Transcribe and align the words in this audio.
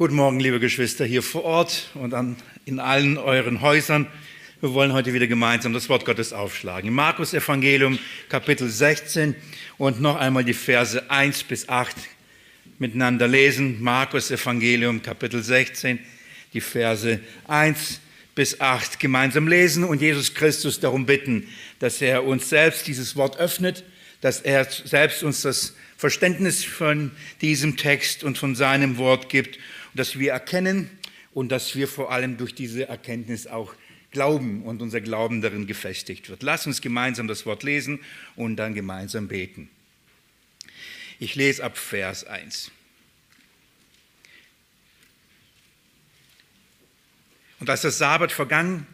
Guten 0.00 0.14
Morgen, 0.14 0.40
liebe 0.40 0.60
Geschwister 0.60 1.04
hier 1.04 1.22
vor 1.22 1.44
Ort 1.44 1.90
und 1.92 2.14
an, 2.14 2.36
in 2.64 2.80
allen 2.80 3.18
euren 3.18 3.60
Häusern. 3.60 4.06
Wir 4.62 4.72
wollen 4.72 4.94
heute 4.94 5.12
wieder 5.12 5.26
gemeinsam 5.26 5.74
das 5.74 5.90
Wort 5.90 6.06
Gottes 6.06 6.32
aufschlagen. 6.32 6.88
Im 6.88 6.94
Markus 6.94 7.34
Evangelium 7.34 7.98
Kapitel 8.30 8.66
16 8.70 9.34
und 9.76 10.00
noch 10.00 10.16
einmal 10.16 10.42
die 10.42 10.54
Verse 10.54 11.10
1 11.10 11.42
bis 11.42 11.68
8 11.68 11.94
miteinander 12.78 13.28
lesen. 13.28 13.82
Markus 13.82 14.30
Evangelium 14.30 15.02
Kapitel 15.02 15.42
16, 15.42 15.98
die 16.54 16.62
Verse 16.62 17.20
1 17.46 18.00
bis 18.34 18.58
8 18.58 19.00
gemeinsam 19.00 19.48
lesen 19.48 19.84
und 19.84 20.00
Jesus 20.00 20.32
Christus 20.32 20.80
darum 20.80 21.04
bitten, 21.04 21.46
dass 21.78 22.00
er 22.00 22.24
uns 22.24 22.48
selbst 22.48 22.86
dieses 22.86 23.16
Wort 23.16 23.38
öffnet, 23.38 23.84
dass 24.22 24.40
er 24.40 24.64
selbst 24.64 25.22
uns 25.22 25.42
das 25.42 25.76
Verständnis 25.98 26.64
von 26.64 27.10
diesem 27.42 27.76
Text 27.76 28.24
und 28.24 28.38
von 28.38 28.54
seinem 28.54 28.96
Wort 28.96 29.28
gibt 29.28 29.58
dass 29.94 30.18
wir 30.18 30.32
erkennen 30.32 30.90
und 31.32 31.50
dass 31.50 31.74
wir 31.76 31.88
vor 31.88 32.12
allem 32.12 32.36
durch 32.36 32.54
diese 32.54 32.88
Erkenntnis 32.88 33.46
auch 33.46 33.74
glauben 34.10 34.62
und 34.64 34.82
unser 34.82 35.00
Glauben 35.00 35.40
darin 35.40 35.66
gefestigt 35.66 36.28
wird. 36.28 36.42
Lass 36.42 36.66
uns 36.66 36.80
gemeinsam 36.80 37.28
das 37.28 37.46
Wort 37.46 37.62
lesen 37.62 38.00
und 38.36 38.56
dann 38.56 38.74
gemeinsam 38.74 39.28
beten. 39.28 39.70
Ich 41.18 41.34
lese 41.34 41.62
ab 41.62 41.76
Vers 41.76 42.24
1. 42.24 42.72
Und 47.60 47.68
als 47.68 47.82
das 47.82 47.98
Sabbat 47.98 48.32
vergangen 48.32 48.86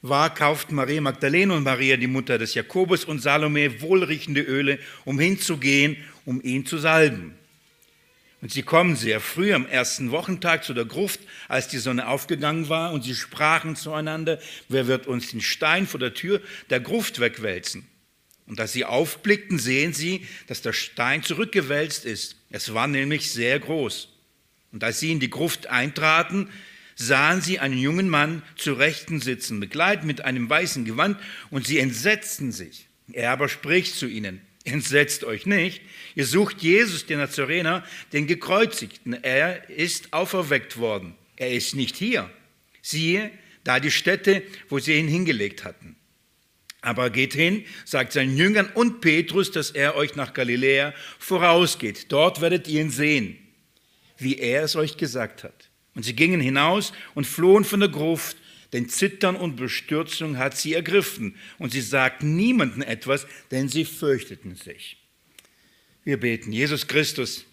war, 0.00 0.34
kauften 0.34 0.74
Maria 0.74 1.00
Magdalene 1.00 1.54
und 1.54 1.62
Maria, 1.62 1.96
die 1.96 2.06
Mutter 2.06 2.38
des 2.38 2.54
Jakobus 2.54 3.04
und 3.04 3.20
Salome, 3.20 3.82
wohlriechende 3.82 4.40
Öle, 4.40 4.78
um 5.04 5.20
hinzugehen, 5.20 5.96
um 6.24 6.42
ihn 6.42 6.66
zu 6.66 6.78
salben. 6.78 7.36
Und 8.42 8.50
sie 8.50 8.64
kommen 8.64 8.96
sehr 8.96 9.20
früh 9.20 9.54
am 9.54 9.66
ersten 9.66 10.10
Wochentag 10.10 10.64
zu 10.64 10.74
der 10.74 10.84
Gruft, 10.84 11.20
als 11.46 11.68
die 11.68 11.78
Sonne 11.78 12.08
aufgegangen 12.08 12.68
war, 12.68 12.92
und 12.92 13.04
sie 13.04 13.14
sprachen 13.14 13.76
zueinander, 13.76 14.40
wer 14.68 14.88
wird 14.88 15.06
uns 15.06 15.30
den 15.30 15.40
Stein 15.40 15.86
vor 15.86 16.00
der 16.00 16.12
Tür 16.12 16.42
der 16.68 16.80
Gruft 16.80 17.20
wegwälzen? 17.20 17.86
Und 18.48 18.58
als 18.58 18.72
sie 18.72 18.84
aufblickten, 18.84 19.60
sehen 19.60 19.92
sie, 19.92 20.26
dass 20.48 20.60
der 20.60 20.72
Stein 20.72 21.22
zurückgewälzt 21.22 22.04
ist. 22.04 22.34
Es 22.50 22.74
war 22.74 22.88
nämlich 22.88 23.30
sehr 23.30 23.60
groß. 23.60 24.08
Und 24.72 24.82
als 24.82 24.98
sie 24.98 25.12
in 25.12 25.20
die 25.20 25.30
Gruft 25.30 25.68
eintraten, 25.68 26.50
sahen 26.96 27.42
sie 27.42 27.60
einen 27.60 27.78
jungen 27.78 28.08
Mann 28.08 28.42
zu 28.56 28.72
Rechten 28.72 29.20
sitzen, 29.20 29.60
begleitet 29.60 30.04
mit 30.04 30.24
einem 30.24 30.50
weißen 30.50 30.84
Gewand, 30.84 31.16
und 31.50 31.68
sie 31.68 31.78
entsetzten 31.78 32.50
sich. 32.50 32.88
Er 33.12 33.30
aber 33.30 33.48
spricht 33.48 33.94
zu 33.94 34.08
ihnen, 34.08 34.40
Entsetzt 34.64 35.24
euch 35.24 35.46
nicht. 35.46 35.82
Ihr 36.14 36.26
sucht 36.26 36.62
Jesus, 36.62 37.06
den 37.06 37.18
Nazarener, 37.18 37.84
den 38.12 38.26
Gekreuzigten. 38.26 39.12
Er 39.22 39.68
ist 39.68 40.12
auferweckt 40.12 40.78
worden. 40.78 41.14
Er 41.36 41.52
ist 41.52 41.74
nicht 41.74 41.96
hier. 41.96 42.30
Siehe, 42.80 43.30
da 43.64 43.80
die 43.80 43.90
Stätte, 43.90 44.42
wo 44.68 44.78
sie 44.78 44.94
ihn 44.94 45.08
hingelegt 45.08 45.64
hatten. 45.64 45.96
Aber 46.80 47.10
geht 47.10 47.32
hin, 47.32 47.64
sagt 47.84 48.12
seinen 48.12 48.36
Jüngern 48.36 48.68
und 48.74 49.00
Petrus, 49.00 49.52
dass 49.52 49.70
er 49.70 49.94
euch 49.94 50.16
nach 50.16 50.34
Galiläa 50.34 50.92
vorausgeht. 51.18 52.06
Dort 52.10 52.40
werdet 52.40 52.66
ihr 52.66 52.80
ihn 52.80 52.90
sehen, 52.90 53.38
wie 54.18 54.38
er 54.38 54.64
es 54.64 54.74
euch 54.74 54.96
gesagt 54.96 55.44
hat. 55.44 55.70
Und 55.94 56.04
sie 56.04 56.14
gingen 56.14 56.40
hinaus 56.40 56.92
und 57.14 57.26
flohen 57.26 57.64
von 57.64 57.80
der 57.80 57.88
Gruft 57.88 58.36
denn 58.72 58.88
Zittern 58.88 59.36
und 59.36 59.56
Bestürzung 59.56 60.38
hat 60.38 60.56
sie 60.56 60.74
ergriffen 60.74 61.36
und 61.58 61.72
sie 61.72 61.80
sagten 61.80 62.36
niemandem 62.36 62.82
etwas, 62.82 63.26
denn 63.50 63.68
sie 63.68 63.84
fürchteten 63.84 64.54
sich. 64.54 64.96
Wir 66.04 66.18
beten, 66.18 66.52
Jesus 66.52 66.86
Christus, 66.86 67.44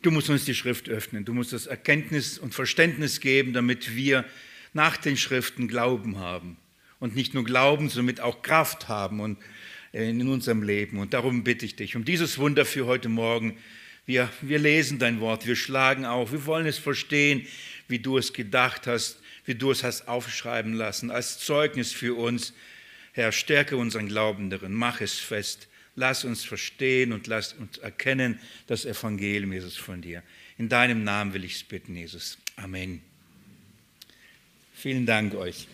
du 0.00 0.10
musst 0.10 0.30
uns 0.30 0.44
die 0.44 0.54
Schrift 0.54 0.88
öffnen, 0.88 1.24
du 1.24 1.34
musst 1.34 1.52
das 1.52 1.66
Erkenntnis 1.66 2.38
und 2.38 2.54
Verständnis 2.54 3.20
geben, 3.20 3.52
damit 3.52 3.94
wir 3.94 4.24
nach 4.72 4.96
den 4.96 5.16
Schriften 5.16 5.68
Glauben 5.68 6.18
haben 6.18 6.56
und 6.98 7.14
nicht 7.14 7.34
nur 7.34 7.44
Glauben, 7.44 7.88
sondern 7.88 8.20
auch 8.20 8.42
Kraft 8.42 8.88
haben 8.88 9.20
und 9.20 9.38
äh, 9.92 10.08
in 10.08 10.28
unserem 10.28 10.62
Leben. 10.62 10.98
Und 10.98 11.14
darum 11.14 11.44
bitte 11.44 11.66
ich 11.66 11.76
dich 11.76 11.96
um 11.96 12.04
dieses 12.04 12.38
Wunder 12.38 12.64
für 12.64 12.86
heute 12.86 13.08
Morgen. 13.08 13.56
Wir, 14.06 14.30
wir 14.40 14.58
lesen 14.58 14.98
dein 14.98 15.20
Wort, 15.20 15.46
wir 15.46 15.54
schlagen 15.54 16.06
auf, 16.06 16.32
wir 16.32 16.46
wollen 16.46 16.66
es 16.66 16.78
verstehen, 16.78 17.46
wie 17.92 17.98
du 17.98 18.16
es 18.16 18.32
gedacht 18.32 18.86
hast, 18.86 19.18
wie 19.44 19.54
du 19.54 19.70
es 19.70 19.84
hast 19.84 20.08
aufschreiben 20.08 20.72
lassen, 20.72 21.10
als 21.10 21.38
Zeugnis 21.38 21.92
für 21.92 22.16
uns. 22.16 22.54
Herr, 23.12 23.32
stärke 23.32 23.76
unseren 23.76 24.08
Glauben 24.08 24.48
darin, 24.48 24.72
mach 24.72 25.02
es 25.02 25.18
fest. 25.18 25.68
Lass 25.94 26.24
uns 26.24 26.42
verstehen 26.42 27.12
und 27.12 27.26
lass 27.26 27.52
uns 27.52 27.76
erkennen 27.76 28.40
das 28.66 28.86
Evangelium, 28.86 29.52
Jesus, 29.52 29.76
von 29.76 30.00
dir. 30.00 30.22
In 30.56 30.70
deinem 30.70 31.04
Namen 31.04 31.34
will 31.34 31.44
ich 31.44 31.56
es 31.56 31.64
bitten, 31.64 31.94
Jesus. 31.94 32.38
Amen. 32.56 33.02
Vielen 34.74 35.04
Dank 35.04 35.34
euch. 35.34 35.68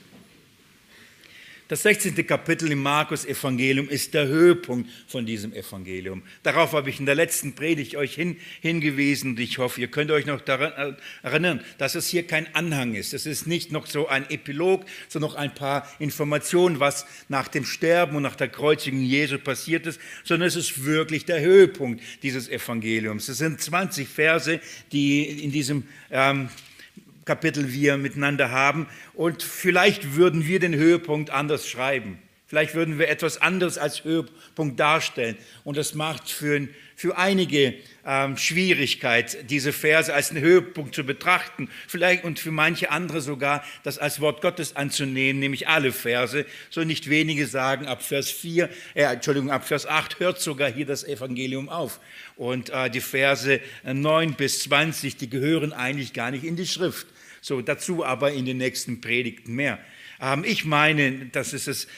Das 1.68 1.82
16. 1.82 2.26
Kapitel 2.26 2.72
im 2.72 2.82
Markus-Evangelium 2.82 3.90
ist 3.90 4.14
der 4.14 4.26
Höhepunkt 4.26 4.88
von 5.06 5.26
diesem 5.26 5.52
Evangelium. 5.52 6.22
Darauf 6.42 6.72
habe 6.72 6.88
ich 6.88 6.98
in 6.98 7.04
der 7.04 7.14
letzten 7.14 7.54
Predigt 7.54 7.94
euch 7.94 8.14
hin, 8.14 8.38
hingewiesen 8.62 9.32
und 9.32 9.40
ich 9.40 9.58
hoffe, 9.58 9.82
ihr 9.82 9.88
könnt 9.88 10.10
euch 10.10 10.24
noch 10.24 10.40
daran 10.40 10.96
erinnern, 11.22 11.60
dass 11.76 11.94
es 11.94 12.08
hier 12.08 12.26
kein 12.26 12.54
Anhang 12.54 12.94
ist. 12.94 13.12
Es 13.12 13.26
ist 13.26 13.46
nicht 13.46 13.70
noch 13.70 13.84
so 13.84 14.08
ein 14.08 14.30
Epilog, 14.30 14.86
sondern 15.08 15.30
noch 15.30 15.36
ein 15.36 15.54
paar 15.54 15.86
Informationen, 15.98 16.80
was 16.80 17.04
nach 17.28 17.48
dem 17.48 17.66
Sterben 17.66 18.16
und 18.16 18.22
nach 18.22 18.36
der 18.36 18.48
Kreuzigung 18.48 19.02
Jesu 19.02 19.36
passiert 19.38 19.86
ist, 19.86 20.00
sondern 20.24 20.48
es 20.48 20.56
ist 20.56 20.86
wirklich 20.86 21.26
der 21.26 21.42
Höhepunkt 21.42 22.02
dieses 22.22 22.48
Evangeliums. 22.48 23.28
Es 23.28 23.36
sind 23.36 23.60
20 23.60 24.08
Verse, 24.08 24.58
die 24.90 25.44
in 25.44 25.52
diesem 25.52 25.86
ähm, 26.10 26.48
Kapitel 27.28 27.74
wir 27.74 27.98
miteinander 27.98 28.50
haben. 28.50 28.86
Und 29.12 29.42
vielleicht 29.42 30.16
würden 30.16 30.46
wir 30.46 30.60
den 30.60 30.74
Höhepunkt 30.74 31.28
anders 31.28 31.68
schreiben. 31.68 32.18
Vielleicht 32.48 32.74
würden 32.74 32.98
wir 32.98 33.10
etwas 33.10 33.42
anderes 33.42 33.76
als 33.76 34.04
Höhepunkt 34.04 34.80
darstellen. 34.80 35.36
Und 35.64 35.76
das 35.76 35.92
macht 35.92 36.30
für, 36.30 36.66
für 36.96 37.18
einige 37.18 37.74
ähm, 38.06 38.38
Schwierigkeit, 38.38 39.50
diese 39.50 39.74
Verse 39.74 40.14
als 40.14 40.30
einen 40.30 40.40
Höhepunkt 40.40 40.94
zu 40.94 41.04
betrachten. 41.04 41.68
Vielleicht 41.86 42.24
und 42.24 42.38
für 42.38 42.50
manche 42.50 42.90
andere 42.90 43.20
sogar 43.20 43.62
das 43.82 43.98
als 43.98 44.22
Wort 44.22 44.40
Gottes 44.40 44.76
anzunehmen, 44.76 45.40
nämlich 45.40 45.68
alle 45.68 45.92
Verse. 45.92 46.46
So 46.70 46.84
nicht 46.84 47.10
wenige 47.10 47.46
sagen, 47.46 47.86
ab 47.86 48.02
Vers 48.02 48.30
4, 48.30 48.70
äh, 48.94 49.02
Entschuldigung, 49.02 49.50
ab 49.50 49.68
Vers 49.68 49.84
8 49.84 50.18
hört 50.18 50.40
sogar 50.40 50.72
hier 50.72 50.86
das 50.86 51.04
Evangelium 51.04 51.68
auf. 51.68 52.00
Und 52.36 52.70
äh, 52.70 52.88
die 52.88 53.02
Verse 53.02 53.60
9 53.84 54.32
bis 54.36 54.60
20, 54.60 55.18
die 55.18 55.28
gehören 55.28 55.74
eigentlich 55.74 56.14
gar 56.14 56.30
nicht 56.30 56.44
in 56.44 56.56
die 56.56 56.66
Schrift. 56.66 57.06
So, 57.48 57.62
dazu 57.62 58.04
aber 58.04 58.32
in 58.32 58.44
den 58.44 58.58
nächsten 58.58 59.00
Predigten 59.00 59.54
mehr. 59.54 59.78
Ähm, 60.20 60.44
ich 60.44 60.66
meine, 60.66 61.30
das 61.32 61.54
ist 61.54 61.66
es. 61.66 61.88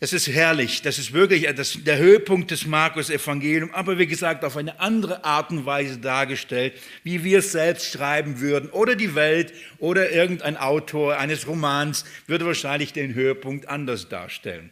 Das 0.00 0.12
ist 0.12 0.26
herrlich, 0.26 0.82
das 0.82 0.98
ist 0.98 1.12
wirklich 1.12 1.46
das, 1.54 1.78
der 1.84 1.98
Höhepunkt 1.98 2.50
des 2.50 2.66
Markus-Evangeliums, 2.66 3.72
aber 3.72 3.96
wie 3.96 4.08
gesagt, 4.08 4.44
auf 4.44 4.56
eine 4.56 4.80
andere 4.80 5.24
Art 5.24 5.50
und 5.50 5.66
Weise 5.66 5.98
dargestellt, 5.98 6.74
wie 7.04 7.22
wir 7.24 7.38
es 7.38 7.52
selbst 7.52 7.92
schreiben 7.92 8.40
würden. 8.40 8.70
Oder 8.70 8.96
die 8.96 9.14
Welt 9.14 9.54
oder 9.78 10.10
irgendein 10.10 10.56
Autor 10.56 11.16
eines 11.16 11.46
Romans 11.46 12.04
würde 12.26 12.44
wahrscheinlich 12.44 12.92
den 12.92 13.14
Höhepunkt 13.14 13.68
anders 13.68 14.08
darstellen. 14.08 14.70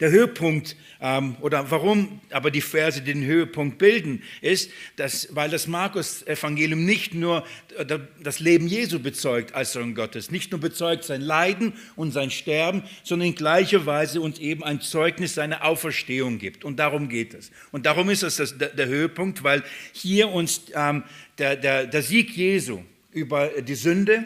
Der 0.00 0.10
Höhepunkt 0.10 0.76
ähm, 1.00 1.36
oder 1.40 1.70
warum 1.70 2.20
aber 2.30 2.50
die 2.50 2.60
Verse 2.60 3.02
den 3.02 3.24
Höhepunkt 3.24 3.78
bilden, 3.78 4.22
ist, 4.40 4.70
dass, 4.96 5.28
weil 5.34 5.50
das 5.50 5.66
Markus-Evangelium 5.66 6.84
nicht 6.84 7.14
nur 7.14 7.44
äh, 7.76 7.98
das 8.22 8.40
Leben 8.40 8.66
Jesu 8.66 8.98
bezeugt 9.00 9.54
als 9.54 9.72
Sohn 9.72 9.94
Gottes, 9.94 10.30
nicht 10.30 10.50
nur 10.50 10.60
bezeugt 10.60 11.04
sein 11.04 11.20
Leiden 11.20 11.74
und 11.96 12.12
sein 12.12 12.30
Sterben, 12.30 12.82
sondern 13.02 13.28
in 13.28 13.34
gleicher 13.34 13.86
Weise 13.86 14.20
uns 14.20 14.38
eben 14.38 14.64
ein 14.64 14.80
Zeugnis 14.80 15.34
seiner 15.34 15.64
Auferstehung 15.64 16.38
gibt. 16.38 16.64
Und 16.64 16.78
darum 16.78 17.08
geht 17.08 17.34
es. 17.34 17.50
Und 17.70 17.86
darum 17.86 18.08
ist 18.10 18.22
es 18.22 18.36
das, 18.36 18.56
der, 18.56 18.70
der 18.70 18.86
Höhepunkt, 18.86 19.44
weil 19.44 19.62
hier 19.92 20.28
uns 20.30 20.62
ähm, 20.74 21.04
der, 21.38 21.56
der, 21.56 21.86
der 21.86 22.02
Sieg 22.02 22.36
Jesu 22.36 22.80
über 23.12 23.48
die 23.48 23.74
Sünde, 23.74 24.24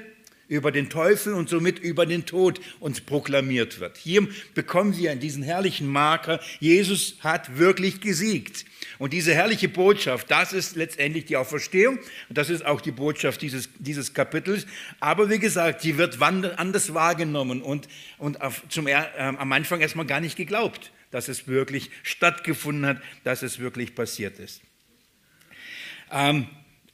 über 0.49 0.73
den 0.73 0.89
Teufel 0.89 1.35
und 1.35 1.49
somit 1.49 1.79
über 1.79 2.06
den 2.06 2.27
Tod 2.27 2.61
uns 2.81 3.00
proklamiert 3.00 3.81
wird. 3.81 3.99
Hier 3.99 4.27
bekommen 4.55 4.97
wir 4.97 5.15
diesen 5.17 5.43
herrlichen 5.43 5.87
Marker, 5.87 6.41
Jesus 6.59 7.17
hat 7.21 7.59
wirklich 7.59 8.00
gesiegt. 8.00 8.65
Und 8.99 9.12
diese 9.12 9.35
herrliche 9.35 9.69
Botschaft, 9.69 10.31
das 10.31 10.53
ist 10.53 10.75
letztendlich 10.75 11.27
die 11.27 11.37
Auferstehung 11.37 11.99
und 12.29 12.39
das 12.39 12.50
ist 12.50 12.65
auch 12.65 12.81
die 12.81 12.91
Botschaft 12.91 13.43
dieses, 13.43 13.69
dieses 13.79 14.15
Kapitels. 14.15 14.67
Aber 15.00 15.31
wie 15.31 15.39
gesagt, 15.39 15.83
sie 15.83 15.99
wird 15.99 16.21
anders 16.21 16.95
wahrgenommen 16.95 17.62
und, 17.62 17.89
und 18.17 18.41
auf, 18.41 18.62
zum, 18.69 18.87
äh, 18.87 18.95
am 18.95 19.53
Anfang 19.53 19.81
erstmal 19.81 20.06
gar 20.06 20.21
nicht 20.21 20.37
geglaubt, 20.37 20.91
dass 21.11 21.29
es 21.29 21.47
wirklich 21.47 21.91
stattgefunden 22.03 22.87
hat, 22.87 23.03
dass 23.25 23.43
es 23.43 23.59
wirklich 23.59 23.95
passiert 23.95 24.39
ist. 24.39 24.62
Ähm, 26.11 26.47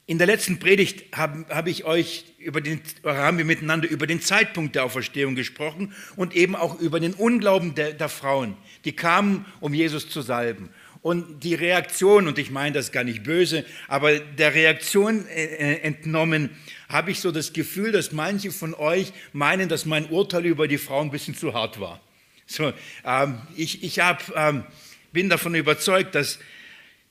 in 0.07 0.17
der 0.19 0.27
letzten 0.27 0.59
Predigt 0.59 1.15
habe 1.15 1.45
hab 1.49 1.67
ich 1.67 1.85
euch 1.85 2.25
über 2.37 2.61
den, 2.61 2.81
haben 3.03 3.37
wir 3.37 3.45
miteinander 3.45 3.89
über 3.89 4.05
den 4.05 4.21
Zeitpunkt 4.21 4.75
der 4.75 4.85
Auferstehung 4.85 5.35
gesprochen 5.35 5.93
und 6.15 6.35
eben 6.35 6.55
auch 6.55 6.79
über 6.79 6.99
den 6.99 7.13
Unglauben 7.13 7.73
der, 7.73 7.93
der 7.93 8.09
Frauen, 8.09 8.55
die 8.85 8.91
kamen, 8.91 9.45
um 9.59 9.73
Jesus 9.73 10.09
zu 10.09 10.21
salben. 10.21 10.69
und 11.01 11.43
die 11.43 11.53
Reaktion, 11.53 12.27
und 12.27 12.39
ich 12.39 12.49
meine 12.49 12.73
das 12.73 12.91
gar 12.91 13.03
nicht 13.03 13.21
böse, 13.21 13.63
aber 13.87 14.17
der 14.17 14.55
Reaktion 14.55 15.27
äh, 15.27 15.75
entnommen, 15.83 16.49
habe 16.89 17.11
ich 17.11 17.19
so 17.19 17.31
das 17.31 17.53
Gefühl, 17.53 17.91
dass 17.91 18.11
manche 18.11 18.51
von 18.51 18.73
euch 18.73 19.13
meinen, 19.31 19.69
dass 19.69 19.85
mein 19.85 20.09
Urteil 20.09 20.47
über 20.47 20.67
die 20.67 20.79
Frau 20.79 21.01
ein 21.01 21.11
bisschen 21.11 21.35
zu 21.35 21.53
hart 21.53 21.79
war. 21.79 22.01
So, 22.47 22.73
ähm, 23.03 23.39
ich 23.55 23.83
ich 23.83 23.99
hab, 23.99 24.35
ähm, 24.35 24.63
bin 25.11 25.29
davon 25.29 25.53
überzeugt, 25.53 26.15
dass 26.15 26.39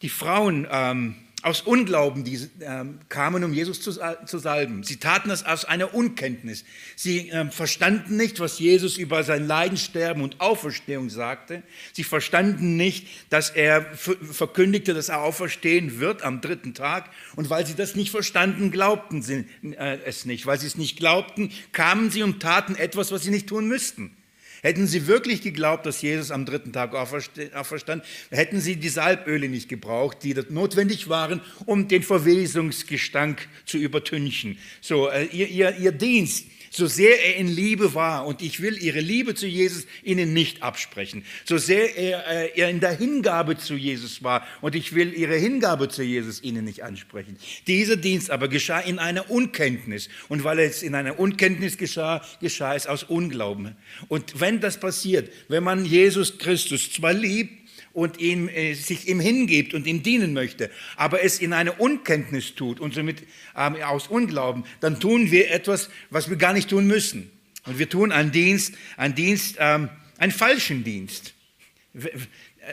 die 0.03 0.09
Frauen 0.09 0.67
ähm, 0.71 1.15
aus 1.45 1.61
Unglauben 1.61 2.25
die, 2.25 2.37
äh, 2.37 2.85
kamen, 3.11 3.45
um 3.45 3.53
Jesus 3.53 3.83
zu, 3.83 3.93
zu, 4.25 4.39
salben. 4.39 4.83
Sie 4.83 4.97
taten 4.97 5.29
das 5.29 5.45
aus 5.45 5.67
einer 5.67 5.93
Unkenntnis. 5.93 6.65
Sie 6.97 7.29
äh, 7.29 7.51
verstanden 7.51 8.17
nicht, 8.17 8.41
was 8.41 8.59
Jesus 8.59 8.97
über 8.97 9.25
sein 9.25 9.47
Leiden, 9.47 9.77
Sterben 9.77 10.23
und 10.23 10.41
Auferstehung 10.41 11.11
sagte. 11.11 11.63
Sie 11.93 12.03
verstanden 12.03 12.77
nicht, 12.77 13.09
dass 13.29 13.51
er 13.51 13.85
verkündigte, 13.95 14.95
dass 14.95 15.11
er 15.11 15.21
auferstehen 15.21 16.01
wird 16.01 16.23
am 16.23 16.41
dritten 16.41 16.73
Tag. 16.73 17.11
Und 17.37 17.51
weil 17.51 17.67
sie 17.67 17.75
das 17.75 17.95
nicht 17.95 18.11
verstanden, 18.11 18.71
glaubten 18.71 19.21
sie 19.21 19.45
äh, 19.63 19.99
es 20.07 20.25
nicht. 20.25 20.47
Weil 20.47 20.59
sie 20.59 20.67
es 20.67 20.79
nicht 20.79 20.97
glaubten, 20.97 21.53
kamen 21.73 22.11
sie 22.11 22.23
und 22.23 22.41
taten 22.41 22.75
etwas, 22.75 23.13
was 23.13 23.23
sie 23.23 23.31
nicht 23.31 23.49
tun 23.51 23.69
müssten. 23.69 24.17
Hätten 24.65 24.87
sie 24.87 25.07
wirklich 25.07 25.43
geglaubt, 25.43 25.85
dass 25.85 26.01
Jesus 26.01 26.31
am 26.31 26.47
dritten 26.47 26.73
Tag 26.73 26.95
auferstand, 26.95 28.03
hätten 28.31 28.61
sie 28.61 28.77
die 28.77 28.89
Salböle 28.89 29.51
nicht 29.51 29.69
gebraucht, 29.69 30.19
die 30.23 30.35
notwendig 30.49 31.11
waren, 31.11 31.43
um 31.67 31.87
den 31.87 32.03
Verwesungsgestank 32.03 33.47
zu 33.67 33.77
übertünchen. 33.77 34.57
So, 34.81 35.11
äh, 35.11 35.27
ihr, 35.27 35.49
ihr, 35.49 35.77
ihr 35.77 35.93
Dienst 35.93 36.47
so 36.77 36.87
sehr 36.87 37.25
er 37.25 37.37
in 37.37 37.47
Liebe 37.47 37.95
war, 37.95 38.27
und 38.27 38.43
ich 38.43 38.61
will 38.61 38.83
ihre 38.83 39.01
Liebe 39.01 39.35
zu 39.35 39.47
Jesus 39.47 39.87
ihnen 40.03 40.33
nicht 40.33 40.63
absprechen, 40.63 41.25
so 41.45 41.57
sehr 41.57 41.97
er, 41.97 42.27
äh, 42.27 42.51
er 42.57 42.69
in 42.69 42.81
der 42.81 42.97
Hingabe 42.97 43.57
zu 43.57 43.75
Jesus 43.75 44.25
war, 44.25 44.45
und 44.61 44.75
ich 44.75 44.95
will 44.95 45.13
ihre 45.15 45.37
Hingabe 45.37 45.89
zu 45.89 46.03
Jesus 46.03 46.43
ihnen 46.43 46.65
nicht 46.65 46.83
ansprechen. 46.83 47.37
Dieser 47.67 47.97
Dienst 47.97 48.31
aber 48.31 48.49
geschah 48.49 48.81
in 48.81 48.99
einer 48.99 49.31
Unkenntnis, 49.31 50.09
und 50.29 50.43
weil 50.43 50.59
es 50.59 50.83
in 50.83 50.95
einer 50.95 51.19
Unkenntnis 51.19 51.79
geschah, 51.79 52.25
geschah 52.41 52.75
es 52.75 52.87
aus 52.87 53.05
Unglauben. 53.05 53.77
Und 54.09 54.41
wenn 54.41 54.54
das 54.61 54.79
passiert, 54.79 55.31
wenn 55.49 55.63
man 55.63 55.85
Jesus 55.85 56.39
Christus 56.39 56.93
zwar 56.93 57.13
liebt, 57.13 57.65
und 57.95 58.19
ihm, 58.19 58.49
äh, 58.49 58.75
sich 58.75 59.09
ihm 59.09 59.21
hingibt 59.21 59.73
und 59.73 59.87
ihm 59.87 60.03
dienen 60.03 60.35
möchte, 60.35 60.69
aber 60.97 61.23
es 61.23 61.39
in 61.39 61.53
einer 61.53 61.81
Unkenntnis 61.81 62.55
tut 62.55 62.81
und 62.81 62.93
somit 62.93 63.23
ähm, 63.57 63.77
aus 63.83 64.09
Unglauben, 64.09 64.65
dann 64.81 65.01
tun 65.01 65.31
wir 65.31 65.51
etwas, 65.51 65.89
was 66.11 66.29
wir 66.29 66.37
gar 66.37 66.53
nicht 66.53 66.69
tun 66.69 66.87
müssen. 66.87 67.31
Und 67.65 67.79
wir 67.79 67.89
tun 67.89 68.13
einen 68.13 68.33
Dienst, 68.33 68.75
einen 68.97 69.15
Dienst, 69.15 69.57
ähm, 69.59 69.89
einen 70.19 70.33
falschen 70.33 70.85
Dienst. 70.85 71.35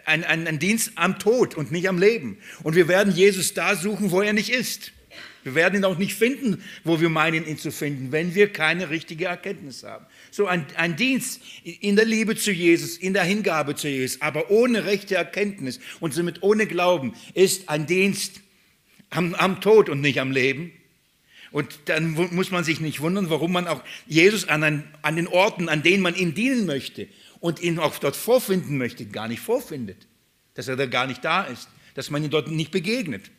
Ein, 0.06 0.24
ein, 0.24 0.48
ein 0.48 0.60
Dienst 0.60 0.94
am 0.96 1.20
Tod 1.20 1.54
und 1.56 1.72
nicht 1.72 1.88
am 1.88 2.00
Leben. 2.00 2.38
Und 2.64 2.76
wir 2.76 2.88
werden 2.88 3.14
Jesus 3.14 3.54
da 3.54 3.76
suchen, 3.76 4.12
wo 4.12 4.22
er 4.22 4.34
nicht 4.34 4.50
ist. 4.50 4.92
Wir 5.44 5.56
werden 5.56 5.76
ihn 5.76 5.86
auch 5.86 5.98
nicht 5.98 6.14
finden, 6.14 6.64
wo 6.84 7.02
wir 7.02 7.10
meinen, 7.10 7.46
ihn 7.46 7.58
zu 7.58 7.72
finden, 7.72 8.12
wenn 8.12 8.36
wir 8.36 8.52
keine 8.52 8.90
richtige 8.90 9.26
Erkenntnis 9.26 9.84
haben. 9.84 10.06
So 10.32 10.48
ein, 10.48 10.66
ein, 10.78 10.96
Dienst 10.96 11.42
in 11.64 11.96
der 11.96 12.06
Liebe 12.06 12.36
zu 12.36 12.52
Jesus, 12.52 12.98
in 12.98 13.14
der 13.14 13.24
Hingabe 13.24 13.76
zu 13.76 13.90
Jesus, 13.90 14.22
aber 14.22 14.50
ohne 14.50 14.86
rechte 14.86 15.16
Erkenntnis 15.16 15.80
und 16.00 16.14
somit 16.14 16.42
ohne 16.42 16.68
Glauben, 16.68 17.14
ist 17.34 17.70
ein 17.70 17.86
Dienst 17.86 18.40
am, 19.10 19.36
am 19.36 19.62
Tod 19.62 19.90
und 19.90 20.02
nicht 20.02 20.20
am 20.20 20.32
Leben. 20.32 20.72
Und 21.52 21.68
dann 21.86 22.12
muss 22.12 22.50
man 22.50 22.64
sich 22.64 22.80
nicht 22.80 23.02
wundern, 23.02 23.30
warum 23.30 23.52
man 23.52 23.68
auch 23.68 23.84
Jesus 24.08 24.48
an, 24.48 24.64
ein, 24.64 24.96
an 25.02 25.18
den 25.18 25.28
Orten, 25.28 25.68
an 25.68 25.84
denen 25.84 26.02
man 26.02 26.16
ihn 26.16 26.34
dienen 26.34 26.66
möchte 26.66 27.10
und 27.42 27.62
ihn 27.62 27.78
auch 27.78 27.98
dort 28.00 28.16
vorfinden 28.16 28.78
möchte, 28.78 29.06
gar 29.06 29.28
nicht 29.28 29.42
vorfindet. 29.42 30.08
Dass 30.54 30.70
er 30.70 30.78
da 30.78 30.86
gar 30.86 31.08
nicht 31.08 31.26
da 31.26 31.44
ist, 31.44 31.68
dass 31.94 32.10
man 32.10 32.24
ihn 32.24 32.30
dort 32.30 32.50
nicht 32.50 32.72
begegnet. 32.72 33.30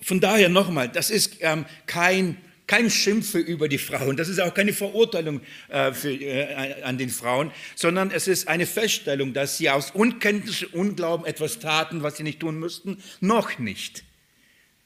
Von 0.00 0.20
daher 0.20 0.48
nochmal, 0.48 0.88
das 0.88 1.10
ist 1.10 1.38
ähm, 1.40 1.64
kein, 1.86 2.36
kein 2.66 2.90
Schimpfe 2.90 3.38
über 3.38 3.68
die 3.68 3.78
Frauen, 3.78 4.16
das 4.16 4.28
ist 4.28 4.40
auch 4.40 4.54
keine 4.54 4.72
Verurteilung 4.72 5.40
äh, 5.68 5.92
für, 5.92 6.10
äh, 6.12 6.82
an 6.82 6.98
den 6.98 7.10
Frauen, 7.10 7.50
sondern 7.74 8.10
es 8.10 8.28
ist 8.28 8.48
eine 8.48 8.66
Feststellung, 8.66 9.32
dass 9.32 9.58
sie 9.58 9.70
aus 9.70 9.90
Unkenntnis, 9.90 10.62
Unglauben 10.64 11.26
etwas 11.26 11.58
taten, 11.58 12.02
was 12.02 12.16
sie 12.16 12.22
nicht 12.22 12.40
tun 12.40 12.58
müssten, 12.58 13.02
noch 13.20 13.58
nicht. 13.58 14.04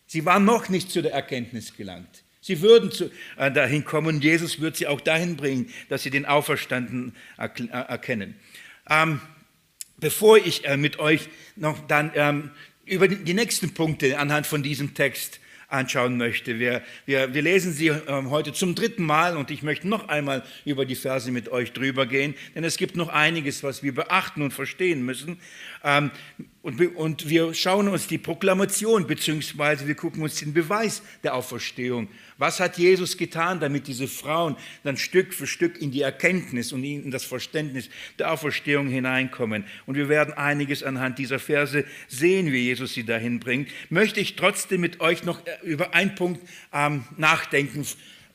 Sie 0.07 0.25
waren 0.25 0.45
noch 0.45 0.69
nicht 0.69 0.91
zu 0.91 1.03
der 1.03 1.13
Erkenntnis 1.13 1.77
gelangt. 1.77 2.23
Sie 2.41 2.63
würden 2.63 2.93
zu, 2.93 3.11
äh, 3.37 3.51
dahin 3.51 3.85
kommen 3.85 4.07
und 4.07 4.25
Jesus 4.25 4.61
wird 4.61 4.77
sie 4.77 4.87
auch 4.87 5.01
dahin 5.01 5.37
bringen, 5.37 5.69
dass 5.89 6.05
sie 6.05 6.11
den 6.11 6.27
Auferstanden 6.27 7.15
äh, 7.39 7.49
erkennen. 7.71 8.37
Ähm, 8.89 9.21
bevor 9.97 10.39
ich 10.39 10.65
äh, 10.65 10.77
mit 10.77 11.01
euch 11.01 11.29
noch 11.57 11.85
dann 11.89 12.13
ähm, 12.15 12.51
über 12.85 13.09
die 13.09 13.35
nächsten 13.35 13.75
Punkte 13.75 14.19
anhand 14.19 14.47
von 14.47 14.63
diesem 14.63 14.95
Text 14.95 15.41
anschauen 15.77 16.17
möchte. 16.17 16.59
Wir, 16.59 16.83
wir, 17.05 17.35
wir 17.35 17.43
lesen 17.43 17.73
sie 17.73 17.89
ähm, 17.89 18.31
heute 18.31 18.53
zum 18.53 18.75
dritten 18.75 19.05
Mal 19.05 19.37
und 19.37 19.51
ich 19.51 19.63
möchte 19.63 19.89
noch 19.89 20.09
einmal 20.09 20.43
über 20.65 20.85
die 20.85 20.97
Verse 20.97 21.31
mit 21.31 21.49
euch 21.51 21.73
drüber 21.73 22.07
gehen, 22.07 22.35
denn 22.55 22.65
es 22.65 22.77
gibt 22.77 22.97
noch 22.97 23.09
einiges, 23.09 23.63
was 23.63 23.83
wir 23.83 23.95
beachten 23.95 24.43
und 24.43 24.53
verstehen 24.53 25.05
müssen. 25.05 25.39
Und, 26.67 26.81
und 26.97 27.29
wir 27.29 27.55
schauen 27.55 27.87
uns 27.87 28.09
die 28.09 28.19
Proklamation 28.19 29.07
beziehungsweise 29.07 29.87
wir 29.87 29.95
gucken 29.95 30.25
uns 30.25 30.41
den 30.41 30.53
Beweis 30.53 31.01
der 31.23 31.37
Auferstehung. 31.37 32.09
Was 32.39 32.59
hat 32.59 32.77
Jesus 32.77 33.17
getan, 33.17 33.61
damit 33.61 33.87
diese 33.87 34.09
Frauen 34.09 34.57
dann 34.83 34.97
Stück 34.97 35.33
für 35.33 35.47
Stück 35.47 35.81
in 35.81 35.93
die 35.93 36.03
Erkenntnis 36.03 36.73
und 36.73 36.83
in 36.83 37.13
das 37.13 37.23
Verständnis 37.23 37.89
der 38.19 38.33
Auferstehung 38.33 38.89
hineinkommen? 38.89 39.65
Und 39.87 39.95
wir 39.95 40.09
werden 40.09 40.35
einiges 40.35 40.83
anhand 40.83 41.21
dieser 41.21 41.39
Verse 41.39 41.85
sehen, 42.09 42.51
wie 42.51 42.65
Jesus 42.65 42.95
sie 42.95 43.05
dahin 43.05 43.39
bringt. 43.39 43.71
Möchte 43.89 44.19
ich 44.19 44.35
trotzdem 44.35 44.81
mit 44.81 44.99
euch 44.99 45.23
noch 45.23 45.41
über 45.63 45.95
einen 45.95 46.17
Punkt 46.17 46.41
ähm, 46.73 47.05
nachdenken, 47.17 47.87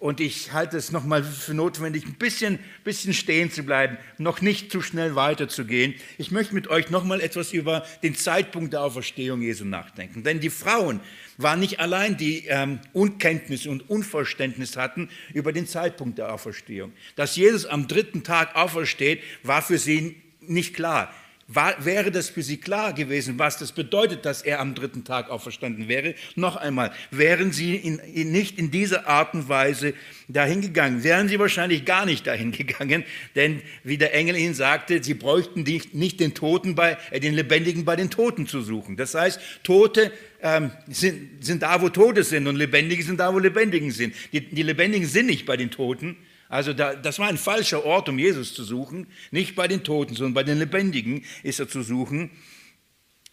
und 0.01 0.19
ich 0.19 0.51
halte 0.51 0.77
es 0.77 0.91
nochmal 0.91 1.23
für 1.23 1.53
notwendig, 1.53 2.07
ein 2.07 2.15
bisschen, 2.15 2.57
bisschen 2.83 3.13
stehen 3.13 3.51
zu 3.51 3.61
bleiben, 3.61 3.97
noch 4.17 4.41
nicht 4.41 4.71
zu 4.71 4.81
schnell 4.81 5.13
weiterzugehen. 5.13 5.93
Ich 6.17 6.31
möchte 6.31 6.55
mit 6.55 6.67
euch 6.69 6.89
nochmal 6.89 7.21
etwas 7.21 7.53
über 7.53 7.85
den 8.01 8.15
Zeitpunkt 8.15 8.73
der 8.73 8.81
Auferstehung 8.81 9.43
Jesu 9.43 9.63
nachdenken. 9.63 10.23
Denn 10.23 10.39
die 10.39 10.49
Frauen 10.49 11.01
waren 11.37 11.59
nicht 11.59 11.79
allein, 11.79 12.17
die 12.17 12.47
ähm, 12.47 12.79
Unkenntnis 12.93 13.67
und 13.67 13.91
Unverständnis 13.91 14.75
hatten 14.75 15.07
über 15.35 15.53
den 15.53 15.67
Zeitpunkt 15.67 16.17
der 16.17 16.33
Auferstehung. 16.33 16.93
Dass 17.15 17.35
Jesus 17.35 17.67
am 17.67 17.87
dritten 17.87 18.23
Tag 18.23 18.55
aufersteht, 18.55 19.21
war 19.43 19.61
für 19.61 19.77
sie 19.77 20.15
nicht 20.39 20.73
klar. 20.73 21.13
War, 21.53 21.83
wäre 21.83 22.11
das 22.11 22.29
für 22.29 22.43
sie 22.43 22.57
klar 22.57 22.93
gewesen, 22.93 23.37
was 23.37 23.57
das 23.57 23.73
bedeutet, 23.73 24.25
dass 24.25 24.41
er 24.41 24.61
am 24.61 24.73
dritten 24.73 25.03
Tag 25.03 25.29
auferstanden 25.29 25.89
wäre? 25.89 26.15
Noch 26.35 26.55
einmal, 26.55 26.93
wären 27.09 27.51
sie 27.51 27.75
in, 27.75 27.99
in, 27.99 28.31
nicht 28.31 28.57
in 28.57 28.71
dieser 28.71 29.05
Art 29.05 29.33
und 29.33 29.49
Weise 29.49 29.93
dahin 30.29 30.61
gegangen, 30.61 31.03
wären 31.03 31.27
sie 31.27 31.39
wahrscheinlich 31.39 31.83
gar 31.83 32.05
nicht 32.05 32.25
dahin 32.25 32.51
gegangen, 32.53 33.03
denn 33.35 33.61
wie 33.83 33.97
der 33.97 34.13
Engel 34.13 34.37
ihnen 34.37 34.53
sagte, 34.53 35.03
sie 35.03 35.13
bräuchten 35.13 35.63
nicht, 35.63 35.93
nicht 35.93 36.21
den 36.21 36.33
Toten 36.33 36.73
bei, 36.73 36.97
äh, 37.11 37.19
den 37.19 37.33
Lebendigen 37.33 37.83
bei 37.83 37.97
den 37.97 38.09
Toten 38.09 38.47
zu 38.47 38.61
suchen. 38.61 38.95
Das 38.95 39.13
heißt, 39.13 39.41
Tote 39.63 40.13
ähm, 40.41 40.71
sind, 40.87 41.43
sind 41.43 41.63
da, 41.63 41.81
wo 41.81 41.89
Tote 41.89 42.23
sind 42.23 42.47
und 42.47 42.55
Lebendige 42.55 43.03
sind 43.03 43.19
da, 43.19 43.33
wo 43.33 43.39
Lebendige 43.39 43.91
sind. 43.91 44.15
Die, 44.31 44.39
die 44.39 44.63
Lebendigen 44.63 45.07
sind 45.07 45.25
nicht 45.25 45.45
bei 45.45 45.57
den 45.57 45.69
Toten, 45.69 46.15
also 46.51 46.73
da, 46.73 46.95
das 46.95 47.17
war 47.17 47.29
ein 47.29 47.37
falscher 47.37 47.85
Ort, 47.85 48.09
um 48.09 48.19
Jesus 48.19 48.53
zu 48.53 48.65
suchen. 48.65 49.07
Nicht 49.31 49.55
bei 49.55 49.69
den 49.69 49.85
Toten, 49.85 50.15
sondern 50.15 50.33
bei 50.33 50.43
den 50.43 50.59
Lebendigen 50.59 51.23
ist 51.43 51.61
er 51.61 51.69
zu 51.69 51.81
suchen. 51.81 52.29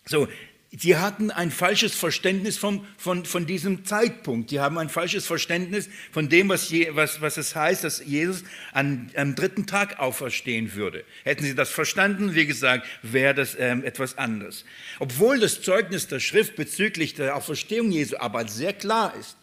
So, 0.07 0.29
sie 0.71 0.97
hatten 0.97 1.33
ein 1.33 1.51
falsches 1.51 1.97
Verständnis 1.97 2.59
vom, 2.59 2.87
von, 2.97 3.25
von 3.25 3.45
diesem 3.45 3.85
Zeitpunkt. 3.85 4.53
Die 4.53 4.61
haben 4.61 4.79
ein 4.79 4.89
falsches 4.89 5.27
Verständnis 5.27 5.89
von 6.13 6.29
dem, 6.29 6.49
was, 6.49 6.71
je, 6.71 6.91
was, 6.93 7.21
was 7.21 7.39
es 7.39 7.57
heißt, 7.57 7.83
dass 7.83 8.07
Jesus 8.07 8.45
an, 8.73 9.11
am 9.17 9.35
dritten 9.35 9.67
Tag 9.67 9.99
auferstehen 9.99 10.75
würde. 10.75 11.05
Hätten 11.25 11.43
sie 11.43 11.57
das 11.57 11.71
verstanden, 11.71 12.37
wie 12.37 12.47
gesagt, 12.47 12.87
wäre 13.03 13.35
das 13.35 13.57
ähm, 13.59 13.83
etwas 13.83 14.17
anderes. 14.17 14.65
Obwohl 15.01 15.41
das 15.41 15.61
Zeugnis 15.61 16.07
der 16.07 16.21
Schrift 16.21 16.55
bezüglich 16.55 17.15
der 17.15 17.35
Auferstehung 17.35 17.91
Jesu 17.91 18.17
aber 18.17 18.47
sehr 18.47 18.75
klar 18.75 19.13
ist, 19.19 19.37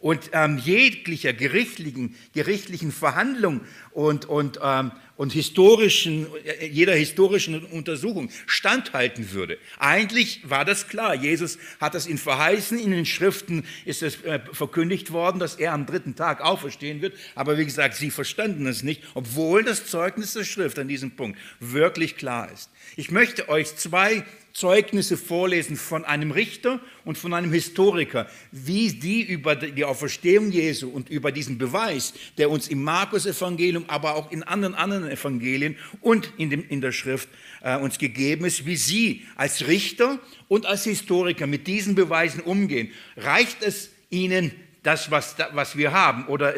und 0.00 0.30
ähm, 0.32 0.58
jeglicher 0.58 1.32
gerichtlichen, 1.32 2.16
gerichtlichen 2.34 2.90
Verhandlung 2.90 3.60
und, 3.92 4.24
und, 4.24 4.58
ähm, 4.62 4.92
und 5.16 5.32
historischen, 5.32 6.26
äh, 6.44 6.66
jeder 6.66 6.94
historischen 6.94 7.62
Untersuchung 7.66 8.30
standhalten 8.46 9.32
würde. 9.32 9.58
Eigentlich 9.78 10.48
war 10.48 10.64
das 10.64 10.88
klar. 10.88 11.14
Jesus 11.14 11.58
hat 11.80 11.94
das 11.94 12.06
ihnen 12.06 12.18
verheißen. 12.18 12.78
In 12.78 12.92
den 12.92 13.04
Schriften 13.04 13.64
ist 13.84 14.02
es 14.02 14.22
äh, 14.22 14.40
verkündigt 14.52 15.12
worden, 15.12 15.38
dass 15.38 15.56
er 15.56 15.74
am 15.74 15.84
dritten 15.84 16.16
Tag 16.16 16.40
auferstehen 16.40 17.02
wird. 17.02 17.14
Aber 17.34 17.58
wie 17.58 17.66
gesagt, 17.66 17.94
sie 17.96 18.10
verstanden 18.10 18.66
es 18.66 18.82
nicht, 18.82 19.02
obwohl 19.12 19.64
das 19.64 19.86
Zeugnis 19.86 20.32
der 20.32 20.44
Schrift 20.44 20.78
an 20.78 20.88
diesem 20.88 21.10
Punkt 21.10 21.38
wirklich 21.60 22.16
klar 22.16 22.50
ist. 22.50 22.70
Ich 22.96 23.10
möchte 23.10 23.50
euch 23.50 23.76
zwei 23.76 24.24
Zeugnisse 24.52 25.16
vorlesen 25.16 25.76
von 25.76 26.04
einem 26.04 26.30
Richter 26.30 26.80
und 27.04 27.16
von 27.16 27.34
einem 27.34 27.52
Historiker, 27.52 28.28
wie 28.50 28.92
die 28.92 29.22
über 29.22 29.56
die 29.56 29.84
Auferstehung 29.84 30.50
Jesu 30.50 30.88
und 30.88 31.08
über 31.08 31.32
diesen 31.32 31.58
Beweis, 31.58 32.14
der 32.36 32.50
uns 32.50 32.68
im 32.68 32.82
Markus-Evangelium, 32.82 33.84
aber 33.86 34.16
auch 34.16 34.30
in 34.32 34.42
anderen, 34.42 34.74
anderen 34.74 35.08
Evangelien 35.10 35.76
und 36.00 36.32
in, 36.36 36.50
dem, 36.50 36.68
in 36.68 36.80
der 36.80 36.92
Schrift 36.92 37.28
äh, 37.62 37.76
uns 37.76 37.98
gegeben 37.98 38.44
ist, 38.44 38.66
wie 38.66 38.76
Sie 38.76 39.26
als 39.36 39.66
Richter 39.66 40.18
und 40.48 40.66
als 40.66 40.84
Historiker 40.84 41.46
mit 41.46 41.66
diesen 41.66 41.94
Beweisen 41.94 42.40
umgehen. 42.40 42.90
Reicht 43.16 43.62
es 43.62 43.90
Ihnen 44.10 44.52
das, 44.82 45.10
was, 45.10 45.36
was 45.52 45.76
wir 45.76 45.92
haben, 45.92 46.26
oder 46.26 46.54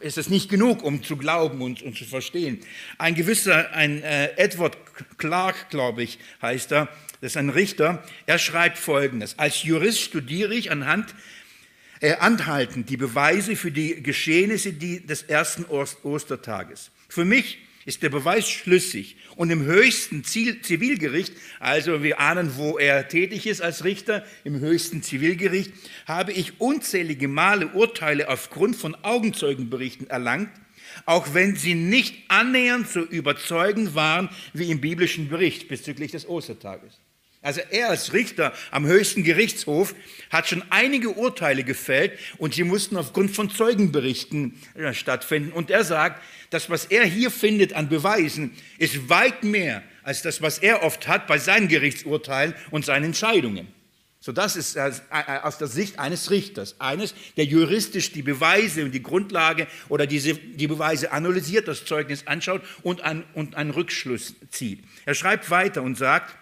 ist 0.00 0.18
es 0.18 0.28
nicht 0.28 0.48
genug, 0.48 0.82
um 0.82 1.02
zu 1.02 1.16
glauben 1.16 1.60
und, 1.60 1.82
und 1.82 1.96
zu 1.96 2.04
verstehen? 2.04 2.60
Ein 2.98 3.14
gewisser, 3.14 3.72
ein 3.72 4.02
äh, 4.02 4.36
Edward 4.36 4.76
Clark, 5.18 5.70
glaube 5.70 6.02
ich, 6.02 6.18
heißt 6.42 6.72
er, 6.72 6.88
das 7.20 7.32
ist 7.32 7.36
ein 7.36 7.50
Richter, 7.50 8.02
er 8.26 8.38
schreibt 8.38 8.78
Folgendes. 8.78 9.38
Als 9.38 9.64
Jurist 9.64 10.00
studiere 10.00 10.54
ich 10.54 10.70
anhand 10.70 11.14
äh, 12.00 12.14
anhaltend 12.14 12.88
die 12.90 12.96
Beweise 12.96 13.56
für 13.56 13.72
die 13.72 14.02
Geschehnisse 14.02 14.72
die, 14.72 15.04
des 15.04 15.22
ersten 15.22 15.64
Ostertages. 15.64 16.90
Für 17.08 17.24
mich 17.24 17.58
ist 17.84 18.02
der 18.02 18.10
Beweis 18.10 18.48
schlüssig 18.48 19.16
und 19.36 19.50
im 19.50 19.64
höchsten 19.64 20.24
Zivilgericht, 20.24 21.32
also 21.60 22.02
wir 22.02 22.20
ahnen, 22.20 22.56
wo 22.56 22.78
er 22.78 23.08
tätig 23.08 23.46
ist 23.46 23.62
als 23.62 23.84
Richter, 23.84 24.24
im 24.44 24.60
höchsten 24.60 25.02
Zivilgericht, 25.02 25.72
habe 26.06 26.32
ich 26.32 26.60
unzählige 26.60 27.28
Male 27.28 27.68
Urteile 27.68 28.28
aufgrund 28.28 28.76
von 28.76 28.94
Augenzeugenberichten 29.02 30.08
erlangt, 30.10 30.50
auch 31.06 31.34
wenn 31.34 31.56
sie 31.56 31.74
nicht 31.74 32.14
annähernd 32.28 32.88
so 32.88 33.00
überzeugend 33.00 33.94
waren 33.94 34.28
wie 34.52 34.70
im 34.70 34.80
biblischen 34.80 35.28
Bericht 35.28 35.68
bezüglich 35.68 36.12
des 36.12 36.28
Ostertages. 36.28 36.98
Also 37.40 37.60
er 37.70 37.90
als 37.90 38.12
Richter 38.12 38.52
am 38.72 38.86
höchsten 38.86 39.22
Gerichtshof 39.22 39.94
hat 40.30 40.48
schon 40.48 40.64
einige 40.70 41.10
Urteile 41.10 41.62
gefällt 41.62 42.18
und 42.38 42.54
sie 42.54 42.64
mussten 42.64 42.96
aufgrund 42.96 43.30
von 43.30 43.48
Zeugenberichten 43.48 44.60
äh, 44.74 44.92
stattfinden. 44.92 45.52
Und 45.52 45.70
er 45.70 45.84
sagt, 45.84 46.22
das, 46.50 46.68
was 46.68 46.86
er 46.86 47.04
hier 47.04 47.30
findet 47.30 47.74
an 47.74 47.88
Beweisen, 47.88 48.50
ist 48.78 49.08
weit 49.08 49.44
mehr 49.44 49.82
als 50.02 50.22
das, 50.22 50.42
was 50.42 50.58
er 50.58 50.82
oft 50.82 51.06
hat 51.06 51.26
bei 51.26 51.38
seinen 51.38 51.68
Gerichtsurteilen 51.68 52.54
und 52.70 52.84
seinen 52.84 53.04
Entscheidungen. 53.04 53.68
So, 54.20 54.32
das 54.32 54.56
ist 54.56 54.74
äh, 54.74 54.90
aus 55.42 55.58
der 55.58 55.68
Sicht 55.68 56.00
eines 56.00 56.32
Richters, 56.32 56.80
eines, 56.80 57.14
der 57.36 57.44
juristisch 57.44 58.10
die 58.10 58.22
Beweise 58.22 58.84
und 58.84 58.90
die 58.90 59.02
Grundlage 59.02 59.68
oder 59.88 60.08
diese, 60.08 60.34
die 60.34 60.66
Beweise 60.66 61.12
analysiert, 61.12 61.68
das 61.68 61.84
Zeugnis 61.84 62.26
anschaut 62.26 62.62
und, 62.82 63.02
an, 63.02 63.24
und 63.34 63.54
einen 63.54 63.70
Rückschluss 63.70 64.34
zieht. 64.50 64.82
Er 65.06 65.14
schreibt 65.14 65.50
weiter 65.50 65.82
und 65.82 65.96
sagt, 65.96 66.36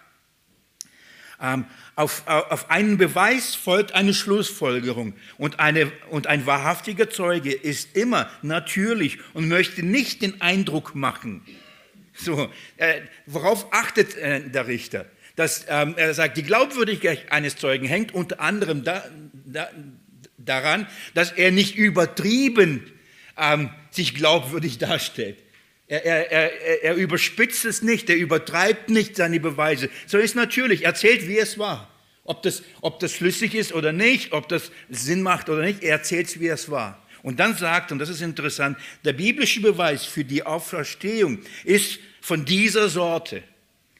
auf, 1.95 2.23
auf 2.27 2.71
einen 2.71 2.97
Beweis 2.97 3.53
folgt 3.53 3.93
eine 3.93 4.13
Schlussfolgerung 4.13 5.13
und, 5.37 5.59
eine, 5.59 5.91
und 6.09 6.25
ein 6.25 6.47
wahrhaftiger 6.47 7.11
Zeuge 7.11 7.53
ist 7.53 7.95
immer 7.95 8.29
natürlich 8.41 9.19
und 9.33 9.47
möchte 9.47 9.83
nicht 9.83 10.23
den 10.23 10.41
Eindruck 10.41 10.95
machen. 10.95 11.43
So, 12.15 12.51
äh, 12.77 13.01
worauf 13.27 13.71
achtet 13.71 14.15
äh, 14.17 14.49
der 14.49 14.67
Richter? 14.67 15.05
Dass, 15.35 15.67
ähm, 15.69 15.93
er 15.97 16.15
sagt, 16.15 16.37
die 16.37 16.43
Glaubwürdigkeit 16.43 17.31
eines 17.31 17.55
Zeugen 17.55 17.85
hängt 17.85 18.15
unter 18.15 18.39
anderem 18.39 18.83
da, 18.83 19.03
da, 19.45 19.69
daran, 20.37 20.87
dass 21.13 21.31
er 21.31 21.51
nicht 21.51 21.75
übertrieben 21.75 22.91
ähm, 23.37 23.69
sich 23.91 24.15
glaubwürdig 24.15 24.79
darstellt. 24.79 25.37
Er, 25.87 26.05
er, 26.05 26.31
er, 26.31 26.83
er 26.83 26.95
überspitzt 26.95 27.63
es 27.65 27.81
nicht, 27.81 28.09
er 28.09 28.17
übertreibt 28.17 28.89
nicht 28.89 29.15
seine 29.15 29.39
Beweise. 29.39 29.89
So 30.05 30.17
ist 30.17 30.35
natürlich, 30.35 30.81
er 30.81 30.89
erzählt, 30.89 31.27
wie 31.27 31.37
es 31.37 31.57
war. 31.57 31.89
Ob 32.25 32.43
das, 32.43 32.61
ob 32.81 32.99
das 32.99 33.13
flüssig 33.13 33.55
ist 33.55 33.73
oder 33.73 33.93
nicht, 33.93 34.33
ob 34.33 34.49
das 34.49 34.71
Sinn 34.89 35.21
macht 35.21 35.49
oder 35.49 35.61
nicht, 35.61 35.81
er 35.81 35.91
erzählt 35.91 36.27
es, 36.27 36.39
wie 36.41 36.49
es 36.49 36.69
war. 36.69 37.01
Und 37.23 37.39
dann 37.39 37.55
sagt, 37.55 37.91
und 37.93 37.99
das 37.99 38.09
ist 38.09 38.21
interessant, 38.21 38.77
der 39.05 39.13
biblische 39.13 39.61
Beweis 39.61 40.03
für 40.03 40.25
die 40.25 40.43
Auferstehung 40.43 41.39
ist 41.63 41.99
von 42.19 42.43
dieser 42.43 42.89
Sorte. 42.89 43.43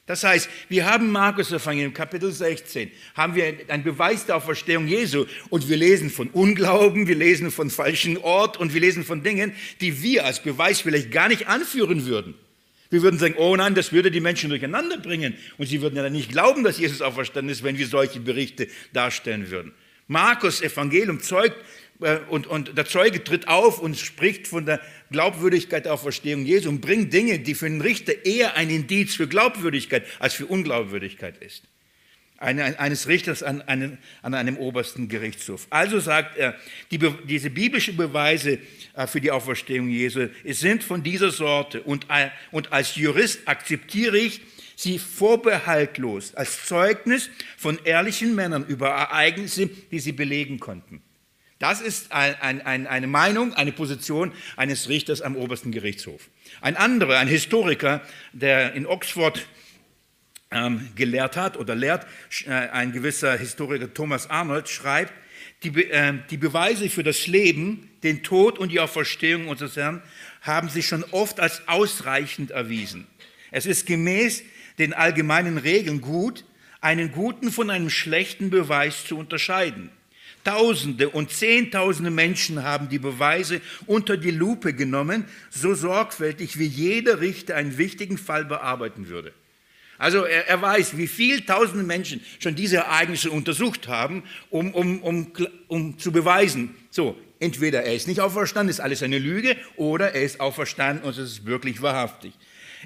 Das 0.08 0.24
heißt, 0.24 0.48
wir 0.70 0.86
haben 0.86 1.12
Markus 1.12 1.52
Evangelium 1.52 1.92
Kapitel 1.92 2.32
16, 2.32 2.90
haben 3.14 3.34
wir 3.34 3.54
einen 3.68 3.84
Beweis 3.84 4.24
der 4.24 4.36
Auferstehung 4.36 4.88
Jesu 4.88 5.26
und 5.50 5.68
wir 5.68 5.76
lesen 5.76 6.08
von 6.08 6.28
Unglauben, 6.30 7.06
wir 7.06 7.14
lesen 7.14 7.50
von 7.50 7.68
falschen 7.68 8.16
Ort 8.16 8.56
und 8.56 8.72
wir 8.72 8.80
lesen 8.80 9.04
von 9.04 9.22
Dingen, 9.22 9.52
die 9.82 10.02
wir 10.02 10.24
als 10.24 10.42
Beweis 10.42 10.80
vielleicht 10.80 11.12
gar 11.12 11.28
nicht 11.28 11.46
anführen 11.46 12.06
würden. 12.06 12.34
Wir 12.88 13.02
würden 13.02 13.18
sagen, 13.18 13.34
oh 13.36 13.54
nein, 13.54 13.74
das 13.74 13.92
würde 13.92 14.10
die 14.10 14.20
Menschen 14.20 14.48
durcheinander 14.48 14.96
bringen 14.96 15.34
und 15.58 15.66
sie 15.66 15.82
würden 15.82 15.96
ja 15.96 16.02
dann 16.02 16.14
nicht 16.14 16.30
glauben, 16.30 16.64
dass 16.64 16.78
Jesus 16.78 17.02
auferstanden 17.02 17.52
ist, 17.52 17.62
wenn 17.62 17.76
wir 17.76 17.86
solche 17.86 18.18
Berichte 18.18 18.66
darstellen 18.94 19.50
würden. 19.50 19.74
Markus 20.06 20.62
Evangelium 20.62 21.20
zeugt 21.20 21.62
und, 22.28 22.46
und 22.46 22.78
der 22.78 22.86
Zeuge 22.86 23.24
tritt 23.24 23.48
auf 23.48 23.80
und 23.80 23.96
spricht 23.96 24.46
von 24.46 24.66
der 24.66 24.80
Glaubwürdigkeit 25.10 25.84
der 25.84 25.94
Auferstehung 25.94 26.44
Jesu 26.44 26.68
und 26.68 26.80
bringt 26.80 27.12
Dinge, 27.12 27.40
die 27.40 27.54
für 27.54 27.68
den 27.68 27.80
Richter 27.80 28.24
eher 28.24 28.56
ein 28.56 28.70
Indiz 28.70 29.16
für 29.16 29.26
Glaubwürdigkeit 29.26 30.04
als 30.20 30.34
für 30.34 30.46
Unglaubwürdigkeit 30.46 31.38
ist. 31.38 31.64
Eine, 32.40 32.78
eines 32.78 33.08
Richters 33.08 33.42
an, 33.42 33.62
einen, 33.62 33.98
an, 34.22 34.34
einem 34.34 34.58
obersten 34.58 35.08
Gerichtshof. 35.08 35.66
Also 35.70 35.98
sagt 35.98 36.36
er, 36.36 36.54
die, 36.92 37.00
diese 37.26 37.50
biblischen 37.50 37.96
Beweise 37.96 38.60
äh, 38.94 39.08
für 39.08 39.20
die 39.20 39.32
Auferstehung 39.32 39.88
Jesu 39.88 40.28
sind 40.44 40.84
von 40.84 41.02
dieser 41.02 41.32
Sorte 41.32 41.82
und, 41.82 42.06
äh, 42.08 42.28
und 42.52 42.72
als 42.72 42.94
Jurist 42.94 43.40
akzeptiere 43.46 44.18
ich 44.18 44.40
sie 44.76 45.00
vorbehaltlos 45.00 46.36
als 46.36 46.64
Zeugnis 46.64 47.28
von 47.56 47.80
ehrlichen 47.82 48.36
Männern 48.36 48.64
über 48.64 48.90
Ereignisse, 48.90 49.68
die 49.90 49.98
sie 49.98 50.12
belegen 50.12 50.60
konnten. 50.60 51.02
Das 51.58 51.80
ist 51.80 52.12
ein, 52.12 52.36
ein, 52.40 52.60
ein, 52.64 52.86
eine 52.86 53.06
Meinung, 53.08 53.52
eine 53.54 53.72
Position 53.72 54.32
eines 54.56 54.88
Richters 54.88 55.22
am 55.22 55.34
obersten 55.34 55.72
Gerichtshof. 55.72 56.28
Ein 56.60 56.76
anderer, 56.76 57.18
ein 57.18 57.28
Historiker, 57.28 58.00
der 58.32 58.74
in 58.74 58.86
Oxford 58.86 59.44
ähm, 60.50 60.88
gelehrt 60.94 61.36
hat 61.36 61.56
oder 61.56 61.74
lehrt, 61.74 62.06
äh, 62.46 62.50
ein 62.50 62.92
gewisser 62.92 63.36
Historiker 63.36 63.92
Thomas 63.92 64.30
Arnold 64.30 64.68
schreibt, 64.68 65.12
die, 65.64 65.84
äh, 65.84 66.14
die 66.30 66.36
Beweise 66.36 66.88
für 66.88 67.02
das 67.02 67.26
Leben, 67.26 67.90
den 68.04 68.22
Tod 68.22 68.58
und 68.58 68.70
die 68.70 68.78
Auferstehung 68.78 69.48
unseres 69.48 69.76
Herrn 69.76 70.02
haben 70.42 70.68
sich 70.68 70.86
schon 70.86 71.04
oft 71.10 71.40
als 71.40 71.66
ausreichend 71.66 72.52
erwiesen. 72.52 73.08
Es 73.50 73.66
ist 73.66 73.86
gemäß 73.86 74.44
den 74.78 74.94
allgemeinen 74.94 75.58
Regeln 75.58 76.00
gut, 76.00 76.44
einen 76.80 77.10
guten 77.10 77.50
von 77.50 77.70
einem 77.70 77.90
schlechten 77.90 78.50
Beweis 78.50 79.04
zu 79.04 79.18
unterscheiden. 79.18 79.90
Tausende 80.44 81.10
und 81.10 81.30
Zehntausende 81.30 82.10
Menschen 82.10 82.62
haben 82.62 82.88
die 82.88 82.98
Beweise 82.98 83.60
unter 83.86 84.16
die 84.16 84.30
Lupe 84.30 84.72
genommen, 84.72 85.24
so 85.50 85.74
sorgfältig 85.74 86.58
wie 86.58 86.66
jeder 86.66 87.20
Richter 87.20 87.56
einen 87.56 87.78
wichtigen 87.78 88.18
Fall 88.18 88.44
bearbeiten 88.44 89.08
würde. 89.08 89.32
Also 89.98 90.24
er, 90.24 90.46
er 90.46 90.62
weiß, 90.62 90.96
wie 90.96 91.08
viele 91.08 91.44
tausende 91.44 91.84
Menschen 91.84 92.20
schon 92.38 92.54
diese 92.54 92.76
Ereignisse 92.76 93.30
untersucht 93.30 93.88
haben, 93.88 94.22
um, 94.48 94.72
um, 94.72 95.02
um, 95.02 95.32
um 95.66 95.98
zu 95.98 96.12
beweisen, 96.12 96.74
so, 96.90 97.18
entweder 97.40 97.82
er 97.82 97.94
ist 97.94 98.06
nicht 98.06 98.20
auferstanden, 98.20 98.70
ist 98.70 98.80
alles 98.80 99.02
eine 99.02 99.18
Lüge, 99.18 99.56
oder 99.76 100.14
er 100.14 100.22
ist 100.22 100.40
auferstanden 100.40 101.04
und 101.04 101.10
es 101.18 101.32
ist 101.32 101.46
wirklich 101.46 101.82
wahrhaftig. 101.82 102.32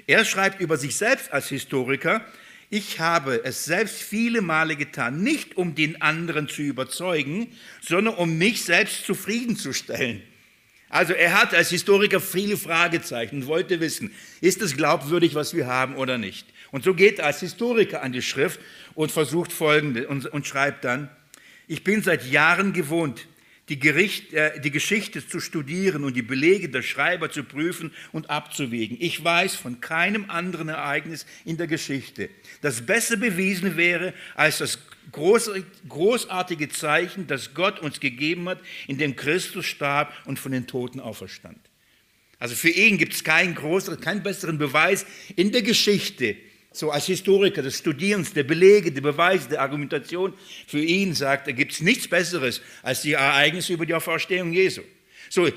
Er 0.07 0.25
schreibt 0.25 0.59
über 0.59 0.77
sich 0.77 0.95
selbst 0.95 1.31
als 1.31 1.49
Historiker, 1.49 2.25
ich 2.73 2.99
habe 2.99 3.41
es 3.43 3.65
selbst 3.65 4.01
viele 4.01 4.41
Male 4.41 4.75
getan, 4.75 5.21
nicht 5.21 5.57
um 5.57 5.75
den 5.75 6.01
anderen 6.01 6.49
zu 6.49 6.63
überzeugen, 6.63 7.55
sondern 7.81 8.15
um 8.15 8.39
mich 8.39 8.63
selbst 8.63 9.05
zufriedenzustellen. 9.05 10.23
Also 10.89 11.13
er 11.13 11.39
hat 11.39 11.53
als 11.53 11.69
Historiker 11.69 12.19
viele 12.19 12.57
Fragezeichen 12.57 13.43
und 13.43 13.47
wollte 13.47 13.79
wissen, 13.79 14.11
ist 14.41 14.59
es 14.63 14.75
glaubwürdig, 14.75 15.35
was 15.35 15.53
wir 15.53 15.67
haben 15.67 15.95
oder 15.97 16.17
nicht. 16.17 16.47
Und 16.71 16.83
so 16.83 16.95
geht 16.95 17.19
er 17.19 17.27
als 17.27 17.41
Historiker 17.41 18.01
an 18.01 18.11
die 18.11 18.23
Schrift 18.23 18.59
und 18.95 19.11
versucht 19.11 19.53
folgende 19.53 20.07
und, 20.07 20.25
und 20.25 20.47
schreibt 20.47 20.83
dann, 20.83 21.11
ich 21.67 21.83
bin 21.83 22.01
seit 22.01 22.25
Jahren 22.25 22.73
gewohnt, 22.73 23.27
die, 23.73 23.79
Gericht, 23.79 24.33
äh, 24.33 24.59
die 24.59 24.69
Geschichte 24.69 25.27
zu 25.27 25.39
studieren 25.39 26.03
und 26.03 26.15
die 26.15 26.21
Belege 26.21 26.69
der 26.69 26.83
Schreiber 26.83 27.31
zu 27.31 27.43
prüfen 27.43 27.91
und 28.11 28.29
abzuwägen. 28.29 28.97
Ich 28.99 29.23
weiß 29.23 29.55
von 29.55 29.81
keinem 29.81 30.29
anderen 30.29 30.69
Ereignis 30.69 31.25
in 31.43 31.57
der 31.57 31.65
Geschichte, 31.65 32.29
das 32.61 32.85
besser 32.85 33.17
bewiesen 33.17 33.75
wäre 33.75 34.13
als 34.35 34.59
das 34.59 34.77
großartige 35.11 36.69
Zeichen, 36.69 37.25
das 37.25 37.55
Gott 37.55 37.79
uns 37.79 37.99
gegeben 37.99 38.47
hat, 38.47 38.59
in 38.85 38.99
dem 38.99 39.15
Christus 39.15 39.65
starb 39.65 40.13
und 40.25 40.37
von 40.37 40.51
den 40.51 40.67
Toten 40.67 40.99
auferstand. 40.99 41.57
Also 42.37 42.53
für 42.53 42.69
ihn 42.69 42.99
gibt 42.99 43.13
es 43.13 43.23
keinen 43.23 43.55
keinen 43.55 44.21
besseren 44.21 44.59
Beweis 44.59 45.07
in 45.35 45.51
der 45.51 45.63
Geschichte, 45.63 46.35
so 46.73 46.89
als 46.89 47.05
Historiker 47.05 47.61
des 47.61 47.77
Studierens, 47.77 48.33
der 48.33 48.43
Belege, 48.43 48.91
der 48.91 49.01
Beweise, 49.01 49.47
der 49.47 49.61
Argumentation, 49.61 50.33
für 50.67 50.79
ihn 50.79 51.13
sagt 51.13 51.47
er, 51.47 51.53
gibt 51.53 51.71
es 51.71 51.81
nichts 51.81 52.07
Besseres 52.07 52.61
als 52.81 53.03
die 53.03 53.13
Ereignisse 53.13 53.73
über 53.73 53.85
die 53.85 53.93
Auferstehung 53.93 54.51
Jesu. 54.51 54.81
So, 55.29 55.47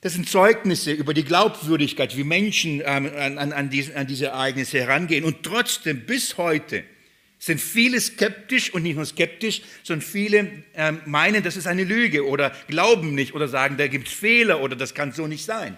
das 0.00 0.14
sind 0.14 0.28
Zeugnisse 0.28 0.92
über 0.92 1.14
die 1.14 1.24
Glaubwürdigkeit, 1.24 2.16
wie 2.16 2.24
Menschen 2.24 2.80
ähm, 2.84 3.10
an, 3.16 3.52
an, 3.52 3.70
diese, 3.70 3.96
an 3.96 4.06
diese 4.06 4.26
Ereignisse 4.26 4.78
herangehen. 4.78 5.24
Und 5.24 5.42
trotzdem, 5.42 6.06
bis 6.06 6.38
heute, 6.38 6.84
sind 7.40 7.60
viele 7.60 8.00
skeptisch 8.00 8.72
und 8.72 8.84
nicht 8.84 8.94
nur 8.94 9.04
skeptisch, 9.04 9.62
sondern 9.82 10.06
viele 10.06 10.64
ähm, 10.74 11.00
meinen, 11.06 11.42
das 11.42 11.56
ist 11.56 11.66
eine 11.66 11.82
Lüge 11.82 12.24
oder 12.24 12.52
glauben 12.68 13.16
nicht 13.16 13.34
oder 13.34 13.48
sagen, 13.48 13.76
da 13.76 13.88
gibt 13.88 14.06
es 14.06 14.14
Fehler 14.14 14.60
oder 14.60 14.76
das 14.76 14.94
kann 14.94 15.12
so 15.12 15.26
nicht 15.26 15.44
sein. 15.44 15.76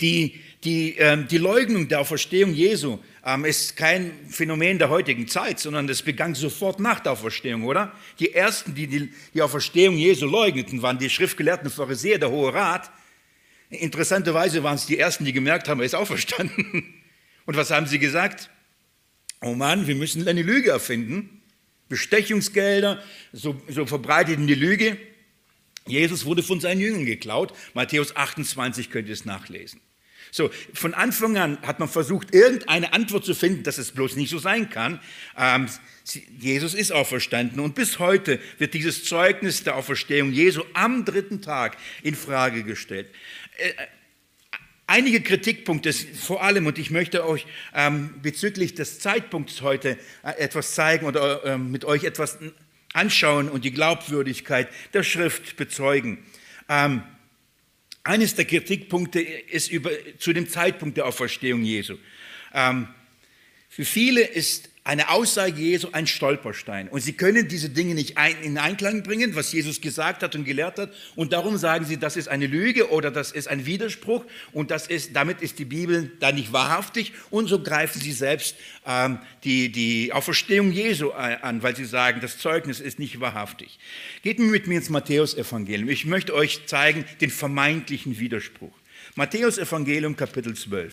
Die 0.00 0.40
die, 0.64 0.96
ähm, 0.98 1.26
die 1.28 1.38
Leugnung 1.38 1.88
der 1.88 2.00
Auferstehung 2.00 2.54
Jesu 2.54 2.98
ähm, 3.24 3.44
ist 3.44 3.76
kein 3.76 4.12
Phänomen 4.28 4.78
der 4.78 4.88
heutigen 4.88 5.28
Zeit, 5.28 5.60
sondern 5.60 5.86
das 5.86 6.02
begann 6.02 6.34
sofort 6.34 6.80
nach 6.80 7.00
der 7.00 7.12
Auferstehung, 7.12 7.64
oder? 7.64 7.92
Die 8.18 8.34
ersten, 8.34 8.74
die 8.74 8.86
die, 8.86 9.12
die 9.32 9.42
Auferstehung 9.42 9.96
Jesu 9.96 10.26
leugneten, 10.26 10.82
waren 10.82 10.98
die 10.98 11.08
schriftgelehrten 11.08 11.70
Pharisäer, 11.70 12.18
der 12.18 12.30
Hohe 12.30 12.52
Rat. 12.52 12.90
Interessanterweise 13.70 14.62
waren 14.62 14.74
es 14.74 14.86
die 14.86 14.98
ersten, 14.98 15.24
die 15.24 15.32
gemerkt 15.32 15.68
haben, 15.68 15.80
er 15.80 15.86
ist 15.86 15.94
auferstanden. 15.94 16.94
Und 17.46 17.56
was 17.56 17.70
haben 17.70 17.86
sie 17.86 17.98
gesagt? 17.98 18.50
Oh 19.40 19.54
Mann, 19.54 19.86
wir 19.86 19.94
müssen 19.94 20.26
eine 20.26 20.42
Lüge 20.42 20.70
erfinden. 20.70 21.42
Bestechungsgelder, 21.88 23.02
so, 23.32 23.60
so 23.68 23.86
verbreiteten 23.86 24.46
die 24.46 24.54
Lüge. 24.54 24.96
Jesus 25.86 26.24
wurde 26.24 26.42
von 26.42 26.60
seinen 26.60 26.80
Jüngern 26.80 27.04
geklaut. 27.04 27.52
Matthäus 27.74 28.14
28 28.16 28.90
könnt 28.90 29.08
ihr 29.08 29.14
es 29.14 29.24
nachlesen. 29.24 29.80
So, 30.34 30.50
von 30.72 30.94
Anfang 30.94 31.36
an 31.36 31.58
hat 31.60 31.78
man 31.78 31.90
versucht, 31.90 32.34
irgendeine 32.34 32.94
Antwort 32.94 33.22
zu 33.22 33.34
finden, 33.34 33.64
dass 33.64 33.76
es 33.76 33.92
bloß 33.92 34.16
nicht 34.16 34.30
so 34.30 34.38
sein 34.38 34.70
kann. 34.70 34.98
Ähm, 35.36 35.68
Jesus 36.38 36.72
ist 36.72 36.90
auferstanden 36.90 37.60
und 37.60 37.74
bis 37.74 37.98
heute 37.98 38.40
wird 38.56 38.72
dieses 38.72 39.04
Zeugnis 39.04 39.62
der 39.62 39.76
Auferstehung 39.76 40.32
Jesu 40.32 40.62
am 40.72 41.04
dritten 41.04 41.42
Tag 41.42 41.76
in 42.02 42.14
Frage 42.14 42.64
gestellt. 42.64 43.08
Äh, 43.58 43.68
äh 43.68 43.72
einige 44.86 45.20
Kritikpunkte 45.20 45.92
vor 45.92 46.42
allem, 46.42 46.66
und 46.66 46.78
ich 46.78 46.90
möchte 46.90 47.26
euch 47.26 47.46
ähm, 47.74 48.14
bezüglich 48.22 48.74
des 48.74 49.00
Zeitpunkts 49.00 49.60
heute 49.60 49.98
äh, 50.22 50.30
etwas 50.38 50.74
zeigen 50.74 51.04
oder 51.04 51.44
äh, 51.44 51.58
mit 51.58 51.84
euch 51.84 52.04
etwas 52.04 52.38
anschauen 52.94 53.50
und 53.50 53.64
die 53.64 53.70
Glaubwürdigkeit 53.70 54.68
der 54.94 55.02
Schrift 55.02 55.56
bezeugen. 55.56 56.24
Ähm, 56.70 57.02
eines 58.04 58.34
der 58.34 58.44
Kritikpunkte 58.44 59.20
ist 59.20 59.70
über, 59.70 59.90
zu 60.18 60.32
dem 60.32 60.48
Zeitpunkt 60.48 60.96
der 60.96 61.06
Auferstehung 61.06 61.62
Jesu. 61.62 61.98
Ähm, 62.52 62.88
für 63.68 63.84
viele 63.84 64.22
ist 64.22 64.70
eine 64.84 65.10
Aussage 65.10 65.60
Jesu 65.60 65.88
ein 65.92 66.08
Stolperstein. 66.08 66.88
Und 66.88 67.00
sie 67.00 67.12
können 67.12 67.46
diese 67.46 67.70
Dinge 67.70 67.94
nicht 67.94 68.18
ein, 68.18 68.34
in 68.42 68.58
Einklang 68.58 69.04
bringen, 69.04 69.36
was 69.36 69.52
Jesus 69.52 69.80
gesagt 69.80 70.24
hat 70.24 70.34
und 70.34 70.44
gelehrt 70.44 70.78
hat. 70.78 70.92
Und 71.14 71.32
darum 71.32 71.56
sagen 71.56 71.84
sie, 71.84 71.98
das 71.98 72.16
ist 72.16 72.26
eine 72.26 72.46
Lüge 72.46 72.90
oder 72.90 73.12
das 73.12 73.30
ist 73.30 73.46
ein 73.46 73.64
Widerspruch 73.64 74.24
und 74.52 74.72
das 74.72 74.88
ist, 74.88 75.14
damit 75.14 75.40
ist 75.40 75.60
die 75.60 75.64
Bibel 75.64 76.10
da 76.18 76.32
nicht 76.32 76.52
wahrhaftig. 76.52 77.12
Und 77.30 77.46
so 77.46 77.62
greifen 77.62 78.00
sie 78.00 78.10
selbst 78.10 78.56
ähm, 78.84 79.20
die, 79.44 79.70
die 79.70 80.12
Auferstehung 80.12 80.72
Jesu 80.72 81.10
an, 81.12 81.62
weil 81.62 81.76
sie 81.76 81.84
sagen, 81.84 82.20
das 82.20 82.38
Zeugnis 82.38 82.80
ist 82.80 82.98
nicht 82.98 83.20
wahrhaftig. 83.20 83.78
Geht 84.22 84.40
mit 84.40 84.66
mir 84.66 84.78
ins 84.78 84.90
Matthäusevangelium. 84.90 85.88
Ich 85.90 86.06
möchte 86.06 86.34
euch 86.34 86.66
zeigen 86.66 87.04
den 87.20 87.30
vermeintlichen 87.30 88.18
Widerspruch. 88.18 88.72
Matthäusevangelium 89.14 90.16
Kapitel 90.16 90.54
12. 90.56 90.90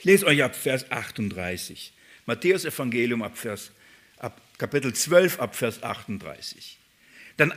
Ich 0.00 0.06
lese 0.06 0.24
euch 0.24 0.42
ab 0.42 0.56
Vers 0.56 0.90
38. 0.90 1.92
Matthäus 2.24 2.64
Evangelium 2.64 3.22
ab, 3.22 3.36
Vers, 3.36 3.70
ab 4.16 4.40
Kapitel 4.56 4.94
12 4.94 5.38
ab 5.38 5.54
Vers 5.54 5.82
38. 5.82 6.78
Dann, 7.36 7.52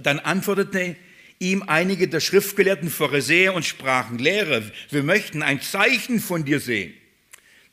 dann 0.00 0.18
antwortete 0.18 0.96
ihm 1.40 1.62
einige 1.66 2.08
der 2.08 2.20
schriftgelehrten 2.20 2.88
Pharisäer 2.88 3.52
und 3.52 3.66
sprachen, 3.66 4.18
Lehrer, 4.18 4.62
wir 4.88 5.02
möchten 5.02 5.42
ein 5.42 5.60
Zeichen 5.60 6.20
von 6.20 6.46
dir 6.46 6.58
sehen. 6.58 6.94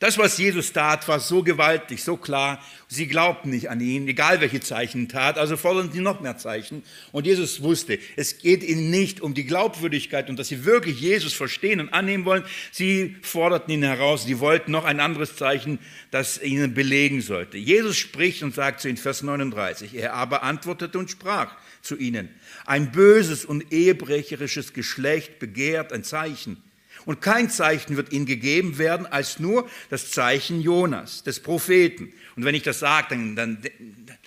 Das, 0.02 0.18
was 0.18 0.36
Jesus 0.36 0.72
tat, 0.72 1.06
war 1.06 1.20
so 1.20 1.44
gewaltig, 1.44 2.02
so 2.02 2.16
klar. 2.16 2.60
Sie 2.88 3.06
glaubten 3.06 3.50
nicht 3.50 3.70
an 3.70 3.80
ihn, 3.80 4.08
egal 4.08 4.40
welche 4.40 4.58
Zeichen 4.58 5.08
tat, 5.08 5.38
also 5.38 5.56
forderten 5.56 5.92
sie 5.92 6.00
noch 6.00 6.20
mehr 6.20 6.36
Zeichen. 6.36 6.82
Und 7.12 7.24
Jesus 7.24 7.62
wusste, 7.62 8.00
es 8.16 8.38
geht 8.38 8.64
ihnen 8.64 8.90
nicht 8.90 9.20
um 9.20 9.32
die 9.32 9.44
Glaubwürdigkeit 9.44 10.28
und 10.28 10.40
dass 10.40 10.48
sie 10.48 10.64
wirklich 10.64 11.00
Jesus 11.00 11.34
verstehen 11.34 11.78
und 11.78 11.90
annehmen 11.90 12.24
wollen. 12.24 12.42
Sie 12.72 13.14
forderten 13.22 13.72
ihn 13.72 13.84
heraus, 13.84 14.24
sie 14.24 14.40
wollten 14.40 14.72
noch 14.72 14.84
ein 14.84 14.98
anderes 14.98 15.36
Zeichen, 15.36 15.78
das 16.10 16.42
ihnen 16.42 16.74
belegen 16.74 17.20
sollte. 17.20 17.56
Jesus 17.56 17.96
spricht 17.96 18.42
und 18.42 18.56
sagt 18.56 18.80
zu 18.80 18.88
ihnen, 18.88 18.96
Vers 18.96 19.22
39, 19.22 19.94
er 19.94 20.14
aber 20.14 20.42
antwortete 20.42 20.98
und 20.98 21.12
sprach 21.12 21.54
zu 21.80 21.96
ihnen, 21.96 22.28
ein 22.66 22.90
böses 22.90 23.44
und 23.44 23.72
ehebrecherisches 23.72 24.72
Geschlecht 24.72 25.38
begehrt 25.38 25.92
ein 25.92 26.02
Zeichen 26.02 26.60
und 27.04 27.20
kein 27.20 27.50
Zeichen 27.50 27.96
wird 27.96 28.12
ihnen 28.12 28.26
gegeben 28.26 28.78
werden, 28.78 29.06
als 29.06 29.38
nur 29.38 29.68
das 29.90 30.10
Zeichen 30.10 30.60
Jonas, 30.60 31.22
des 31.22 31.40
Propheten. 31.40 32.12
Und 32.36 32.44
wenn 32.44 32.54
ich 32.54 32.62
das 32.62 32.80
sage, 32.80 33.08
dann, 33.10 33.36
dann, 33.36 33.62
dann 33.62 34.18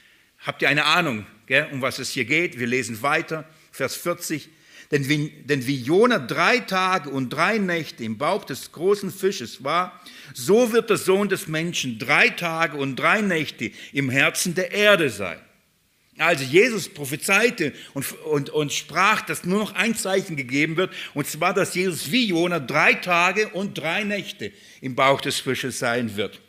habt 0.45 0.61
ihr 0.61 0.69
eine 0.69 0.85
Ahnung, 0.85 1.25
gell, 1.45 1.67
um 1.71 1.81
was 1.81 1.99
es 1.99 2.09
hier 2.09 2.25
geht. 2.25 2.59
Wir 2.59 2.67
lesen 2.67 3.01
weiter, 3.01 3.45
Vers 3.71 3.95
40. 3.95 4.49
Denn 4.91 5.09
wie, 5.09 5.29
denn 5.29 5.65
wie 5.65 5.81
Jona 5.81 6.19
drei 6.19 6.59
Tage 6.59 7.09
und 7.09 7.29
drei 7.29 7.57
Nächte 7.57 8.03
im 8.03 8.17
Bauch 8.17 8.45
des 8.45 8.71
großen 8.71 9.11
Fisches 9.11 9.63
war, 9.63 9.99
so 10.33 10.71
wird 10.71 10.89
der 10.89 10.97
Sohn 10.97 11.27
des 11.27 11.47
Menschen 11.47 11.97
drei 11.97 12.29
Tage 12.29 12.77
und 12.77 12.95
drei 12.95 13.21
Nächte 13.21 13.71
im 13.93 14.09
Herzen 14.09 14.53
der 14.53 14.71
Erde 14.71 15.09
sein. 15.09 15.39
Also 16.17 16.45
Jesus 16.45 16.87
prophezeite 16.87 17.73
und, 17.93 18.09
und, 18.21 18.49
und 18.49 18.71
sprach, 18.71 19.21
dass 19.21 19.43
nur 19.43 19.59
noch 19.59 19.75
ein 19.75 19.95
Zeichen 19.95 20.37
gegeben 20.37 20.77
wird, 20.77 20.93
und 21.13 21.27
zwar, 21.27 21.53
dass 21.53 21.75
Jesus 21.75 22.09
wie 22.11 22.27
Jona 22.27 22.59
drei 22.59 22.93
Tage 22.93 23.49
und 23.49 23.77
drei 23.77 24.03
Nächte 24.03 24.53
im 24.79 24.95
Bauch 24.95 25.19
des 25.19 25.39
Fisches 25.39 25.79
sein 25.79 26.15
wird. 26.15 26.39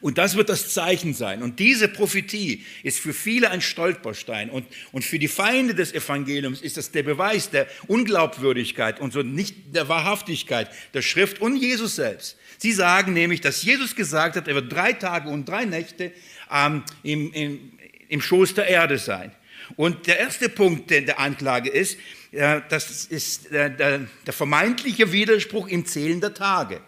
Und 0.00 0.18
das 0.18 0.36
wird 0.36 0.48
das 0.48 0.74
Zeichen 0.74 1.14
sein. 1.14 1.42
Und 1.42 1.58
diese 1.58 1.88
Prophetie 1.88 2.64
ist 2.82 2.98
für 2.98 3.12
viele 3.12 3.50
ein 3.50 3.60
Stolperstein. 3.60 4.50
Und, 4.50 4.66
und 4.90 5.04
für 5.04 5.18
die 5.18 5.28
Feinde 5.28 5.74
des 5.74 5.92
Evangeliums 5.92 6.60
ist 6.60 6.76
das 6.76 6.90
der 6.90 7.04
Beweis 7.04 7.50
der 7.50 7.66
Unglaubwürdigkeit 7.86 9.00
und 9.00 9.12
so 9.12 9.22
nicht 9.22 9.74
der 9.74 9.88
Wahrhaftigkeit 9.88 10.68
der 10.92 11.02
Schrift 11.02 11.40
und 11.40 11.56
Jesus 11.56 11.96
selbst. 11.96 12.36
Sie 12.58 12.72
sagen 12.72 13.12
nämlich, 13.12 13.40
dass 13.40 13.62
Jesus 13.62 13.96
gesagt 13.96 14.36
hat, 14.36 14.46
er 14.48 14.54
wird 14.54 14.72
drei 14.72 14.92
Tage 14.92 15.28
und 15.28 15.48
drei 15.48 15.64
Nächte 15.64 16.12
ähm, 16.52 16.82
im, 17.02 17.32
im, 17.32 17.72
im 18.12 18.20
Schoß 18.20 18.54
der 18.54 18.66
Erde 18.66 18.98
sein. 18.98 19.32
Und 19.76 20.06
der 20.06 20.18
erste 20.18 20.50
Punkt 20.50 20.90
der 20.90 21.18
Anklage 21.18 21.70
ist, 21.70 21.98
das 22.30 23.06
ist 23.06 23.50
der 23.50 24.06
vermeintliche 24.26 25.12
Widerspruch 25.12 25.66
im 25.68 25.86
Zählen 25.86 26.20
der 26.20 26.34
Tage. 26.34 26.82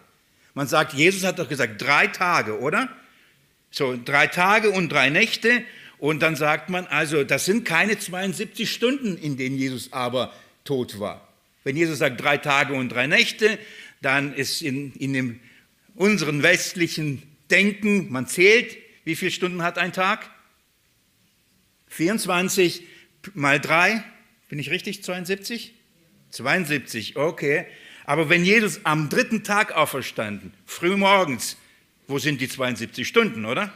Man 0.53 0.67
sagt, 0.67 0.93
Jesus 0.93 1.23
hat 1.23 1.39
doch 1.39 1.49
gesagt, 1.49 1.81
drei 1.81 2.07
Tage, 2.07 2.59
oder? 2.59 2.89
So, 3.71 3.97
drei 4.03 4.27
Tage 4.27 4.69
und 4.69 4.91
drei 4.91 5.09
Nächte. 5.09 5.63
Und 5.97 6.21
dann 6.21 6.35
sagt 6.35 6.69
man, 6.69 6.85
also, 6.85 7.23
das 7.23 7.45
sind 7.45 7.65
keine 7.65 7.97
72 7.97 8.71
Stunden, 8.71 9.17
in 9.17 9.35
denen 9.35 9.57
Jesus 9.57 9.93
aber 9.93 10.31
tot 10.63 10.99
war. 10.99 11.27
Wenn 11.63 11.75
Jesus 11.75 11.99
sagt, 11.99 12.21
drei 12.21 12.37
Tage 12.37 12.73
und 12.75 12.89
drei 12.89 13.07
Nächte, 13.07 13.57
dann 14.01 14.35
ist 14.35 14.61
in, 14.61 14.93
in 14.93 15.13
dem, 15.13 15.39
unseren 15.95 16.43
westlichen 16.43 17.23
Denken, 17.49 18.11
man 18.11 18.27
zählt, 18.27 18.77
wie 19.05 19.15
viele 19.15 19.31
Stunden 19.31 19.63
hat 19.63 19.79
ein 19.79 19.91
Tag? 19.91 20.29
24 21.95 22.83
mal 23.33 23.59
3, 23.59 24.03
bin 24.49 24.59
ich 24.59 24.69
richtig, 24.69 25.03
72? 25.03 25.73
72, 26.31 27.15
okay. 27.15 27.65
Aber 28.05 28.29
wenn 28.29 28.43
Jesus 28.43 28.81
am 28.83 29.09
dritten 29.09 29.43
Tag 29.43 29.71
auferstanden, 29.71 30.53
früh 30.65 30.97
morgens, 30.97 31.57
wo 32.07 32.19
sind 32.19 32.41
die 32.41 32.49
72 32.49 33.07
Stunden, 33.07 33.45
oder? 33.45 33.73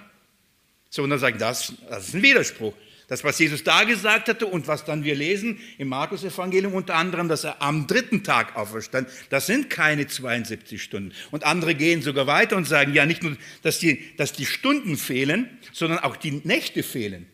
So, 0.90 1.04
und 1.04 1.12
dann 1.12 1.20
sagen, 1.20 1.40
das, 1.40 1.74
das 1.90 2.10
ist 2.10 2.16
ein 2.16 2.22
Widerspruch. 2.22 2.74
Das, 3.08 3.24
was 3.24 3.40
Jesus 3.40 3.64
da 3.64 3.86
gesagt 3.86 4.28
hatte 4.28 4.46
und 4.46 4.68
was 4.68 4.86
dann 4.86 5.04
wir 5.04 5.16
lesen 5.16 5.58
im 5.80 5.88
Markus-Evangelium 5.88 6.74
unter 6.74 6.96
anderem, 6.96 7.28
dass 7.28 7.44
er 7.44 7.62
am 7.62 7.88
dritten 7.88 8.24
Tag 8.24 8.56
auferstand, 8.56 9.10
das 9.30 9.48
sind 9.48 9.70
keine 9.70 10.06
72 10.06 10.84
Stunden. 10.84 11.14
Und 11.32 11.44
andere 11.44 11.74
gehen 11.74 12.04
sogar 12.04 12.28
weiter 12.28 12.56
und 12.56 12.66
sagen, 12.66 12.94
ja, 12.94 13.08
nicht 13.08 13.24
nur, 13.24 13.36
dass 13.64 13.80
die, 13.80 14.16
dass 14.18 14.34
die 14.34 14.46
Stunden 14.46 14.96
fehlen, 14.98 15.50
sondern 15.72 16.00
auch 16.00 16.18
die 16.18 16.42
Nächte 16.44 16.84
fehlen. 16.84 17.26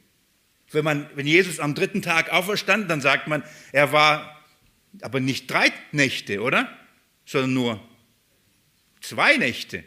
Wenn, 0.72 0.84
man, 0.84 1.10
wenn 1.16 1.28
Jesus 1.28 1.60
am 1.60 1.76
dritten 1.76 2.02
Tag 2.02 2.32
auferstand, 2.32 2.90
dann 2.90 3.02
sagt 3.02 3.28
man, 3.28 3.44
er 3.72 3.92
war 3.92 4.44
aber 5.02 5.20
nicht 5.20 5.50
drei 5.50 5.72
Nächte, 5.92 6.42
oder? 6.42 6.70
Sondern 7.26 7.54
nur 7.54 7.80
zwei 9.02 9.38
Nächte. 9.38 9.84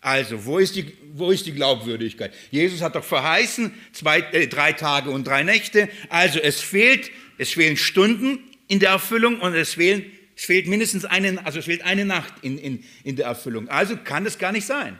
Also, 0.00 0.44
wo 0.44 0.58
ist 0.58 0.76
die, 0.76 0.92
wo 1.14 1.30
ist 1.30 1.46
die 1.46 1.52
Glaubwürdigkeit? 1.52 2.34
Jesus 2.50 2.82
hat 2.82 2.94
doch 2.94 3.04
verheißen, 3.04 3.72
zwei, 3.92 4.20
äh, 4.32 4.46
drei 4.46 4.74
Tage 4.74 5.10
und 5.10 5.26
drei 5.26 5.44
Nächte. 5.44 5.88
Also, 6.10 6.40
es 6.40 6.60
fehlt, 6.60 7.10
es 7.38 7.52
fehlen 7.52 7.78
Stunden 7.78 8.38
in 8.68 8.80
der 8.80 8.90
Erfüllung 8.90 9.40
und 9.40 9.54
es 9.54 9.74
fehlen, 9.74 10.04
es 10.36 10.44
fehlt 10.44 10.66
mindestens 10.66 11.04
eine, 11.04 11.44
also 11.46 11.58
es 11.58 11.64
fehlt 11.64 11.82
eine 11.82 12.04
Nacht 12.04 12.34
in, 12.42 12.58
in, 12.58 12.84
in 13.02 13.16
der 13.16 13.26
Erfüllung. 13.26 13.68
Also 13.68 13.96
kann 13.96 14.26
es 14.26 14.38
gar 14.38 14.52
nicht 14.52 14.66
sein. 14.66 14.98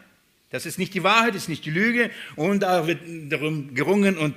Das 0.50 0.66
ist 0.66 0.79
nicht 0.79 0.94
die 0.94 1.03
Wahrheit, 1.03 1.35
das 1.35 1.42
ist 1.42 1.48
nicht 1.48 1.64
die 1.64 1.70
Lüge 1.70 2.11
und 2.37 2.61
da 2.61 2.87
wird 2.87 3.00
darum 3.29 3.74
gerungen 3.74 4.16
und, 4.16 4.37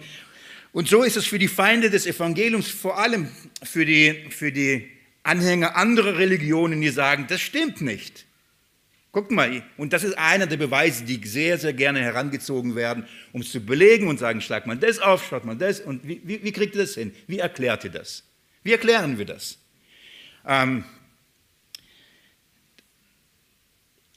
und 0.77 0.87
so 0.87 1.01
ist 1.01 1.17
es 1.17 1.25
für 1.25 1.39
die 1.39 1.47
Feinde 1.47 1.89
des 1.89 2.05
Evangeliums, 2.05 2.67
vor 2.67 2.99
allem 2.99 3.31
für 3.63 3.83
die, 3.83 4.27
für 4.29 4.51
die 4.51 4.87
Anhänger 5.23 5.75
anderer 5.75 6.19
Religionen, 6.19 6.79
die 6.81 6.89
sagen, 6.89 7.25
das 7.27 7.41
stimmt 7.41 7.81
nicht. 7.81 8.27
Guckt 9.11 9.31
mal, 9.31 9.63
und 9.77 9.91
das 9.91 10.03
ist 10.03 10.15
einer 10.19 10.45
der 10.45 10.57
Beweise, 10.57 11.03
die 11.03 11.19
sehr, 11.27 11.57
sehr 11.57 11.73
gerne 11.73 12.01
herangezogen 12.01 12.75
werden, 12.75 13.07
um 13.33 13.41
es 13.41 13.51
zu 13.51 13.59
belegen 13.59 14.07
und 14.07 14.19
sagen, 14.19 14.39
schlag 14.39 14.67
mal 14.67 14.77
das 14.77 14.99
auf, 14.99 15.25
schlag 15.25 15.45
mal 15.45 15.55
das. 15.55 15.79
Und 15.79 16.07
wie, 16.07 16.21
wie, 16.23 16.43
wie 16.43 16.51
kriegt 16.51 16.75
ihr 16.75 16.81
das 16.83 16.93
hin? 16.93 17.11
Wie 17.25 17.39
erklärt 17.39 17.83
ihr 17.83 17.89
das? 17.89 18.23
Wie 18.61 18.71
erklären 18.71 19.17
wir 19.17 19.25
das? 19.25 19.57
Ähm, 20.45 20.83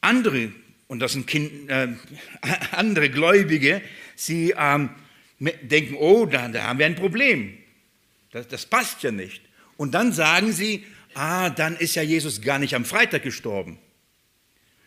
andere, 0.03 0.53
und 0.89 0.99
das 0.99 1.13
sind 1.13 1.27
kind, 1.27 1.71
äh, 1.71 1.89
andere 2.73 3.09
Gläubige, 3.09 3.81
sie 4.15 4.55
ähm, 4.59 4.91
denken, 5.41 5.97
oh, 5.99 6.27
da, 6.27 6.49
da, 6.49 6.65
haben 6.65 6.79
wir 6.79 6.87
ein 6.87 6.97
Problem. 6.97 7.57
Das, 8.31 8.47
das 8.47 8.67
passt 8.67 9.03
ja 9.03 9.11
nicht. 9.11 9.43
Und 9.77 9.93
dann 9.93 10.13
sagen 10.13 10.53
sie, 10.53 10.85
ah, 11.15 11.51
dann 11.51 11.77
ist 11.77 11.95
ja 11.95 12.03
Jesus 12.03 12.43
gar 12.43 12.59
nicht 12.59 12.75
am 12.75 12.85
Freitag 12.85 13.23
gestorben, 13.23 13.79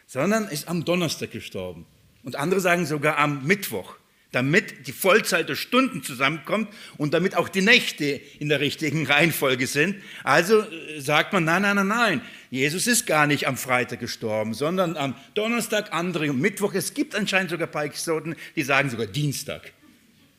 sondern 0.05 0.47
ist 0.47 0.67
am 0.67 0.85
Donnerstag 0.85 1.31
gestorben. 1.31 1.85
Und 2.23 2.35
andere 2.35 2.61
sagen 2.61 2.85
sogar 2.85 3.17
am 3.17 3.45
Mittwoch 3.45 3.95
damit 4.33 4.87
die 4.87 4.91
Vollzahl 4.91 5.45
der 5.45 5.55
Stunden 5.55 6.03
zusammenkommt 6.03 6.67
und 6.97 7.13
damit 7.13 7.37
auch 7.37 7.47
die 7.47 7.61
Nächte 7.61 8.19
in 8.39 8.49
der 8.49 8.59
richtigen 8.59 9.05
Reihenfolge 9.07 9.67
sind. 9.67 9.95
Also 10.23 10.61
äh, 10.61 10.99
sagt 10.99 11.31
man, 11.31 11.45
nein, 11.45 11.61
nein, 11.61 11.75
nein, 11.75 11.87
nein, 11.87 12.21
Jesus 12.49 12.87
ist 12.87 13.05
gar 13.05 13.27
nicht 13.27 13.47
am 13.47 13.55
Freitag 13.55 13.99
gestorben, 13.99 14.53
sondern 14.53 14.97
am 14.97 15.15
Donnerstag, 15.35 15.93
andere 15.93 16.33
Mittwoch. 16.33 16.73
Es 16.73 16.93
gibt 16.93 17.15
anscheinend 17.15 17.51
sogar 17.51 17.73
Exoten, 17.83 18.35
die 18.55 18.63
sagen 18.63 18.89
sogar 18.89 19.07
Dienstag. 19.07 19.71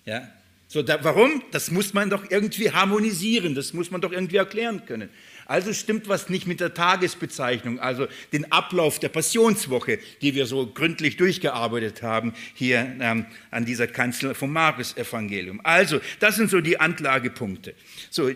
Ja? 0.04 0.28
So, 0.68 0.82
da, 0.82 1.02
warum? 1.04 1.42
Das 1.52 1.70
muss 1.70 1.94
man 1.94 2.10
doch 2.10 2.30
irgendwie 2.30 2.70
harmonisieren, 2.70 3.54
das 3.54 3.72
muss 3.74 3.90
man 3.90 4.00
doch 4.00 4.12
irgendwie 4.12 4.36
erklären 4.36 4.84
können. 4.86 5.08
Also 5.46 5.72
stimmt 5.72 6.08
was 6.08 6.30
nicht 6.30 6.46
mit 6.46 6.60
der 6.60 6.72
Tagesbezeichnung, 6.72 7.78
also 7.78 8.08
den 8.32 8.50
Ablauf 8.50 8.98
der 8.98 9.10
Passionswoche, 9.10 9.98
die 10.22 10.34
wir 10.34 10.46
so 10.46 10.66
gründlich 10.66 11.16
durchgearbeitet 11.16 12.02
haben 12.02 12.32
hier 12.54 12.96
ähm, 13.00 13.26
an 13.50 13.66
dieser 13.66 13.86
Kanzel 13.86 14.34
vom 14.34 14.52
Markus-Evangelium. 14.52 15.60
Also, 15.62 16.00
das 16.18 16.36
sind 16.36 16.50
so 16.50 16.60
die 16.60 16.80
Anklagepunkte. 16.80 17.74
So, 18.10 18.28
äh, 18.28 18.34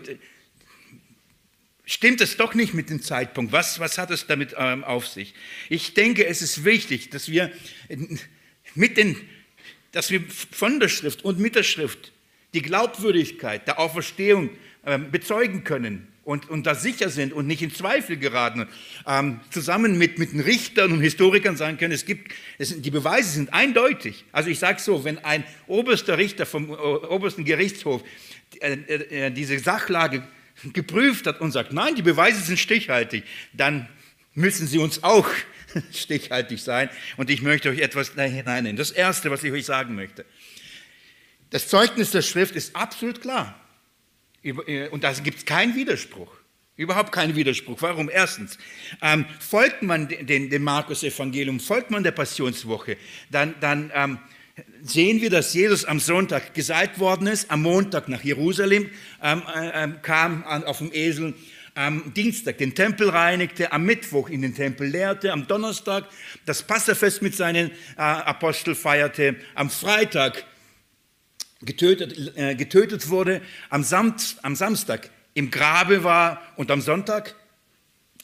stimmt 1.83 2.21
es 2.21 2.37
doch 2.37 2.53
nicht 2.53 2.75
mit 2.75 2.91
dem 2.91 3.01
Zeitpunkt? 3.01 3.51
Was, 3.51 3.79
was 3.79 3.97
hat 3.97 4.11
es 4.11 4.27
damit 4.27 4.55
ähm, 4.57 4.83
auf 4.83 5.07
sich? 5.07 5.33
Ich 5.67 5.95
denke, 5.95 6.27
es 6.27 6.43
ist 6.43 6.63
wichtig, 6.63 7.09
dass 7.09 7.29
wir, 7.29 7.51
mit 8.75 8.97
den, 8.97 9.17
dass 9.91 10.11
wir 10.11 10.21
von 10.29 10.79
der 10.79 10.89
Schrift 10.89 11.23
und 11.23 11.39
mit 11.39 11.55
der 11.55 11.63
Schrift 11.63 12.11
die 12.53 12.61
Glaubwürdigkeit 12.61 13.67
der 13.67 13.79
Auferstehung 13.79 14.49
ähm, 14.85 15.11
bezeugen 15.11 15.63
können 15.63 16.07
und, 16.29 16.49
und 16.49 16.67
da 16.67 16.75
sicher 16.75 17.09
sind 17.09 17.33
und 17.33 17.47
nicht 17.47 17.61
in 17.61 17.73
Zweifel 17.73 18.17
geraten, 18.17 18.67
ähm, 19.07 19.39
zusammen 19.49 19.97
mit, 19.97 20.19
mit 20.19 20.31
den 20.31 20.41
Richtern 20.41 20.91
und 20.91 21.01
Historikern 21.01 21.57
sagen 21.57 21.77
können, 21.77 21.93
es 21.93 22.05
gibt, 22.05 22.31
es, 22.59 22.79
die 22.81 22.91
Beweise 22.91 23.31
sind 23.31 23.51
eindeutig. 23.51 24.25
Also 24.31 24.49
ich 24.49 24.59
sage 24.59 24.79
so, 24.79 25.03
wenn 25.03 25.17
ein 25.19 25.43
oberster 25.65 26.19
Richter 26.19 26.45
vom 26.45 26.69
äh, 26.69 26.73
obersten 26.73 27.45
Gerichtshof 27.45 28.03
äh, 28.59 28.73
äh, 28.73 29.31
diese 29.31 29.57
Sachlage 29.57 30.21
geprüft 30.73 31.25
hat 31.25 31.41
und 31.41 31.51
sagt, 31.51 31.73
nein, 31.73 31.95
die 31.95 32.01
Beweise 32.03 32.41
sind 32.41 32.59
stichhaltig, 32.59 33.23
dann 33.53 33.87
müssen 34.35 34.67
sie 34.67 34.77
uns 34.77 35.03
auch 35.03 35.27
stichhaltig 35.91 36.61
sein. 36.61 36.89
Und 37.17 37.29
ich 37.29 37.41
möchte 37.41 37.69
euch 37.69 37.79
etwas 37.79 38.13
hineinnehmen. 38.13 38.77
Das 38.77 38.91
Erste, 38.91 39.31
was 39.31 39.43
ich 39.43 39.51
euch 39.51 39.65
sagen 39.65 39.95
möchte. 39.95 40.25
Das 41.49 41.67
Zeugnis 41.67 42.11
der 42.11 42.21
Schrift 42.21 42.55
ist 42.55 42.75
absolut 42.75 43.21
klar. 43.21 43.59
Äh, 44.43 44.87
und 44.89 45.03
da 45.03 45.11
gibt 45.13 45.39
es 45.39 45.45
keinen 45.45 45.75
Widerspruch. 45.75 46.31
Überhaupt 46.75 47.11
keinen 47.11 47.35
Widerspruch. 47.35 47.81
Warum? 47.81 48.09
Erstens, 48.09 48.57
ähm, 49.01 49.25
folgt 49.39 49.81
man 49.81 50.07
dem, 50.07 50.49
dem 50.49 50.63
Markus-Evangelium, 50.63 51.59
folgt 51.59 51.91
man 51.91 52.03
der 52.03 52.11
Passionswoche, 52.11 52.95
dann, 53.29 53.55
dann 53.59 53.91
ähm, 53.93 54.19
sehen 54.81 55.21
wir, 55.21 55.29
dass 55.29 55.53
Jesus 55.53 55.83
am 55.83 55.99
Sonntag 55.99 56.53
gesalbt 56.53 56.99
worden 56.99 57.27
ist, 57.27 57.51
am 57.51 57.63
Montag 57.63 58.07
nach 58.07 58.23
Jerusalem 58.23 58.89
ähm, 59.21 59.43
äh, 59.53 59.83
ähm, 59.83 60.01
kam 60.01 60.45
an, 60.45 60.63
auf 60.63 60.77
dem 60.77 60.91
Esel, 60.93 61.33
am 61.75 62.13
Dienstag 62.13 62.57
den 62.57 62.75
Tempel 62.75 63.09
reinigte, 63.09 63.71
am 63.71 63.83
Mittwoch 63.83 64.29
in 64.29 64.41
den 64.41 64.55
Tempel 64.55 64.87
lehrte, 64.87 65.31
am 65.31 65.47
Donnerstag 65.47 66.05
das 66.45 66.63
Passafest 66.63 67.21
mit 67.21 67.35
seinen 67.35 67.71
äh, 67.71 68.01
Aposteln 68.01 68.75
feierte, 68.75 69.35
am 69.55 69.69
Freitag 69.69 70.45
getötet, 71.61 72.37
äh, 72.37 72.55
getötet 72.55 73.09
wurde, 73.09 73.41
am, 73.69 73.83
Samt, 73.83 74.37
am 74.43 74.55
Samstag 74.55 75.09
im 75.33 75.51
Grabe 75.51 76.03
war 76.03 76.41
und 76.55 76.71
am 76.71 76.81
Sonntag 76.81 77.35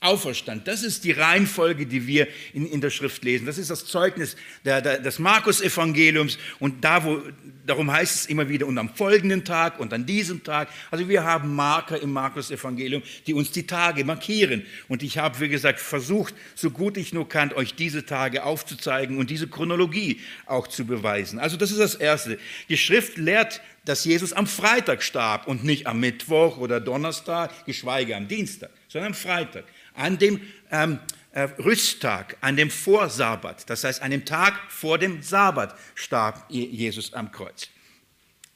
auferstand. 0.05 0.67
Das 0.67 0.83
ist 0.83 1.03
die 1.03 1.11
Reihenfolge, 1.11 1.85
die 1.85 2.07
wir 2.07 2.27
in, 2.53 2.65
in 2.65 2.81
der 2.81 2.89
Schrift 2.89 3.23
lesen. 3.23 3.45
Das 3.45 3.57
ist 3.57 3.69
das 3.69 3.85
Zeugnis 3.85 4.35
der, 4.63 4.81
der, 4.81 4.99
des 4.99 5.19
Markus-Evangeliums. 5.19 6.37
Und 6.59 6.83
da, 6.83 7.03
wo, 7.03 7.21
darum 7.65 7.91
heißt 7.91 8.15
es 8.15 8.25
immer 8.27 8.47
wieder, 8.49 8.67
und 8.67 8.77
am 8.77 8.89
folgenden 8.89 9.43
Tag 9.43 9.79
und 9.79 9.93
an 9.93 10.05
diesem 10.05 10.43
Tag. 10.43 10.69
Also 10.91 11.09
wir 11.09 11.23
haben 11.23 11.55
Marker 11.55 12.01
im 12.01 12.11
Markus-Evangelium, 12.13 13.01
die 13.27 13.33
uns 13.33 13.51
die 13.51 13.67
Tage 13.67 14.05
markieren. 14.05 14.65
Und 14.87 15.03
ich 15.03 15.17
habe, 15.17 15.39
wie 15.39 15.49
gesagt, 15.49 15.79
versucht, 15.79 16.33
so 16.55 16.71
gut 16.71 16.97
ich 16.97 17.13
nur 17.13 17.27
kann, 17.27 17.51
euch 17.53 17.75
diese 17.75 18.05
Tage 18.05 18.43
aufzuzeigen 18.43 19.17
und 19.17 19.29
diese 19.29 19.47
Chronologie 19.47 20.19
auch 20.45 20.67
zu 20.67 20.85
beweisen. 20.85 21.39
Also 21.39 21.57
das 21.57 21.71
ist 21.71 21.79
das 21.79 21.95
Erste. 21.95 22.37
Die 22.69 22.77
Schrift 22.77 23.17
lehrt 23.17 23.61
dass 23.85 24.03
Jesus 24.03 24.33
am 24.33 24.47
Freitag 24.47 25.03
starb 25.03 25.47
und 25.47 25.63
nicht 25.63 25.87
am 25.87 25.99
Mittwoch 25.99 26.57
oder 26.57 26.79
Donnerstag, 26.79 27.65
geschweige 27.65 28.15
am 28.15 28.27
Dienstag, 28.27 28.71
sondern 28.87 29.11
am 29.11 29.13
Freitag 29.13 29.65
an 29.95 30.17
dem 30.17 30.41
ähm, 30.71 30.99
äh, 31.31 31.41
Rüsttag, 31.59 32.37
an 32.41 32.55
dem 32.55 32.69
Vorsabbat, 32.69 33.69
das 33.69 33.83
heißt 33.83 34.01
an 34.01 34.11
dem 34.11 34.25
Tag 34.25 34.53
vor 34.69 34.97
dem 34.97 35.21
Sabbat, 35.21 35.77
starb 35.93 36.45
Jesus 36.49 37.13
am 37.13 37.31
Kreuz. 37.31 37.69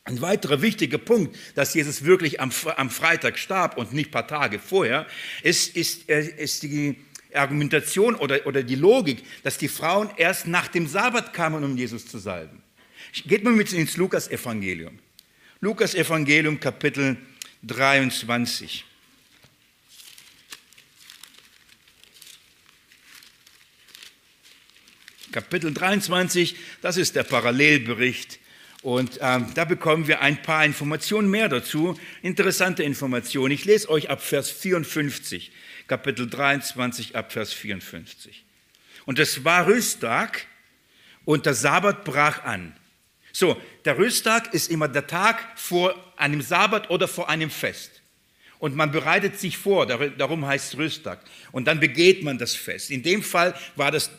Ein 0.05 0.21
weiterer 0.21 0.61
wichtiger 0.61 0.97
Punkt, 0.97 1.37
dass 1.55 1.73
Jesus 1.73 2.03
wirklich 2.03 2.39
am, 2.39 2.51
am 2.77 2.89
Freitag 2.89 3.37
starb 3.37 3.77
und 3.77 3.93
nicht 3.93 4.07
ein 4.07 4.11
paar 4.11 4.27
Tage 4.27 4.59
vorher, 4.59 5.05
ist, 5.43 5.75
ist, 5.75 6.09
äh, 6.09 6.21
ist 6.21 6.63
die 6.63 6.95
Argumentation 7.33 8.15
oder, 8.15 8.47
oder 8.47 8.63
die 8.63 8.75
Logik, 8.75 9.23
dass 9.43 9.57
die 9.57 9.67
Frauen 9.67 10.09
erst 10.17 10.47
nach 10.47 10.67
dem 10.67 10.87
Sabbat 10.87 11.33
kamen, 11.33 11.63
um 11.63 11.77
Jesus 11.77 12.07
zu 12.07 12.17
salben. 12.17 12.63
Geht 13.25 13.43
mal 13.43 13.53
mit 13.53 13.71
ins 13.73 13.97
Lukas-Evangelium. 13.97 14.97
Lukas-Evangelium, 15.61 16.59
Kapitel 16.59 17.17
23. 17.63 18.85
Kapitel 25.31 25.73
23, 25.73 26.55
das 26.81 26.97
ist 26.97 27.15
der 27.15 27.23
Parallelbericht. 27.23 28.39
Und 28.81 29.19
ähm, 29.21 29.47
da 29.55 29.65
bekommen 29.65 30.07
wir 30.07 30.21
ein 30.21 30.41
paar 30.41 30.63
Informationen 30.63 31.29
mehr 31.29 31.49
dazu, 31.49 31.99
interessante 32.21 32.83
Informationen. 32.83 33.51
Ich 33.51 33.65
lese 33.65 33.89
euch 33.89 34.09
ab 34.09 34.21
Vers 34.21 34.49
54, 34.49 35.51
Kapitel 35.87 36.29
23 36.29 37.15
ab 37.15 37.33
Vers 37.33 37.51
54. 37.51 38.45
Und 39.05 39.19
es 39.19 39.43
war 39.43 39.67
Rüsttag 39.67 40.45
und 41.25 41.45
der 41.45 41.55
Sabbat 41.55 42.05
brach 42.05 42.43
an. 42.43 42.75
So, 43.33 43.61
der 43.85 43.97
Rüsttag 43.97 44.53
ist 44.53 44.71
immer 44.71 44.87
der 44.87 45.07
Tag 45.07 45.45
vor 45.55 45.93
einem 46.15 46.41
Sabbat 46.41 46.89
oder 46.89 47.07
vor 47.07 47.29
einem 47.29 47.49
Fest 47.49 47.98
und 48.59 48.75
man 48.75 48.91
bereitet 48.91 49.39
sich 49.39 49.57
vor, 49.57 49.85
darum 49.85 50.45
heißt 50.45 50.73
es 50.73 50.77
Rüsttag. 50.77 51.21
Und 51.51 51.67
dann 51.67 51.79
begeht 51.79 52.23
man 52.23 52.37
das 52.37 52.53
Fest. 52.55 52.91
In 52.91 53.03
dem 53.03 53.23
Fall 53.23 53.55
war 53.75 53.89
das 53.89 54.11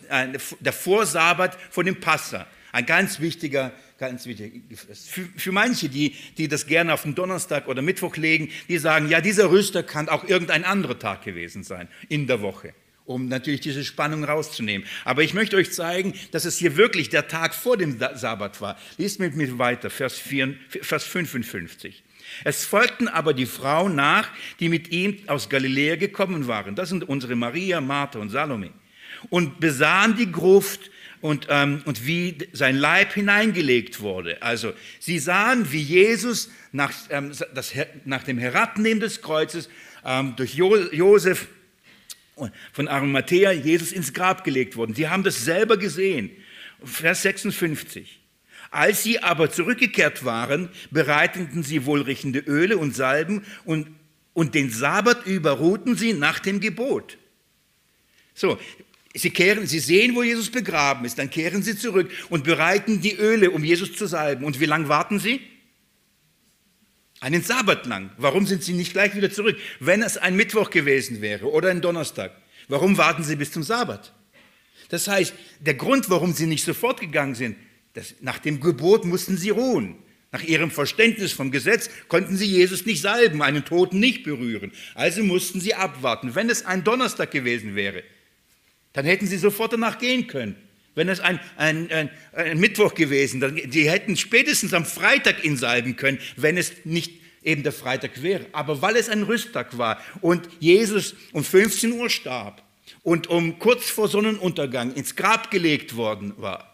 der 0.61 0.73
Vorsabbat 0.73 1.59
von 1.71 1.85
dem 1.87 2.01
Passa. 2.01 2.47
Ein 2.73 2.87
ganz 2.87 3.21
wichtiger, 3.21 3.73
ganz 3.99 4.27
wichtiger. 4.27 4.59
Für, 4.95 5.29
für 5.37 5.53
manche, 5.53 5.89
die, 5.89 6.15
die 6.39 6.49
das 6.49 6.67
gerne 6.67 6.95
auf 6.95 7.03
den 7.03 7.15
Donnerstag 7.15 7.69
oder 7.69 7.83
Mittwoch 7.83 8.17
legen, 8.17 8.51
die 8.69 8.79
sagen, 8.79 9.11
ja, 9.11 9.21
dieser 9.21 9.51
Rüsttag 9.51 9.89
kann 9.89 10.09
auch 10.09 10.25
irgendein 10.25 10.65
anderer 10.65 10.99
Tag 10.99 11.23
gewesen 11.23 11.63
sein 11.63 11.89
in 12.09 12.27
der 12.27 12.41
Woche 12.41 12.75
um 13.07 13.27
natürlich 13.27 13.61
diese 13.61 13.85
Spannung 13.85 14.23
rauszunehmen. 14.23 14.87
Aber 15.05 15.25
ich 15.25 15.35
möchte 15.35 15.57
euch 15.57 15.73
zeigen, 15.73 16.15
dass 16.31 16.45
es 16.45 16.59
hier 16.59 16.77
wirklich 16.77 17.09
der 17.09 17.27
Tag 17.27 17.57
vor 17.57 17.77
dem 17.77 17.99
Sabbat 17.99 18.61
war. 18.61 18.79
Lies 18.99 19.19
mit 19.19 19.35
mir 19.35 19.59
weiter, 19.59 19.91
Vers, 19.91 20.17
4, 20.17 20.55
Vers 20.81 21.03
55. 21.05 22.05
Es 22.45 22.65
folgten 22.65 23.09
aber 23.09 23.35
die 23.35 23.47
Frauen 23.47 23.95
nach, 23.95 24.29
die 24.61 24.69
mit 24.69 24.91
ihm 24.93 25.19
aus 25.27 25.49
Galiläa 25.49 25.97
gekommen 25.97 26.47
waren. 26.47 26.75
Das 26.75 26.89
sind 26.89 27.09
unsere 27.09 27.37
Maria, 27.37 27.81
Martha 27.81 28.19
und 28.19 28.31
Salome. 28.31 28.71
Und 29.29 29.61
besahen 29.61 30.17
die 30.17 30.31
Gruft 30.31 30.91
und, 31.21 31.47
ähm, 31.51 31.83
und 31.85 32.07
wie 32.07 32.39
sein 32.53 32.77
Leib 32.77 33.13
hineingelegt 33.13 34.01
wurde. 34.01 34.41
Also 34.43 34.73
sie 34.99 35.19
sahen, 35.19 35.71
wie 35.73 35.83
Jesus 35.83 36.51
nach, 36.73 36.93
ähm, 37.11 37.33
das, 37.55 37.73
nach 38.05 38.23
dem 38.23 38.39
Herabnehmen 38.39 39.01
des 39.01 39.21
Kreuzes 39.21 39.69
ähm, 40.05 40.35
durch 40.37 40.55
jo 40.55 40.77
Josef 40.77 41.49
von 42.73 42.89
Arimathea 42.89 43.53
Jesus 43.53 43.93
ins 43.93 44.15
Grab 44.15 44.45
gelegt 44.45 44.77
wurde. 44.77 44.95
Sie 44.95 45.09
haben 45.09 45.25
das 45.25 45.45
selber 45.45 45.77
gesehen. 45.77 46.31
Vers 46.83 47.23
56. 47.23 48.20
Als 48.71 49.03
sie 49.03 49.21
aber 49.21 49.51
zurückgekehrt 49.51 50.25
waren, 50.25 50.69
bereiteten 50.91 51.63
sie 51.63 51.87
wohlriechende 51.87 52.39
Öle 52.39 52.79
und 52.79 52.95
Salben 52.95 53.45
und, 53.65 53.89
und 54.33 54.55
den 54.55 54.71
Sabbat 54.71 55.27
überruhten 55.27 55.97
sie 55.97 56.13
nach 56.13 56.39
dem 56.39 56.61
Gebot. 56.61 57.19
So, 58.33 58.59
sie, 59.13 59.31
kehren, 59.31 59.67
sie 59.67 59.81
sehen, 59.81 60.15
wo 60.15 60.23
Jesus 60.23 60.51
begraben 60.51 61.05
ist, 61.05 61.19
dann 61.19 61.31
kehren 61.31 61.63
sie 61.63 61.77
zurück 61.77 62.11
und 62.29 62.45
bereiten 62.45 63.01
die 63.01 63.17
Öle, 63.17 63.51
um 63.51 63.65
Jesus 63.65 63.97
zu 63.97 64.07
salben. 64.07 64.45
Und 64.45 64.61
wie 64.61 64.67
lange 64.67 64.89
warten 64.89 65.19
sie? 65.19 65.41
Einen 67.19 67.43
Sabbat 67.43 67.87
lang. 67.87 68.11
Warum 68.19 68.47
sind 68.47 68.63
sie 68.63 68.73
nicht 68.73 68.93
gleich 68.93 69.17
wieder 69.17 69.31
zurück? 69.33 69.59
Wenn 69.81 70.03
es 70.03 70.17
ein 70.17 70.37
Mittwoch 70.37 70.71
gewesen 70.71 71.21
wäre 71.21 71.51
oder 71.51 71.71
ein 71.71 71.83
Donnerstag, 71.83 72.33
warum 72.69 72.97
warten 72.99 73.25
sie 73.25 73.37
bis 73.37 73.51
zum 73.51 73.65
Sabbat? 73.65 74.15
Das 74.89 75.09
heißt, 75.09 75.35
der 75.61 75.75
Grund, 75.75 76.09
warum 76.09 76.33
sie 76.33 76.47
nicht 76.47 76.65
sofort 76.65 77.01
gegangen 77.01 77.35
sind, 77.35 77.57
das, 77.95 78.15
nach 78.21 78.39
dem 78.39 78.61
Gebot 78.61 79.05
mussten 79.05 79.37
sie 79.37 79.51
ruhen. 79.51 79.97
Nach 80.33 80.43
ihrem 80.43 80.71
Verständnis 80.71 81.33
vom 81.33 81.51
Gesetz 81.51 81.91
konnten 82.07 82.37
sie 82.37 82.47
Jesus 82.47 82.87
nicht 82.87 83.03
salben, 83.03 83.43
einen 83.43 83.65
Toten 83.65 83.99
nicht 83.99 84.23
berühren. 84.23 84.71
Also 84.95 85.25
mussten 85.25 85.61
sie 85.61 85.75
abwarten. 85.75 86.37
Wenn 86.37 86.49
es 86.49 86.65
ein 86.65 86.85
Donnerstag 86.85 87.33
gewesen 87.33 87.75
wäre, 87.75 88.05
dann 88.93 89.05
hätten 89.05 89.27
sie 89.27 89.39
sofort 89.39 89.73
danach 89.73 89.99
gehen 89.99 90.29
können. 90.29 90.55
Wenn 90.95 91.09
es 91.09 91.21
ein, 91.21 91.41
ein, 91.57 91.91
ein, 91.91 92.11
ein 92.33 92.59
Mittwoch 92.59 92.95
gewesen, 92.95 93.41
dann 93.41 93.61
sie 93.71 93.91
hätten 93.91 94.17
spätestens 94.17 94.73
am 94.73 94.85
Freitag 94.85 95.45
ihn 95.45 95.57
salben 95.57 95.97
können, 95.97 96.19
wenn 96.37 96.57
es 96.57 96.73
nicht 96.85 97.21
eben 97.43 97.63
der 97.63 97.73
Freitag 97.73 98.23
wäre. 98.23 98.47
Aber 98.53 98.83
weil 98.83 98.97
es 98.97 99.09
ein 99.09 99.25
Rüsttag 99.25 99.79
war 99.79 100.01
und 100.21 100.49
Jesus 100.61 101.15
um 101.33 101.43
15 101.43 101.93
Uhr 101.93 102.11
starb 102.11 102.63
und 103.03 103.29
um 103.29 103.59
kurz 103.59 103.89
vor 103.89 104.09
Sonnenuntergang 104.09 104.95
ins 104.95 105.17
Grab 105.17 105.51
gelegt 105.51 105.97
worden 105.97 106.35
war, 106.37 106.70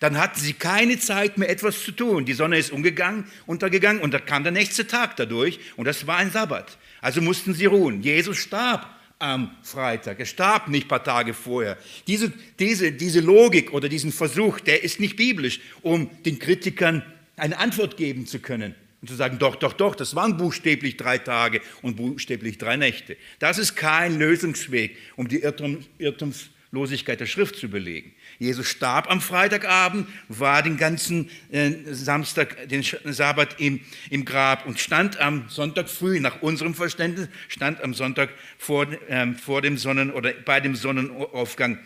dann 0.00 0.18
hatten 0.18 0.40
sie 0.40 0.52
keine 0.52 0.98
Zeit 0.98 1.38
mehr, 1.38 1.48
etwas 1.48 1.82
zu 1.82 1.92
tun. 1.92 2.24
Die 2.24 2.34
Sonne 2.34 2.58
ist 2.58 2.72
umgegangen, 2.72 3.24
untergegangen 3.46 4.00
und 4.00 4.14
da 4.14 4.18
kam 4.18 4.42
der 4.42 4.52
nächste 4.52 4.86
Tag 4.86 5.16
dadurch 5.16 5.58
und 5.76 5.86
das 5.86 6.06
war 6.06 6.18
ein 6.18 6.30
Sabbat. 6.30 6.78
Also 7.00 7.20
mussten 7.20 7.54
sie 7.54 7.66
ruhen. 7.66 8.02
Jesus 8.02 8.38
starb 8.38 8.88
am 9.18 9.50
Freitag. 9.62 10.20
Er 10.20 10.26
starb 10.26 10.68
nicht 10.68 10.86
ein 10.86 10.88
paar 10.88 11.02
Tage 11.02 11.34
vorher. 11.34 11.76
Diese, 12.06 12.32
diese, 12.58 12.92
diese 12.92 13.20
Logik 13.20 13.72
oder 13.72 13.88
diesen 13.88 14.12
Versuch, 14.12 14.60
der 14.60 14.84
ist 14.84 15.00
nicht 15.00 15.16
biblisch, 15.16 15.60
um 15.82 16.10
den 16.24 16.38
Kritikern 16.38 17.02
eine 17.36 17.58
Antwort 17.58 17.96
geben 17.96 18.26
zu 18.26 18.38
können 18.38 18.74
und 19.00 19.08
zu 19.08 19.14
sagen, 19.14 19.38
doch, 19.38 19.56
doch, 19.56 19.72
doch, 19.72 19.94
das 19.94 20.14
waren 20.14 20.36
buchstäblich 20.36 20.96
drei 20.96 21.18
Tage 21.18 21.60
und 21.82 21.96
buchstäblich 21.96 22.58
drei 22.58 22.76
Nächte. 22.76 23.16
Das 23.38 23.58
ist 23.58 23.74
kein 23.74 24.18
Lösungsweg, 24.18 24.96
um 25.16 25.28
die 25.28 25.40
Irrtum, 25.40 25.84
Irrtumslosigkeit 25.98 27.20
der 27.20 27.26
Schrift 27.26 27.56
zu 27.56 27.68
belegen. 27.68 28.12
Jesus 28.38 28.68
starb 28.68 29.10
am 29.10 29.20
Freitagabend, 29.20 30.08
war 30.28 30.62
den 30.62 30.76
ganzen 30.76 31.28
äh, 31.50 31.72
Samstag, 31.86 32.68
den 32.68 32.82
Sabbat 32.82 33.60
im, 33.60 33.80
im 34.10 34.24
Grab 34.24 34.64
und 34.64 34.78
stand 34.78 35.18
am 35.18 35.48
Sonntag 35.48 35.88
früh, 35.88 36.20
nach 36.20 36.40
unserem 36.40 36.74
Verständnis, 36.74 37.28
stand 37.48 37.82
am 37.82 37.94
Sonntag 37.94 38.30
vor, 38.56 38.86
äh, 39.08 39.32
vor 39.34 39.60
dem 39.60 39.76
Sonnen- 39.76 40.12
oder 40.12 40.32
bei 40.32 40.60
dem 40.60 40.76
Sonnenaufgang, 40.76 41.80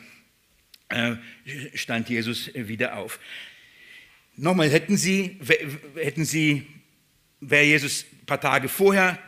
äh, 0.91 1.17
stand 1.75 2.11
Jesus 2.11 2.51
wieder 2.55 2.99
auf. 2.99 3.19
Nochmal, 4.37 4.69
hätten 4.69 4.99
Sie, 4.99 5.39
hätten 5.95 6.27
Sie, 6.27 6.67
wäre 7.41 7.65
Jesus 7.65 8.05
ein 8.13 8.27
paar 8.27 8.41
Tage 8.41 8.69
vorher 8.69 9.19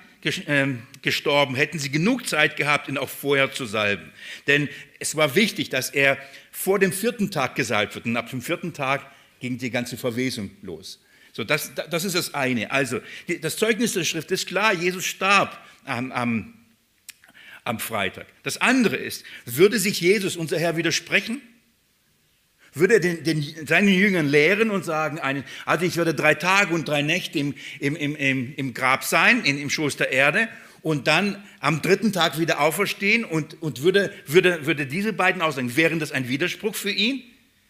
ähm, 0.46 0.82
gestorben, 1.02 1.54
hätten 1.54 1.78
sie 1.78 1.90
genug 1.90 2.26
Zeit 2.26 2.56
gehabt, 2.56 2.88
ihn 2.88 2.96
auch 2.96 3.08
vorher 3.08 3.52
zu 3.52 3.66
salben. 3.66 4.10
Denn 4.46 4.68
es 4.98 5.16
war 5.16 5.34
wichtig, 5.34 5.68
dass 5.68 5.90
er 5.90 6.16
vor 6.57 6.79
dem 6.79 6.93
vierten 6.93 7.33
Tag 7.33 7.57
gesalbt 7.57 7.97
wird. 7.97 8.07
Und 8.07 8.17
ab 8.17 8.31
dem 8.31 8.40
vierten 8.40 8.73
Tag 8.73 9.11
ging 9.40 9.59
die 9.59 9.71
ganze 9.71 9.97
Verwesung 9.97 10.53
los. 10.62 11.03
So, 11.33 11.43
das, 11.43 11.73
das 11.75 12.05
ist 12.05 12.14
das 12.14 12.33
eine. 12.33 12.71
Also, 12.71 13.01
das 13.40 13.57
Zeugnis 13.57 13.93
der 13.93 14.05
Schrift 14.05 14.31
ist 14.31 14.47
klar, 14.47 14.73
Jesus 14.73 15.05
starb 15.05 15.61
am, 15.85 16.12
am, 16.12 16.55
am 17.64 17.81
Freitag. 17.81 18.27
Das 18.45 18.61
andere 18.61 18.95
ist, 18.95 19.25
würde 19.45 19.81
sich 19.81 20.01
Jesus, 20.01 20.37
unser 20.37 20.57
Herr, 20.61 20.77
widersprechen? 20.77 21.43
Würde 22.73 22.95
er 22.95 23.01
den, 23.01 23.25
den, 23.25 23.67
seinen 23.67 23.88
Jüngern 23.88 24.29
lehren 24.29 24.71
und 24.71 24.85
sagen, 24.85 25.19
also 25.64 25.85
ich 25.85 25.97
werde 25.97 26.14
drei 26.14 26.35
Tage 26.35 26.73
und 26.73 26.87
drei 26.87 27.03
Nächte 27.03 27.40
im, 27.40 27.55
im, 27.81 27.97
im, 27.97 28.55
im 28.55 28.75
Grab 28.75 29.03
sein, 29.03 29.45
in, 29.45 29.59
im 29.59 29.71
Schoß 29.71 29.97
der 29.97 30.12
Erde 30.12 30.49
und 30.85 31.07
dann 31.07 31.42
am 31.61 31.81
dritten 31.81 32.12
Tag 32.12 32.38
wieder 32.38 32.61
auferstehen 32.61 33.25
und, 33.25 33.61
und 33.62 33.83
würde, 33.83 34.12
würde, 34.27 34.66
würde 34.66 34.87
diese 34.87 35.14
beiden 35.14 35.40
Aussagen, 35.40 35.77
wären 35.77 35.99
das 35.99 36.12
ein 36.12 36.29
Widerspruch 36.29 36.75
für 36.75 36.90
ihn? 36.90 37.23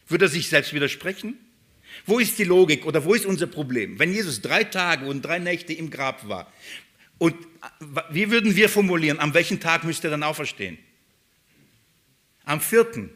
Würde 0.09 0.25
er 0.25 0.29
sich 0.29 0.49
selbst 0.49 0.75
widersprechen? 0.75 1.39
Wo 2.07 2.19
ist 2.19 2.41
die 2.41 2.45
Logik 2.45 2.85
oder 2.87 3.05
wo 3.05 3.15
ist 3.15 3.25
unser 3.25 3.47
Problem? 3.47 4.01
Wenn 4.01 4.13
Jesus 4.13 4.43
drei 4.43 4.65
Tage 4.65 5.07
und 5.07 5.23
drei 5.23 5.39
Nächte 5.39 5.73
im 5.73 5.91
Grab 5.91 6.29
war, 6.29 6.53
und 7.19 7.37
wie 8.11 8.33
würden 8.33 8.57
wir 8.57 8.69
formulieren, 8.69 9.21
an 9.21 9.33
welchem 9.33 9.61
Tag 9.61 9.85
müsste 9.85 10.09
er 10.09 10.11
dann 10.11 10.25
auferstehen? 10.25 10.77
Am 12.45 12.61
vierten, 12.61 13.11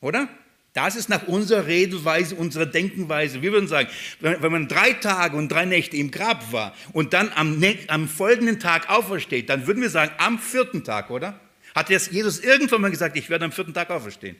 oder? 0.00 0.30
Das 0.74 0.96
ist 0.96 1.10
nach 1.10 1.26
unserer 1.26 1.66
Redeweise, 1.66 2.34
unserer 2.34 2.64
Denkenweise. 2.64 3.42
Wir 3.42 3.52
würden 3.52 3.68
sagen, 3.68 3.88
wenn 4.20 4.52
man 4.52 4.68
drei 4.68 4.94
Tage 4.94 5.36
und 5.36 5.50
drei 5.50 5.66
Nächte 5.66 5.98
im 5.98 6.10
Grab 6.10 6.50
war 6.50 6.74
und 6.94 7.12
dann 7.12 7.30
am, 7.34 7.62
am 7.88 8.08
folgenden 8.08 8.58
Tag 8.58 8.88
aufersteht, 8.88 9.50
dann 9.50 9.66
würden 9.66 9.82
wir 9.82 9.90
sagen, 9.90 10.12
am 10.16 10.38
vierten 10.38 10.82
Tag, 10.82 11.10
oder? 11.10 11.38
Hat 11.74 11.90
jetzt 11.90 12.12
Jesus 12.12 12.40
irgendwann 12.40 12.80
mal 12.80 12.90
gesagt, 12.90 13.16
ich 13.18 13.28
werde 13.28 13.44
am 13.44 13.52
vierten 13.52 13.74
Tag 13.74 13.90
auferstehen? 13.90 14.36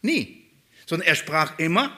Nie. 0.00 0.44
Sondern 0.86 1.08
er 1.08 1.16
sprach 1.16 1.58
immer 1.58 1.96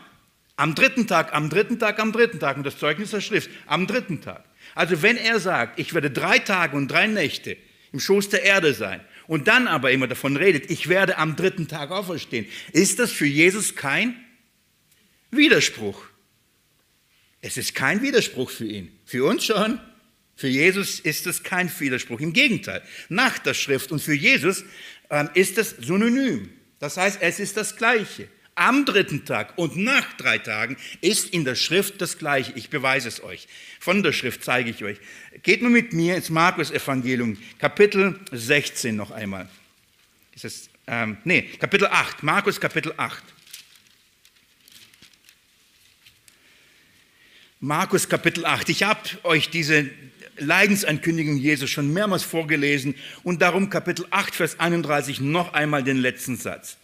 am 0.56 0.74
dritten 0.74 1.06
Tag, 1.06 1.34
am 1.34 1.50
dritten 1.50 1.78
Tag, 1.78 1.98
am 1.98 2.12
dritten 2.12 2.40
Tag. 2.40 2.56
Und 2.56 2.64
das 2.64 2.78
Zeugnis 2.78 3.10
der 3.10 3.20
Schrift, 3.20 3.50
am 3.66 3.86
dritten 3.86 4.22
Tag. 4.22 4.44
Also 4.74 5.02
wenn 5.02 5.16
er 5.18 5.38
sagt, 5.38 5.78
ich 5.78 5.92
werde 5.92 6.10
drei 6.10 6.38
Tage 6.38 6.76
und 6.76 6.88
drei 6.88 7.06
Nächte 7.06 7.56
im 7.92 8.00
Schoß 8.00 8.30
der 8.30 8.42
Erde 8.42 8.72
sein 8.72 9.00
und 9.30 9.46
dann 9.46 9.68
aber 9.68 9.92
immer 9.92 10.08
davon 10.08 10.36
redet, 10.36 10.72
ich 10.72 10.88
werde 10.88 11.16
am 11.16 11.36
dritten 11.36 11.68
Tag 11.68 11.92
auferstehen, 11.92 12.46
ist 12.72 12.98
das 12.98 13.12
für 13.12 13.26
Jesus 13.26 13.76
kein 13.76 14.16
Widerspruch. 15.30 16.02
Es 17.40 17.56
ist 17.56 17.76
kein 17.76 18.02
Widerspruch 18.02 18.50
für 18.50 18.66
ihn. 18.66 18.90
Für 19.04 19.24
uns 19.26 19.44
schon. 19.44 19.78
Für 20.34 20.48
Jesus 20.48 20.98
ist 20.98 21.28
es 21.28 21.44
kein 21.44 21.70
Widerspruch. 21.78 22.18
Im 22.18 22.32
Gegenteil, 22.32 22.82
nach 23.08 23.38
der 23.38 23.54
Schrift 23.54 23.92
und 23.92 24.02
für 24.02 24.14
Jesus 24.14 24.64
ähm, 25.10 25.30
ist 25.34 25.58
es 25.58 25.76
synonym. 25.78 26.50
Das 26.80 26.96
heißt, 26.96 27.18
es 27.22 27.38
ist 27.38 27.56
das 27.56 27.76
Gleiche 27.76 28.26
am 28.54 28.84
dritten 28.84 29.24
Tag 29.24 29.56
und 29.56 29.76
nach 29.76 30.12
drei 30.14 30.38
Tagen 30.38 30.76
ist 31.00 31.32
in 31.32 31.44
der 31.44 31.54
Schrift 31.54 32.00
das 32.00 32.18
Gleiche. 32.18 32.52
Ich 32.54 32.70
beweise 32.70 33.08
es 33.08 33.22
euch. 33.22 33.48
Von 33.78 34.02
der 34.02 34.12
Schrift 34.12 34.44
zeige 34.44 34.70
ich 34.70 34.84
euch. 34.84 34.98
Geht 35.42 35.62
nur 35.62 35.70
mit 35.70 35.92
mir 35.92 36.16
ins 36.16 36.30
Markus-Evangelium, 36.30 37.38
Kapitel 37.58 38.18
16 38.32 38.94
noch 38.94 39.10
einmal. 39.10 39.48
Ist 40.34 40.44
es, 40.44 40.70
ähm, 40.86 41.16
nee, 41.24 41.42
Kapitel 41.58 41.86
8, 41.86 42.22
Markus 42.22 42.60
Kapitel 42.60 42.92
8. 42.96 43.22
Markus 47.60 48.08
Kapitel 48.08 48.46
8. 48.46 48.68
Ich 48.70 48.82
habe 48.82 49.00
euch 49.22 49.50
diese 49.50 49.90
Leidensankündigung 50.38 51.36
Jesus 51.36 51.70
schon 51.70 51.92
mehrmals 51.92 52.22
vorgelesen 52.22 52.94
und 53.22 53.42
darum 53.42 53.68
Kapitel 53.70 54.06
8, 54.10 54.34
Vers 54.34 54.58
31 54.58 55.20
noch 55.20 55.52
einmal 55.52 55.84
den 55.84 55.98
letzten 55.98 56.36
Satz 56.36 56.78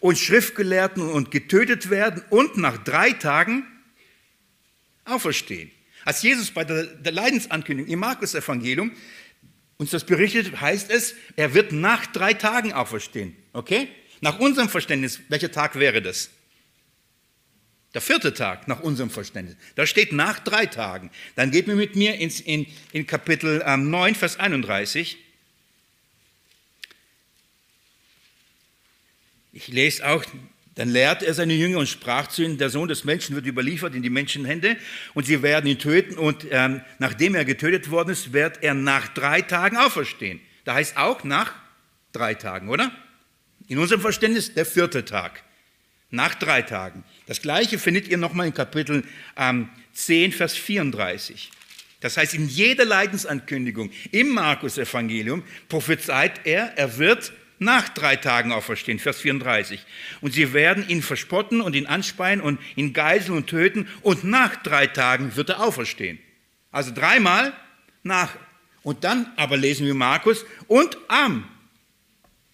und 0.00 0.18
Schriftgelehrten 0.18 1.02
und 1.02 1.30
getötet 1.30 1.90
werden 1.90 2.24
und 2.30 2.56
nach 2.56 2.78
drei 2.78 3.12
Tagen 3.12 3.64
auferstehen. 5.04 5.70
Als 6.04 6.22
Jesus 6.22 6.50
bei 6.50 6.64
der, 6.64 7.12
Leidensankündigung 7.12 7.92
im 7.92 8.00
Markus-Evangelium 8.00 8.92
uns 9.76 9.90
das 9.90 10.04
berichtet, 10.04 10.60
heißt 10.60 10.90
es, 10.90 11.14
er 11.36 11.54
wird 11.54 11.72
nach 11.72 12.06
drei 12.06 12.34
Tagen 12.34 12.72
auferstehen. 12.72 13.36
Okay? 13.52 13.88
Nach 14.20 14.38
unserem 14.38 14.68
Verständnis, 14.68 15.20
welcher 15.28 15.50
Tag 15.50 15.78
wäre 15.78 16.02
das? 16.02 16.30
Der 17.92 18.00
vierte 18.00 18.32
Tag 18.32 18.68
nach 18.68 18.80
unserem 18.80 19.10
Verständnis. 19.10 19.56
Da 19.74 19.84
steht 19.84 20.12
nach 20.12 20.38
drei 20.38 20.66
Tagen. 20.66 21.10
Dann 21.34 21.50
geht 21.50 21.66
mir 21.66 21.74
mit 21.74 21.96
mir 21.96 22.14
ins, 22.14 22.40
in, 22.40 22.66
in 22.92 23.06
Kapitel 23.06 23.62
ähm, 23.66 23.90
9, 23.90 24.14
Vers 24.14 24.38
31. 24.38 25.18
Ich 29.52 29.68
lese 29.68 30.08
auch, 30.08 30.24
dann 30.76 30.88
lehrte 30.88 31.26
er 31.26 31.34
seine 31.34 31.54
Jünger 31.54 31.78
und 31.78 31.88
sprach 31.88 32.28
zu 32.28 32.42
ihnen, 32.42 32.56
der 32.56 32.70
Sohn 32.70 32.88
des 32.88 33.04
Menschen 33.04 33.34
wird 33.34 33.46
überliefert 33.46 33.94
in 33.94 34.02
die 34.02 34.10
Menschenhände 34.10 34.76
und 35.14 35.26
sie 35.26 35.42
werden 35.42 35.66
ihn 35.66 35.78
töten 35.78 36.16
und 36.16 36.46
ähm, 36.50 36.80
nachdem 36.98 37.34
er 37.34 37.44
getötet 37.44 37.90
worden 37.90 38.10
ist, 38.10 38.32
wird 38.32 38.62
er 38.62 38.74
nach 38.74 39.08
drei 39.08 39.42
Tagen 39.42 39.76
auferstehen. 39.76 40.40
Da 40.64 40.74
heißt 40.74 40.96
auch 40.96 41.24
nach 41.24 41.52
drei 42.12 42.34
Tagen, 42.34 42.68
oder? 42.68 42.92
In 43.68 43.78
unserem 43.78 44.00
Verständnis 44.00 44.54
der 44.54 44.66
vierte 44.66 45.04
Tag. 45.04 45.42
Nach 46.10 46.34
drei 46.34 46.62
Tagen. 46.62 47.04
Das 47.26 47.40
gleiche 47.42 47.78
findet 47.78 48.08
ihr 48.08 48.16
nochmal 48.16 48.46
in 48.46 48.54
Kapitel 48.54 49.04
ähm, 49.36 49.68
10, 49.92 50.32
Vers 50.32 50.54
34. 50.54 51.50
Das 52.00 52.16
heißt, 52.16 52.34
in 52.34 52.48
jeder 52.48 52.84
Leidensankündigung 52.84 53.90
im 54.10 54.30
Markus-Evangelium 54.30 55.44
prophezeit 55.68 56.40
er, 56.44 56.72
er 56.76 56.98
wird 56.98 57.32
nach 57.60 57.90
drei 57.90 58.16
Tagen 58.16 58.52
auferstehen, 58.52 58.98
Vers 58.98 59.20
34. 59.20 59.84
Und 60.20 60.32
sie 60.32 60.52
werden 60.52 60.88
ihn 60.88 61.02
verspotten 61.02 61.60
und 61.60 61.76
ihn 61.76 61.86
anspeien 61.86 62.40
und 62.40 62.58
ihn 62.74 62.92
geiseln 62.92 63.36
und 63.36 63.46
töten 63.46 63.86
und 64.02 64.24
nach 64.24 64.56
drei 64.56 64.86
Tagen 64.86 65.36
wird 65.36 65.50
er 65.50 65.60
auferstehen. 65.60 66.18
Also 66.72 66.90
dreimal 66.92 67.52
nach. 68.02 68.34
Und 68.82 69.04
dann 69.04 69.30
aber 69.36 69.58
lesen 69.58 69.86
wir 69.86 69.94
Markus 69.94 70.44
und 70.66 70.96
am 71.08 71.48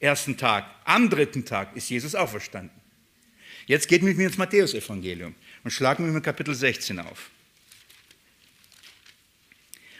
ersten 0.00 0.36
Tag, 0.36 0.66
am 0.84 1.08
dritten 1.08 1.44
Tag 1.44 1.76
ist 1.76 1.88
Jesus 1.88 2.16
auferstanden. 2.16 2.76
Jetzt 3.66 3.88
geht 3.88 4.02
mit 4.02 4.16
mir 4.16 4.26
ins 4.26 4.38
Matthäusevangelium 4.38 5.36
und 5.62 5.70
schlagen 5.70 6.04
wir 6.04 6.12
mit 6.12 6.24
Kapitel 6.24 6.54
16 6.54 6.98
auf. 6.98 7.30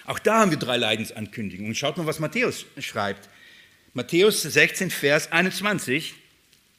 Auch 0.04 0.18
da 0.18 0.40
haben 0.40 0.50
wir 0.50 0.58
drei 0.58 0.76
Leidensankündigungen. 0.76 1.74
Schaut 1.74 1.96
mal, 1.96 2.06
was 2.06 2.18
Matthäus 2.18 2.66
schreibt. 2.78 3.28
Matthäus 3.96 4.42
16, 4.42 4.90
Vers 4.90 5.32
21 5.32 6.12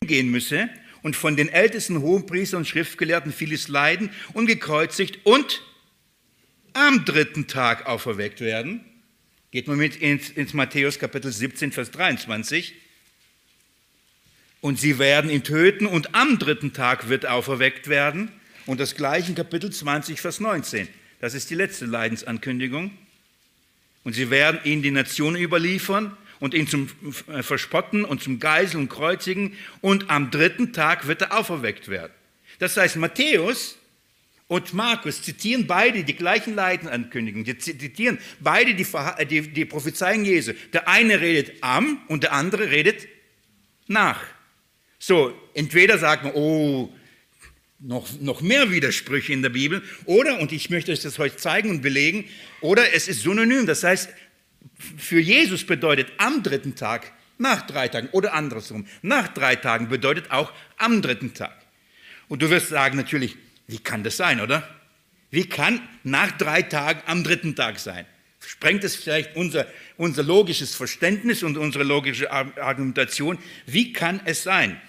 gehen 0.02 0.30
müsse 0.30 0.70
und 1.02 1.16
von 1.16 1.36
den 1.36 1.50
ältesten 1.50 2.04
Hohenpriestern 2.04 2.60
und 2.60 2.68
Schriftgelehrten 2.68 3.34
vieles 3.34 3.70
leiden 3.70 4.12
und 4.34 4.46
gekreuzigt 4.46 5.26
und 5.26 5.64
am 6.74 7.06
dritten 7.06 7.48
Tag 7.48 7.88
auferweckt 7.88 8.40
werden. 8.40 8.86
Geht 9.50 9.68
mal 9.68 9.76
mit 9.76 9.96
ins, 9.96 10.30
ins 10.30 10.54
Matthäus 10.54 11.00
Kapitel 11.00 11.32
17, 11.32 11.72
Vers 11.72 11.90
23. 11.90 12.76
Und 14.62 14.80
sie 14.80 15.00
werden 15.00 15.32
ihn 15.32 15.44
töten 15.44 15.88
und 15.88 16.14
am 16.14 16.38
dritten 16.38 16.74
Tag 16.74 17.10
wird 17.10 17.26
auferweckt 17.26 17.88
werden. 17.88 18.32
Und 18.68 18.80
das 18.80 18.94
gleiche 18.94 19.30
in 19.30 19.36
Kapitel 19.36 19.72
20, 19.72 20.22
Vers 20.22 20.40
19. 20.40 20.88
Das 21.20 21.34
ist 21.34 21.50
die 21.50 21.56
letzte 21.56 21.88
Leidensankündigung. 21.88 22.96
Und 24.04 24.14
sie 24.14 24.30
werden 24.30 24.60
ihn 24.66 24.84
die 24.84 24.92
Nationen 24.92 25.42
überliefern 25.42 26.16
und 26.40 26.54
ihn 26.54 26.68
zum 26.68 26.90
äh, 27.28 27.44
Verspotten 27.44 28.06
und 28.06 28.22
zum 28.22 28.40
Geiseln 28.40 28.84
und 28.84 28.90
Kreuzigen. 28.90 29.54
Und 29.82 30.10
am 30.10 30.32
dritten 30.32 30.74
Tag 30.74 31.08
wird 31.08 31.22
er 31.22 31.38
auferweckt 31.38 31.90
werden. 31.90 32.14
Das 32.60 32.78
heißt, 32.78 32.96
Matthäus 32.98 33.78
und 34.48 34.74
Markus 34.74 35.22
zitieren 35.22 35.68
beide 35.68 36.04
die 36.04 36.16
gleichen 36.16 36.56
Leidensankündigungen. 36.56 37.46
Die 37.46 37.58
zitieren 37.58 38.18
beide 38.40 38.74
die, 38.76 38.88
äh, 39.18 39.26
die, 39.26 39.42
die 39.42 39.66
Prophezeiung 39.66 40.24
Jesu. 40.24 40.54
Der 40.74 40.88
eine 40.88 41.20
redet 41.20 41.62
am 41.62 42.02
und 42.08 42.24
der 42.24 42.34
andere 42.34 42.72
redet 42.72 43.08
nach. 43.88 44.22
So, 45.00 45.34
entweder 45.54 45.98
sagt 45.98 46.24
man, 46.24 46.34
oh, 46.34 46.92
noch, 47.80 48.08
noch 48.20 48.42
mehr 48.42 48.72
Widersprüche 48.72 49.34
in 49.34 49.42
der 49.42 49.50
Bibel, 49.50 49.84
oder, 50.06 50.40
und 50.40 50.52
ich 50.52 50.70
möchte 50.70 50.92
euch 50.92 51.02
das 51.02 51.20
heute 51.20 51.38
zeigen 51.38 51.70
und 51.70 51.82
belegen, 51.82 52.26
oder 52.62 52.94
es 52.94 53.08
ist 53.08 53.22
synonym. 53.22 53.68
Das 53.68 53.84
heißt, 53.84 54.10
für 54.98 55.20
Jesus 55.20 55.66
bedeutet 55.66 56.12
am 56.18 56.44
dritten 56.44 56.76
Tag 56.76 57.12
nach 57.38 57.66
drei 57.68 57.88
Tagen 57.88 58.10
oder 58.12 58.34
andersrum. 58.34 58.86
Nach 59.02 59.28
drei 59.28 59.56
Tagen 59.56 59.90
bedeutet 59.90 60.32
auch 60.32 60.52
am 60.78 61.02
dritten 61.02 61.34
Tag. 61.34 61.56
Und 62.28 62.42
du 62.42 62.50
wirst 62.50 62.70
sagen 62.70 62.98
natürlich, 62.98 63.36
wie 63.68 63.80
kann 63.80 64.04
das 64.04 64.18
sein, 64.18 64.42
oder? 64.42 64.68
Wie 65.30 65.48
kann 65.48 65.82
nach 66.04 66.32
drei 66.32 66.62
Tagen 66.62 67.02
am 67.06 67.24
dritten 67.24 67.56
Tag 67.56 67.80
sein? 67.80 68.06
Sprengt 68.40 68.84
es 68.84 68.96
vielleicht 68.96 69.36
unser, 69.36 69.68
unser 69.98 70.24
logisches 70.24 70.74
Verständnis 70.74 71.44
und 71.44 71.58
unsere 71.58 71.84
logische 71.84 72.32
Argumentation? 72.32 73.38
Wie 73.66 73.92
kann 73.92 74.22
es 74.26 74.44
sein? 74.44 74.80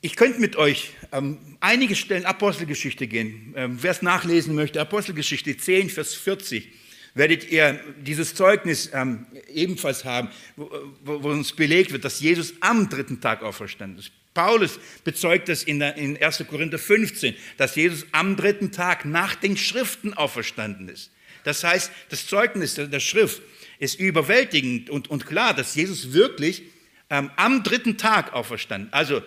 Ich 0.00 0.16
könnte 0.16 0.40
mit 0.40 0.56
euch 0.56 0.90
ähm, 1.12 1.38
einige 1.60 1.94
Stellen 1.94 2.24
Apostelgeschichte 2.24 3.06
gehen. 3.06 3.54
Ähm, 3.56 3.78
Wer 3.80 3.90
es 3.92 4.02
nachlesen 4.02 4.54
möchte, 4.54 4.80
Apostelgeschichte 4.80 5.56
10, 5.56 5.90
Vers 5.90 6.14
40, 6.14 6.68
werdet 7.14 7.50
ihr 7.50 7.78
dieses 7.98 8.34
Zeugnis 8.34 8.90
ähm, 8.92 9.26
ebenfalls 9.52 10.04
haben, 10.04 10.28
wo, 10.56 10.70
wo, 11.04 11.28
uns 11.28 11.52
belegt 11.52 11.92
wird, 11.92 12.04
dass 12.04 12.20
Jesus 12.20 12.54
am 12.60 12.88
dritten 12.88 13.20
Tag 13.20 13.42
auferstanden 13.42 13.98
ist. 13.98 14.12
Paulus 14.34 14.78
bezeugt 15.04 15.48
das 15.48 15.62
in, 15.62 15.78
der, 15.78 15.96
in 15.96 16.20
1. 16.20 16.44
Korinther 16.48 16.78
15, 16.78 17.34
dass 17.58 17.76
Jesus 17.76 18.06
am 18.12 18.36
dritten 18.36 18.72
Tag 18.72 19.04
nach 19.04 19.34
den 19.34 19.56
Schriften 19.56 20.14
auferstanden 20.14 20.88
ist. 20.88 21.10
Das 21.44 21.64
heißt, 21.64 21.90
das 22.08 22.26
Zeugnis 22.26 22.74
der, 22.74 23.00
Schrift 23.00 23.42
ist 23.78 23.98
überwältigend 23.98 24.88
und, 24.88 25.10
und 25.10 25.26
klar, 25.26 25.54
dass 25.54 25.74
Jesus 25.74 26.12
wirklich 26.12 26.62
ähm, 27.10 27.30
am 27.36 27.62
dritten 27.62 27.98
Tag 27.98 28.32
auferstanden, 28.32 28.92
also 28.92 29.22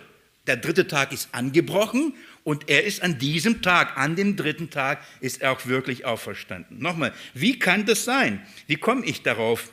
der 0.46 0.56
dritte 0.56 0.86
Tag 0.86 1.12
ist 1.12 1.28
angebrochen 1.32 2.14
und 2.46 2.68
er 2.68 2.84
ist 2.84 3.02
an 3.02 3.18
diesem 3.18 3.60
Tag, 3.60 3.96
an 3.96 4.14
dem 4.14 4.36
dritten 4.36 4.70
Tag, 4.70 5.02
ist 5.18 5.42
er 5.42 5.50
auch 5.50 5.66
wirklich 5.66 6.04
auferstanden. 6.04 6.78
Nochmal, 6.78 7.12
wie 7.34 7.58
kann 7.58 7.86
das 7.86 8.04
sein? 8.04 8.40
Wie 8.68 8.76
komme 8.76 9.04
ich 9.04 9.22
darauf? 9.22 9.72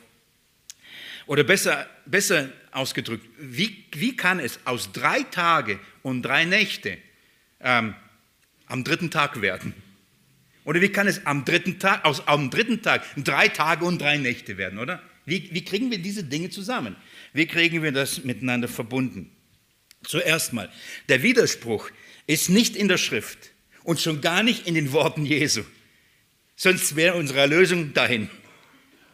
Oder 1.26 1.44
besser, 1.44 1.88
besser 2.04 2.48
ausgedrückt, 2.72 3.24
wie, 3.38 3.84
wie 3.92 4.16
kann 4.16 4.40
es 4.40 4.58
aus 4.64 4.90
drei 4.90 5.22
Tage 5.22 5.78
und 6.02 6.22
drei 6.22 6.46
Nächte 6.46 6.98
ähm, 7.60 7.94
am 8.66 8.82
dritten 8.82 9.12
Tag 9.12 9.40
werden? 9.40 9.72
Oder 10.64 10.80
wie 10.80 10.88
kann 10.88 11.06
es 11.06 11.24
am 11.26 11.44
dritten 11.44 11.78
Tag, 11.78 12.04
aus 12.04 12.26
am 12.26 12.50
dritten 12.50 12.82
Tag 12.82 13.04
drei 13.16 13.46
Tage 13.46 13.84
und 13.84 14.00
drei 14.00 14.16
Nächte 14.16 14.58
werden, 14.58 14.80
oder? 14.80 15.00
Wie, 15.26 15.48
wie 15.52 15.64
kriegen 15.64 15.92
wir 15.92 15.98
diese 15.98 16.24
Dinge 16.24 16.50
zusammen? 16.50 16.96
Wie 17.32 17.46
kriegen 17.46 17.84
wir 17.84 17.92
das 17.92 18.24
miteinander 18.24 18.66
verbunden? 18.66 19.30
Zuerst 20.02 20.52
mal, 20.52 20.72
der 21.08 21.22
Widerspruch 21.22 21.88
ist 22.26 22.48
nicht 22.48 22.76
in 22.76 22.88
der 22.88 22.98
Schrift 22.98 23.50
und 23.82 24.00
schon 24.00 24.20
gar 24.20 24.42
nicht 24.42 24.66
in 24.66 24.74
den 24.74 24.92
Worten 24.92 25.26
Jesu. 25.26 25.62
Sonst 26.56 26.96
wäre 26.96 27.14
unsere 27.14 27.40
Erlösung 27.40 27.92
dahin. 27.94 28.30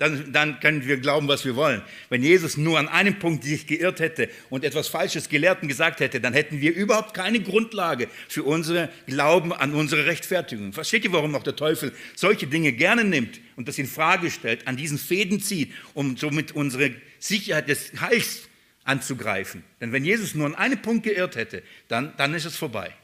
Dann, 0.01 0.33
dann 0.33 0.61
können 0.61 0.87
wir 0.87 0.96
glauben, 0.96 1.29
was 1.29 1.44
wir 1.44 1.57
wollen. 1.57 1.83
Wenn 2.09 2.23
Jesus 2.23 2.57
nur 2.57 2.79
an 2.79 2.88
einem 2.88 3.18
Punkt 3.18 3.44
sich 3.44 3.66
geirrt 3.66 4.01
hätte 4.01 4.31
und 4.49 4.64
etwas 4.64 4.88
Falsches 4.88 5.29
gelehrt 5.29 5.61
und 5.61 5.68
gesagt 5.68 6.01
hätte, 6.01 6.23
dann 6.23 6.33
hätten 6.33 6.62
wir 6.62 6.75
überhaupt 6.75 7.12
keine 7.12 7.38
Grundlage 7.40 8.09
für 8.27 8.42
unsere 8.44 8.88
Glauben 9.07 9.53
an 9.53 9.75
unsere 9.75 10.07
Rechtfertigung. 10.07 10.73
Versteht 10.73 11.05
ihr, 11.05 11.12
warum 11.12 11.35
auch 11.35 11.42
der 11.42 11.55
Teufel 11.55 11.92
solche 12.16 12.46
Dinge 12.46 12.73
gerne 12.73 13.05
nimmt 13.05 13.40
und 13.57 13.68
das 13.68 13.77
in 13.77 13.87
Frage 13.87 14.31
stellt, 14.31 14.66
an 14.66 14.79
diesen 14.79 14.96
Fäden 14.96 15.38
zieht, 15.38 15.75
um 15.92 16.16
somit 16.16 16.53
unsere 16.53 16.92
Sicherheit 17.18 17.68
des 17.68 17.92
Heils 18.01 18.49
anzugreifen. 18.85 19.64
Denn 19.83 19.92
wenn 19.92 20.07
Jesus 20.07 20.35
nur 20.35 20.46
an 20.46 20.55
einem 20.55 20.81
Punkt 20.81 21.05
geirrt 21.05 21.37
hätte, 21.37 21.62
dann, 21.88 22.14
dann 22.16 22.33
ist 22.33 22.46
es 22.46 22.57
vorbei. 22.57 22.94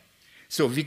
So, 0.48 0.76
wie, 0.76 0.86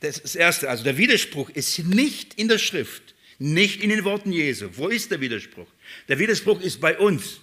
das, 0.00 0.22
das 0.22 0.34
Erste, 0.34 0.68
also 0.68 0.84
der 0.84 0.96
Widerspruch 0.96 1.50
ist 1.50 1.78
nicht 1.80 2.34
in 2.34 2.48
der 2.48 2.58
Schrift, 2.58 3.14
nicht 3.38 3.82
in 3.82 3.90
den 3.90 4.04
Worten 4.04 4.32
Jesu. 4.32 4.68
Wo 4.72 4.88
ist 4.88 5.10
der 5.10 5.20
Widerspruch? 5.20 5.68
Der 6.08 6.18
Widerspruch 6.18 6.60
ist 6.60 6.80
bei 6.80 6.98
uns. 6.98 7.40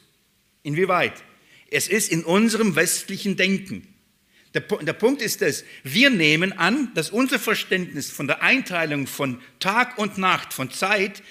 Inwieweit? 0.64 1.14
Es 1.70 1.88
ist 1.88 2.12
in 2.12 2.24
unserem 2.24 2.76
westlichen 2.76 3.38
Denken. 3.38 3.88
Der, 4.54 4.62
der 4.62 4.94
Punkt 4.94 5.22
ist 5.22 5.42
das, 5.42 5.66
wir 5.84 6.10
nehmen 6.10 6.54
an, 6.54 6.94
dass 6.96 7.10
unser 7.10 7.40
Verständnis 7.40 8.10
von 8.10 8.28
der 8.28 8.42
Einteilung 8.42 9.06
von 9.06 9.42
Tag 9.60 9.98
und 9.98 10.18
Nacht, 10.18 10.54
von 10.54 10.72
Zeit, 10.72 11.22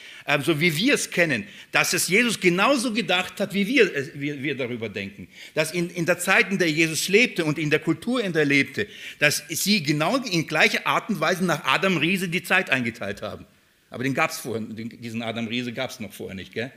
so 0.42 0.58
wie 0.58 0.74
wir 0.74 0.94
es 0.94 1.10
kennen, 1.10 1.46
dass 1.70 1.92
es 1.92 2.08
Jesus 2.08 2.40
genauso 2.40 2.92
gedacht 2.92 3.40
hat, 3.40 3.52
wie 3.52 3.66
wir, 3.66 3.92
wie 4.14 4.42
wir 4.42 4.56
darüber 4.56 4.88
denken. 4.88 5.28
Dass 5.54 5.72
in, 5.72 5.90
in 5.90 6.06
der 6.06 6.18
Zeit, 6.18 6.50
in 6.50 6.58
der 6.58 6.70
Jesus 6.70 7.08
lebte 7.08 7.44
und 7.44 7.58
in 7.58 7.68
der 7.68 7.80
Kultur, 7.80 8.22
in 8.22 8.32
der 8.32 8.42
er 8.42 8.46
lebte, 8.46 8.86
dass 9.18 9.42
sie 9.48 9.82
genau 9.82 10.16
in 10.16 10.46
gleicher 10.46 10.86
Art 10.86 11.10
und 11.10 11.20
Weise 11.20 11.44
nach 11.44 11.64
Adam 11.64 11.98
Riese 11.98 12.28
die 12.28 12.42
Zeit 12.42 12.70
eingeteilt 12.70 13.20
haben. 13.20 13.44
Aber 13.90 14.02
den 14.02 14.14
gab 14.14 14.30
es 14.30 14.38
vorher, 14.38 14.64
diesen 14.66 15.22
Adam 15.22 15.46
Riese 15.46 15.72
gab 15.72 15.90
es 15.90 16.00
noch 16.00 16.12
vorher 16.12 16.34
nicht. 16.34 16.54
Gell? 16.54 16.72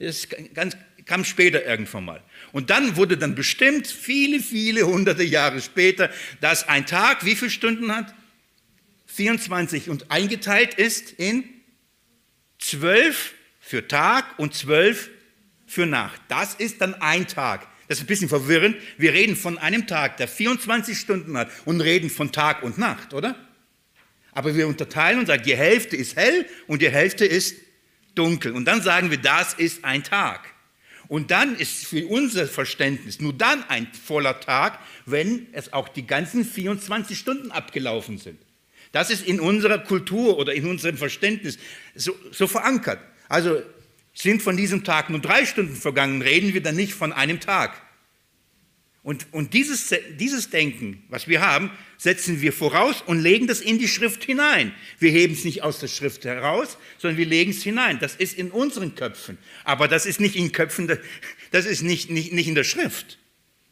Das 0.00 0.28
ganz, 0.54 0.76
kam 1.04 1.24
später 1.24 1.64
irgendwann 1.64 2.04
mal. 2.04 2.22
Und 2.50 2.70
dann 2.70 2.96
wurde 2.96 3.16
dann 3.16 3.34
bestimmt, 3.34 3.86
viele, 3.86 4.40
viele 4.40 4.82
hunderte 4.86 5.22
Jahre 5.22 5.60
später, 5.60 6.10
dass 6.40 6.68
ein 6.68 6.86
Tag 6.86 7.24
wie 7.24 7.36
viele 7.36 7.50
Stunden 7.50 7.94
hat? 7.94 8.12
24 9.06 9.90
und 9.90 10.10
eingeteilt 10.10 10.74
ist 10.74 11.12
in 11.12 11.44
zwölf 12.60 13.34
für 13.60 13.88
Tag 13.88 14.38
und 14.38 14.54
zwölf 14.54 15.10
für 15.66 15.86
Nacht. 15.86 16.20
Das 16.28 16.54
ist 16.54 16.80
dann 16.80 16.94
ein 16.94 17.26
Tag. 17.26 17.66
Das 17.88 17.98
ist 17.98 18.04
ein 18.04 18.06
bisschen 18.06 18.28
verwirrend. 18.28 18.76
Wir 18.98 19.12
reden 19.12 19.34
von 19.34 19.58
einem 19.58 19.86
Tag, 19.86 20.16
der 20.18 20.28
24 20.28 20.96
Stunden 20.98 21.36
hat 21.36 21.50
und 21.64 21.80
reden 21.80 22.08
von 22.08 22.30
Tag 22.30 22.62
und 22.62 22.78
Nacht, 22.78 23.14
oder? 23.14 23.34
Aber 24.32 24.54
wir 24.54 24.68
unterteilen 24.68 25.18
und 25.18 25.26
sagen, 25.26 25.42
die 25.42 25.56
Hälfte 25.56 25.96
ist 25.96 26.14
hell 26.16 26.46
und 26.68 26.82
die 26.82 26.90
Hälfte 26.90 27.26
ist 27.26 27.56
dunkel. 28.14 28.52
Und 28.52 28.66
dann 28.66 28.80
sagen 28.82 29.10
wir, 29.10 29.18
das 29.18 29.54
ist 29.54 29.84
ein 29.84 30.04
Tag. 30.04 30.54
Und 31.08 31.32
dann 31.32 31.56
ist 31.56 31.86
für 31.86 32.06
unser 32.06 32.46
Verständnis 32.46 33.20
nur 33.20 33.32
dann 33.32 33.68
ein 33.68 33.88
voller 33.92 34.38
Tag, 34.38 34.78
wenn 35.06 35.48
es 35.52 35.72
auch 35.72 35.88
die 35.88 36.06
ganzen 36.06 36.44
24 36.44 37.18
Stunden 37.18 37.50
abgelaufen 37.50 38.18
sind. 38.18 38.40
Das 38.92 39.10
ist 39.10 39.26
in 39.26 39.40
unserer 39.40 39.78
Kultur 39.78 40.38
oder 40.38 40.54
in 40.54 40.66
unserem 40.66 40.96
Verständnis 40.96 41.58
so, 41.94 42.16
so 42.32 42.46
verankert. 42.46 43.00
Also 43.28 43.62
sind 44.12 44.42
von 44.42 44.56
diesem 44.56 44.84
Tag 44.84 45.10
nur 45.10 45.20
drei 45.20 45.46
Stunden 45.46 45.76
vergangen, 45.76 46.22
reden 46.22 46.52
wir 46.52 46.62
dann 46.62 46.76
nicht 46.76 46.94
von 46.94 47.12
einem 47.12 47.40
Tag. 47.40 47.80
Und, 49.02 49.32
und 49.32 49.54
dieses, 49.54 49.94
dieses 50.18 50.50
Denken, 50.50 51.04
was 51.08 51.26
wir 51.26 51.40
haben, 51.40 51.70
setzen 51.96 52.42
wir 52.42 52.52
voraus 52.52 53.02
und 53.06 53.18
legen 53.18 53.46
das 53.46 53.62
in 53.62 53.78
die 53.78 53.88
Schrift 53.88 54.24
hinein. 54.24 54.74
Wir 54.98 55.10
heben 55.10 55.32
es 55.32 55.44
nicht 55.44 55.62
aus 55.62 55.80
der 55.80 55.88
Schrift 55.88 56.24
heraus, 56.26 56.76
sondern 56.98 57.16
wir 57.16 57.24
legen 57.24 57.52
es 57.52 57.62
hinein. 57.62 57.98
Das 57.98 58.14
ist 58.14 58.36
in 58.36 58.50
unseren 58.50 58.94
Köpfen. 58.94 59.38
Aber 59.64 59.88
das 59.88 60.04
ist 60.04 60.20
nicht 60.20 60.36
in 60.36 60.52
Köpfen, 60.52 60.98
das 61.50 61.64
ist 61.64 61.82
nicht, 61.82 62.10
nicht, 62.10 62.32
nicht 62.32 62.48
in 62.48 62.54
der 62.54 62.64
Schrift. 62.64 63.19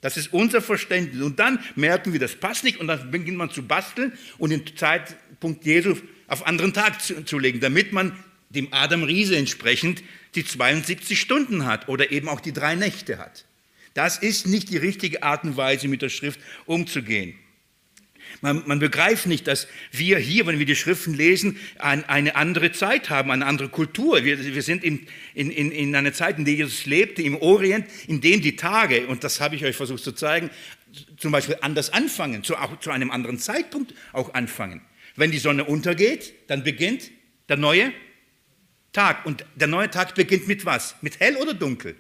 Das 0.01 0.16
ist 0.16 0.32
unser 0.32 0.62
Verständnis. 0.62 1.22
Und 1.22 1.38
dann 1.38 1.59
merken 1.74 2.12
wir, 2.12 2.20
das 2.20 2.36
passt 2.36 2.64
nicht 2.64 2.78
und 2.78 2.86
dann 2.86 3.11
beginnt 3.11 3.36
man 3.36 3.51
zu 3.51 3.62
basteln 3.62 4.12
und 4.38 4.51
den 4.51 4.64
Zeitpunkt 4.76 5.64
Jesu 5.64 5.96
auf 6.28 6.46
anderen 6.46 6.72
Tag 6.72 7.03
zu, 7.03 7.24
zu 7.24 7.38
legen, 7.38 7.61
damit 7.61 7.92
man 7.92 8.16
dem 8.51 8.68
Adam 8.70 9.03
Riese 9.03 9.36
entsprechend 9.36 10.03
die 10.34 10.44
72 10.44 11.20
Stunden 11.20 11.66
hat 11.66 11.88
oder 11.88 12.12
eben 12.12 12.28
auch 12.28 12.40
die 12.40 12.53
drei 12.53 12.74
Nächte 12.74 13.18
hat. 13.18 13.44
Das 13.94 14.18
ist 14.18 14.46
nicht 14.46 14.70
die 14.70 14.76
richtige 14.76 15.22
Art 15.22 15.44
und 15.44 15.57
Weise, 15.57 15.88
mit 15.88 16.03
der 16.03 16.09
Schrift 16.09 16.40
umzugehen. 16.66 17.34
Man, 18.41 18.62
man, 18.66 18.79
begreift 18.79 19.26
nicht, 19.26 19.47
dass 19.47 19.66
wir 19.91 20.18
hier, 20.18 20.47
wenn 20.47 20.59
wir 20.59 20.66
die 20.66 20.76
Schriften 20.76 21.14
lesen, 21.14 21.59
ein, 21.79 22.09
eine 22.09 22.37
andere 22.37 22.72
Zeit 22.72 23.11
haben, 23.11 23.31
eine 23.31 23.47
andere 23.47 23.68
Kultur. 23.68 24.24
Wir, 24.24 24.55
wir 24.55 24.62
sind 24.62 24.85
in, 24.85 25.07
in, 25.35 25.51
in 25.51 25.95
einer 25.95 26.12
Zeit, 26.12 26.39
in 26.39 26.45
der 26.45 26.55
Jesus 26.55 26.87
lebte, 26.87 27.22
im 27.22 27.37
Orient, 27.37 27.87
in 28.07 28.20
dem 28.20 28.41
die 28.41 28.57
Tage, 28.57 29.07
und 29.07 29.24
das 29.24 29.41
habe 29.41 29.57
ich 29.57 29.64
euch 29.64 29.76
versucht 29.76 30.05
zu 30.05 30.12
zeigen, 30.12 30.51
zum 31.16 31.33
Beispiel 31.33 31.57
anders 31.61 31.93
anfangen, 31.93 32.45
zu, 32.45 32.57
auch 32.57 32.79
zu 32.81 32.91
einem 32.91 33.11
anderen 33.11 33.39
Zeitpunkt 33.39 33.95
auch 34.12 34.35
anfangen. 34.35 34.83
Wenn 35.16 35.31
die 35.31 35.39
Sonne 35.39 35.64
untergeht, 35.64 36.33
dann 36.47 36.62
beginnt 36.62 37.11
der 37.49 37.57
neue 37.57 37.93
Tag. 38.93 39.26
Und 39.26 39.45
der 39.57 39.68
neue 39.68 39.91
Tag 39.91 40.14
beginnt 40.14 40.49
mit 40.49 40.64
was? 40.64 40.95
Mit 41.03 41.20
hell 41.20 41.37
oder 41.37 41.55
dunkel? 41.55 41.97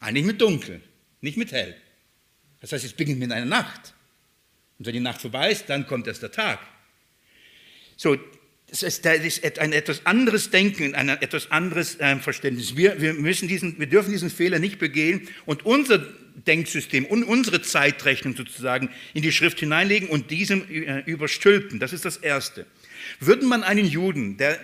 Eigentlich 0.00 0.24
mit 0.24 0.40
dunkel, 0.40 0.80
nicht 1.20 1.36
mit 1.36 1.52
hell. 1.52 1.76
Das 2.60 2.72
heißt, 2.72 2.84
es 2.84 2.92
beginnt 2.92 3.18
mit 3.18 3.30
einer 3.32 3.46
Nacht. 3.46 3.94
Und 4.78 4.86
wenn 4.86 4.92
die 4.92 5.00
Nacht 5.00 5.20
vorbei 5.20 5.50
ist, 5.50 5.68
dann 5.68 5.86
kommt 5.86 6.06
erst 6.06 6.22
der 6.22 6.30
Tag. 6.30 6.60
So, 7.96 8.16
das 8.70 8.82
ist, 8.82 9.04
das 9.04 9.18
ist 9.24 9.58
ein 9.58 9.72
etwas 9.72 10.04
anderes 10.04 10.50
Denken, 10.50 10.94
ein 10.94 11.08
etwas 11.08 11.50
anderes 11.50 11.98
äh, 12.00 12.16
Verständnis. 12.16 12.76
Wir, 12.76 13.00
wir, 13.00 13.14
müssen 13.14 13.48
diesen, 13.48 13.78
wir 13.78 13.86
dürfen 13.86 14.10
diesen 14.10 14.30
Fehler 14.30 14.58
nicht 14.58 14.78
begehen 14.78 15.26
und 15.46 15.64
unser 15.64 16.06
Denksystem 16.46 17.06
und 17.06 17.24
unsere 17.24 17.62
Zeitrechnung 17.62 18.36
sozusagen 18.36 18.90
in 19.14 19.22
die 19.22 19.32
Schrift 19.32 19.58
hineinlegen 19.58 20.08
und 20.08 20.30
diesem 20.30 20.68
äh, 20.70 21.00
überstülpen. 21.00 21.80
Das 21.80 21.92
ist 21.92 22.04
das 22.04 22.18
Erste. 22.18 22.66
Würde 23.20 23.46
man 23.46 23.62
einen 23.64 23.86
Juden, 23.86 24.36
der 24.36 24.60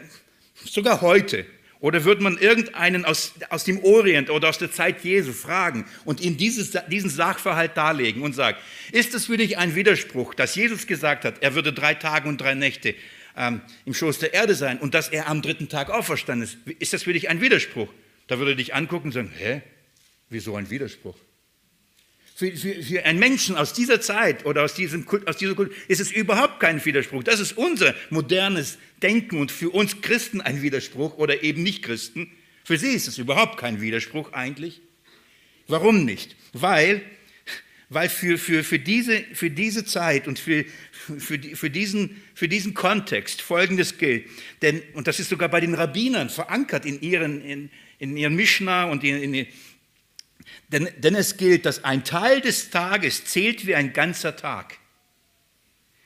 sogar 0.64 1.00
heute 1.00 1.46
oder 1.84 2.02
würde 2.06 2.22
man 2.22 2.38
irgendeinen 2.38 3.04
aus, 3.04 3.34
aus 3.50 3.64
dem 3.64 3.84
Orient 3.84 4.30
oder 4.30 4.48
aus 4.48 4.56
der 4.56 4.72
Zeit 4.72 5.04
Jesu 5.04 5.34
fragen 5.34 5.84
und 6.06 6.22
ihm 6.22 6.38
dieses, 6.38 6.70
diesen 6.88 7.10
Sachverhalt 7.10 7.76
darlegen 7.76 8.22
und 8.22 8.32
sagen, 8.32 8.56
ist 8.90 9.12
das 9.12 9.26
für 9.26 9.36
dich 9.36 9.58
ein 9.58 9.74
Widerspruch, 9.74 10.32
dass 10.32 10.54
Jesus 10.54 10.86
gesagt 10.86 11.26
hat, 11.26 11.42
er 11.42 11.54
würde 11.54 11.74
drei 11.74 11.92
Tage 11.92 12.26
und 12.26 12.40
drei 12.40 12.54
Nächte 12.54 12.94
ähm, 13.36 13.60
im 13.84 13.92
Schoß 13.92 14.18
der 14.18 14.32
Erde 14.32 14.54
sein 14.54 14.78
und 14.78 14.94
dass 14.94 15.10
er 15.10 15.28
am 15.28 15.42
dritten 15.42 15.68
Tag 15.68 15.90
auferstanden 15.90 16.44
ist? 16.44 16.56
Ist 16.78 16.94
das 16.94 17.02
für 17.02 17.12
dich 17.12 17.28
ein 17.28 17.42
Widerspruch? 17.42 17.92
Da 18.28 18.38
würde 18.38 18.52
er 18.52 18.56
dich 18.56 18.74
angucken 18.74 19.08
und 19.08 19.12
sagen, 19.12 19.30
hä, 19.36 19.60
wieso 20.30 20.56
ein 20.56 20.70
Widerspruch? 20.70 21.18
Für, 22.36 22.50
für, 22.50 22.82
für, 22.82 23.04
einen 23.04 23.20
Menschen 23.20 23.54
aus 23.54 23.74
dieser 23.74 24.00
Zeit 24.00 24.44
oder 24.44 24.64
aus, 24.64 24.74
diesem, 24.74 25.06
aus 25.26 25.36
dieser 25.36 25.54
Kultur 25.54 25.74
ist 25.86 26.00
es 26.00 26.10
überhaupt 26.10 26.58
kein 26.58 26.84
Widerspruch. 26.84 27.22
Das 27.22 27.38
ist 27.38 27.56
unser 27.56 27.94
modernes 28.10 28.76
Denken 29.02 29.38
und 29.38 29.52
für 29.52 29.70
uns 29.70 30.00
Christen 30.00 30.40
ein 30.40 30.60
Widerspruch 30.60 31.16
oder 31.16 31.44
eben 31.44 31.62
nicht 31.62 31.84
Christen. 31.84 32.32
Für 32.64 32.76
sie 32.76 32.88
ist 32.88 33.06
es 33.06 33.18
überhaupt 33.18 33.56
kein 33.56 33.80
Widerspruch 33.80 34.32
eigentlich. 34.32 34.80
Warum 35.68 36.04
nicht? 36.04 36.34
Weil, 36.52 37.02
weil 37.88 38.08
für, 38.08 38.36
für, 38.36 38.64
für, 38.64 38.80
diese, 38.80 39.22
für 39.32 39.50
diese 39.50 39.84
Zeit 39.84 40.26
und 40.26 40.40
für, 40.40 40.64
für, 40.90 41.38
für, 41.38 41.70
diesen, 41.70 42.20
für 42.34 42.48
diesen 42.48 42.74
Kontext 42.74 43.42
Folgendes 43.42 43.96
gilt. 43.96 44.26
Denn, 44.60 44.82
und 44.94 45.06
das 45.06 45.20
ist 45.20 45.28
sogar 45.28 45.48
bei 45.48 45.60
den 45.60 45.74
Rabbinern 45.74 46.30
verankert 46.30 46.84
in 46.84 47.00
ihren, 47.00 47.42
in, 47.42 47.70
in 48.00 48.16
ihren 48.16 48.34
Mishnah 48.34 48.84
und 48.84 49.04
in, 49.04 49.34
in, 49.34 49.46
denn, 50.68 50.88
denn 50.98 51.14
es 51.14 51.36
gilt, 51.36 51.66
dass 51.66 51.84
ein 51.84 52.04
Teil 52.04 52.40
des 52.40 52.70
Tages 52.70 53.24
zählt 53.24 53.66
wie 53.66 53.74
ein 53.74 53.92
ganzer 53.92 54.36
Tag. 54.36 54.78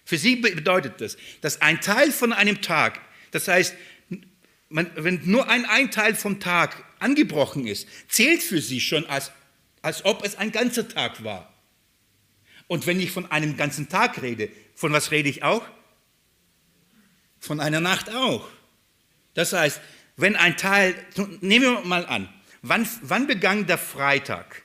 Für 0.05 0.19
sie 0.19 0.37
bedeutet 0.37 1.01
das, 1.01 1.17
dass 1.41 1.61
ein 1.61 1.81
Teil 1.81 2.13
von 2.13 2.33
einem 2.33 2.63
Tag, 2.63 3.01
das 3.31 3.49
heißt, 3.49 3.75
man, 4.71 4.91
wenn 4.97 5.21
nur 5.25 5.49
ein, 5.49 5.65
ein 5.67 5.91
Teil 5.91 6.15
vom 6.15 6.41
Tag 6.41 6.85
angebrochen 6.99 7.67
ist, 7.67 7.89
zählt 8.09 8.43
für 8.43 8.61
sie 8.61 8.81
schon, 8.81 9.07
als, 9.07 9.33
als 9.83 10.05
ob 10.05 10.25
es 10.25 10.37
ein 10.37 10.53
ganzer 10.53 10.89
Tag 10.89 11.25
war. 11.25 11.53
Und 12.67 12.87
wenn 12.87 13.01
ich 13.01 13.11
von 13.11 13.31
einem 13.31 13.57
ganzen 13.57 13.89
Tag 13.89 14.21
rede, 14.23 14.51
von 14.75 14.93
was 14.93 15.11
rede 15.11 15.29
ich 15.29 15.43
auch? 15.43 15.67
Von 17.41 17.61
einer 17.61 17.81
Nacht 17.81 18.11
auch. 18.15 18.49
Das 19.35 19.53
heißt, 19.53 19.81
wenn 20.17 20.37
ein 20.37 20.57
Teil, 20.57 20.95
nehmen 21.41 21.65
wir 21.65 21.81
mal 21.85 22.05
an, 22.05 22.29
Wann, 22.63 22.89
wann 23.03 23.27
begann 23.27 23.67
der 23.67 23.79
Freitag? 23.79 24.63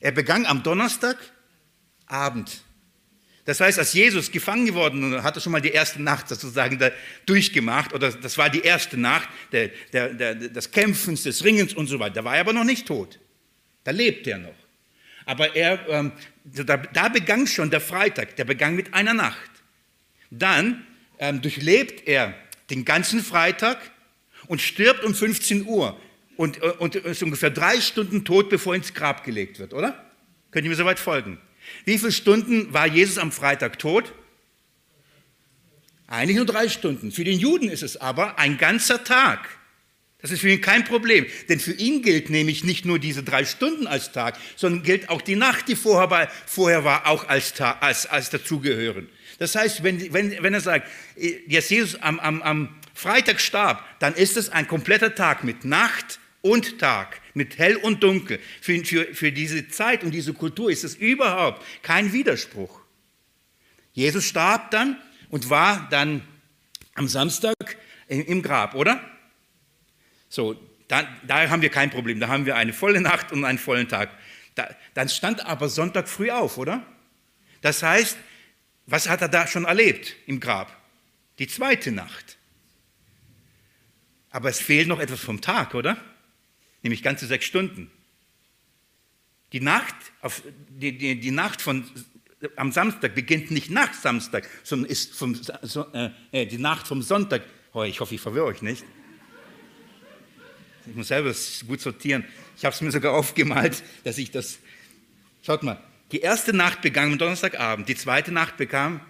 Er 0.00 0.12
begann 0.12 0.46
am 0.46 0.62
Donnerstagabend. 0.62 2.62
Das 3.44 3.60
heißt, 3.60 3.78
als 3.78 3.94
Jesus 3.94 4.30
gefangen 4.30 4.66
geworden 4.66 5.10
war, 5.10 5.22
hat 5.22 5.36
er 5.36 5.40
schon 5.40 5.52
mal 5.52 5.62
die 5.62 5.70
erste 5.70 6.02
Nacht 6.02 6.28
sozusagen 6.28 6.78
durchgemacht, 7.24 7.94
oder 7.94 8.12
das 8.12 8.36
war 8.36 8.50
die 8.50 8.60
erste 8.60 8.98
Nacht 8.98 9.28
der, 9.52 9.68
der, 9.92 10.12
der, 10.12 10.34
des 10.34 10.70
Kämpfens, 10.70 11.22
des 11.22 11.44
Ringens 11.44 11.72
und 11.72 11.86
so 11.86 11.98
weiter. 11.98 12.16
Da 12.16 12.24
war 12.24 12.34
er 12.34 12.42
aber 12.42 12.52
noch 12.52 12.64
nicht 12.64 12.86
tot. 12.86 13.18
Da 13.84 13.90
lebt 13.90 14.26
er 14.26 14.36
noch. 14.36 14.54
Aber 15.24 15.56
er, 15.56 15.88
ähm, 15.88 16.12
da, 16.44 16.76
da, 16.76 17.08
begann 17.08 17.46
schon 17.46 17.70
der 17.70 17.80
Freitag, 17.80 18.36
der 18.36 18.44
begann 18.44 18.76
mit 18.76 18.92
einer 18.92 19.14
Nacht. 19.14 19.50
Dann 20.30 20.86
ähm, 21.18 21.40
durchlebt 21.40 22.06
er 22.06 22.34
den 22.68 22.84
ganzen 22.84 23.24
Freitag 23.24 23.78
und 24.46 24.60
stirbt 24.60 25.04
um 25.04 25.14
15 25.14 25.64
Uhr 25.64 25.98
und, 26.38 26.62
äh, 26.62 26.68
und 26.78 26.94
ist 26.94 27.22
ungefähr 27.22 27.50
drei 27.50 27.80
Stunden 27.80 28.24
tot, 28.24 28.48
bevor 28.48 28.72
er 28.72 28.78
ins 28.78 28.94
Grab 28.94 29.24
gelegt 29.24 29.58
wird, 29.58 29.74
oder? 29.74 30.10
Könnt 30.50 30.64
ihr 30.64 30.70
mir 30.70 30.76
soweit 30.76 30.98
folgen? 30.98 31.38
Wie 31.84 31.98
viele 31.98 32.12
Stunden 32.12 32.72
war 32.72 32.86
Jesus 32.86 33.18
am 33.18 33.32
Freitag 33.32 33.78
tot? 33.78 34.14
Eigentlich 36.06 36.36
nur 36.36 36.46
drei 36.46 36.68
Stunden. 36.68 37.12
Für 37.12 37.24
den 37.24 37.38
Juden 37.38 37.68
ist 37.68 37.82
es 37.82 37.98
aber 37.98 38.38
ein 38.38 38.56
ganzer 38.56 39.04
Tag. 39.04 39.46
Das 40.20 40.30
ist 40.30 40.40
für 40.40 40.48
ihn 40.48 40.60
kein 40.60 40.84
Problem, 40.84 41.26
denn 41.48 41.60
für 41.60 41.72
ihn 41.72 42.02
gilt 42.02 42.30
nämlich 42.30 42.64
nicht 42.64 42.84
nur 42.84 42.98
diese 42.98 43.22
drei 43.22 43.44
Stunden 43.44 43.86
als 43.86 44.10
Tag, 44.12 44.36
sondern 44.56 44.82
gilt 44.82 45.10
auch 45.10 45.22
die 45.22 45.36
Nacht, 45.36 45.68
die 45.68 45.76
vorher 45.76 46.10
war, 46.10 46.28
vorher 46.46 46.84
war 46.84 47.06
auch 47.06 47.28
als, 47.28 47.52
Tag, 47.52 47.82
als, 47.82 48.06
als 48.06 48.30
dazugehören. 48.30 49.08
Das 49.38 49.54
heißt, 49.54 49.82
wenn, 49.82 50.12
wenn, 50.12 50.42
wenn 50.42 50.54
er 50.54 50.60
sagt, 50.60 50.88
dass 51.48 51.68
Jesus 51.68 52.00
am, 52.00 52.18
am, 52.20 52.42
am 52.42 52.76
Freitag 52.94 53.40
starb, 53.40 53.84
dann 54.00 54.14
ist 54.14 54.36
es 54.36 54.50
ein 54.50 54.66
kompletter 54.66 55.14
Tag 55.14 55.44
mit 55.44 55.64
Nacht, 55.64 56.18
und 56.48 56.78
Tag, 56.78 57.20
mit 57.34 57.58
hell 57.58 57.76
und 57.76 58.02
dunkel. 58.02 58.40
Für, 58.60 58.84
für, 58.84 59.14
für 59.14 59.32
diese 59.32 59.68
Zeit 59.68 60.02
und 60.02 60.12
diese 60.12 60.32
Kultur 60.32 60.70
ist 60.70 60.84
es 60.84 60.94
überhaupt 60.94 61.64
kein 61.82 62.12
Widerspruch. 62.12 62.80
Jesus 63.92 64.24
starb 64.24 64.70
dann 64.70 64.96
und 65.30 65.50
war 65.50 65.88
dann 65.90 66.22
am 66.94 67.08
Samstag 67.08 67.54
im 68.08 68.42
Grab, 68.42 68.74
oder? 68.74 69.00
So, 70.28 70.56
dann, 70.88 71.06
da 71.26 71.48
haben 71.48 71.62
wir 71.62 71.68
kein 71.68 71.90
Problem. 71.90 72.20
Da 72.20 72.28
haben 72.28 72.46
wir 72.46 72.56
eine 72.56 72.72
volle 72.72 73.00
Nacht 73.00 73.32
und 73.32 73.44
einen 73.44 73.58
vollen 73.58 73.88
Tag. 73.88 74.10
Da, 74.54 74.68
dann 74.94 75.08
stand 75.08 75.44
aber 75.44 75.68
Sonntag 75.68 76.08
früh 76.08 76.30
auf, 76.30 76.58
oder? 76.58 76.84
Das 77.60 77.82
heißt, 77.82 78.16
was 78.86 79.08
hat 79.08 79.20
er 79.20 79.28
da 79.28 79.46
schon 79.46 79.64
erlebt 79.64 80.16
im 80.26 80.40
Grab? 80.40 80.74
Die 81.38 81.46
zweite 81.46 81.92
Nacht. 81.92 82.38
Aber 84.30 84.48
es 84.48 84.60
fehlt 84.60 84.88
noch 84.88 85.00
etwas 85.00 85.20
vom 85.20 85.40
Tag, 85.40 85.74
oder? 85.74 85.96
Nämlich 86.88 87.02
ganze 87.02 87.26
sechs 87.26 87.44
Stunden. 87.44 87.90
Die 89.52 89.60
Nacht, 89.60 89.94
auf, 90.22 90.42
die, 90.70 90.96
die, 90.96 91.20
die 91.20 91.30
Nacht 91.30 91.60
von, 91.60 91.84
am 92.56 92.72
Samstag 92.72 93.14
beginnt 93.14 93.50
nicht 93.50 93.70
nach 93.70 93.92
Samstag, 93.92 94.48
sondern 94.62 94.90
ist 94.90 95.14
vom, 95.14 95.38
so, 95.62 95.86
äh, 96.32 96.46
die 96.46 96.56
Nacht 96.56 96.86
vom 96.86 97.02
Sonntag. 97.02 97.42
Oh, 97.74 97.82
ich 97.82 98.00
hoffe, 98.00 98.14
ich 98.14 98.20
verwirre 98.20 98.46
euch 98.46 98.62
nicht. 98.62 98.84
Ich 100.86 100.94
muss 100.94 101.08
selber 101.08 101.34
gut 101.66 101.80
sortieren. 101.82 102.24
Ich 102.56 102.64
habe 102.64 102.74
es 102.74 102.80
mir 102.80 102.90
sogar 102.90 103.12
aufgemalt, 103.12 103.82
dass 104.04 104.16
ich 104.16 104.30
das. 104.30 104.58
Schaut 105.42 105.62
mal, 105.62 105.82
die 106.10 106.20
erste 106.20 106.54
Nacht 106.54 106.80
begann 106.80 107.12
am 107.12 107.18
Donnerstagabend, 107.18 107.88
die 107.88 107.96
zweite 107.96 108.32
Nacht 108.32 108.56
bekam 108.56 109.00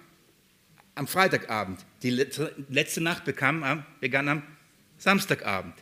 am 0.97 1.07
Freitagabend, 1.07 1.87
die 2.03 2.11
letzte 2.11 3.01
Nacht 3.01 3.25
bekam, 3.25 3.85
begann 4.01 4.29
am 4.29 4.43
Samstagabend. 4.99 5.75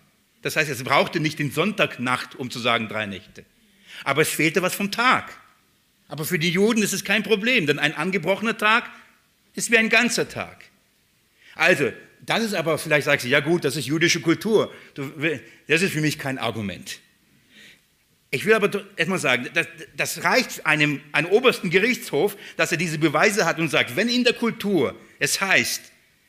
Das 0.46 0.54
heißt, 0.54 0.70
es 0.70 0.84
brauchte 0.84 1.18
nicht 1.18 1.40
den 1.40 1.50
Sonntagnacht, 1.50 2.36
um 2.36 2.52
zu 2.52 2.60
sagen 2.60 2.86
drei 2.86 3.06
Nächte. 3.06 3.44
Aber 4.04 4.22
es 4.22 4.28
fehlte 4.28 4.62
was 4.62 4.76
vom 4.76 4.92
Tag. 4.92 5.36
Aber 6.06 6.24
für 6.24 6.38
die 6.38 6.50
Juden 6.50 6.84
ist 6.84 6.92
es 6.92 7.02
kein 7.02 7.24
Problem, 7.24 7.66
denn 7.66 7.80
ein 7.80 7.96
angebrochener 7.96 8.56
Tag 8.56 8.88
ist 9.54 9.72
wie 9.72 9.76
ein 9.76 9.88
ganzer 9.88 10.28
Tag. 10.28 10.66
Also, 11.56 11.92
das 12.20 12.44
ist 12.44 12.54
aber, 12.54 12.78
vielleicht 12.78 13.06
sagst 13.06 13.26
du, 13.26 13.28
ja 13.28 13.40
gut, 13.40 13.64
das 13.64 13.74
ist 13.74 13.86
jüdische 13.86 14.20
Kultur. 14.20 14.72
Das 15.66 15.82
ist 15.82 15.92
für 15.92 16.00
mich 16.00 16.16
kein 16.16 16.38
Argument. 16.38 17.00
Ich 18.30 18.44
will 18.46 18.54
aber 18.54 18.84
erstmal 18.94 19.18
sagen, 19.18 19.48
das, 19.52 19.66
das 19.96 20.22
reicht 20.22 20.64
einem, 20.64 21.00
einem 21.10 21.26
obersten 21.26 21.70
Gerichtshof, 21.70 22.36
dass 22.56 22.70
er 22.70 22.78
diese 22.78 22.98
Beweise 22.98 23.46
hat 23.46 23.58
und 23.58 23.68
sagt, 23.68 23.96
wenn 23.96 24.08
in 24.08 24.22
der 24.22 24.34
Kultur 24.34 24.94
es 25.18 25.40
heißt, 25.40 25.82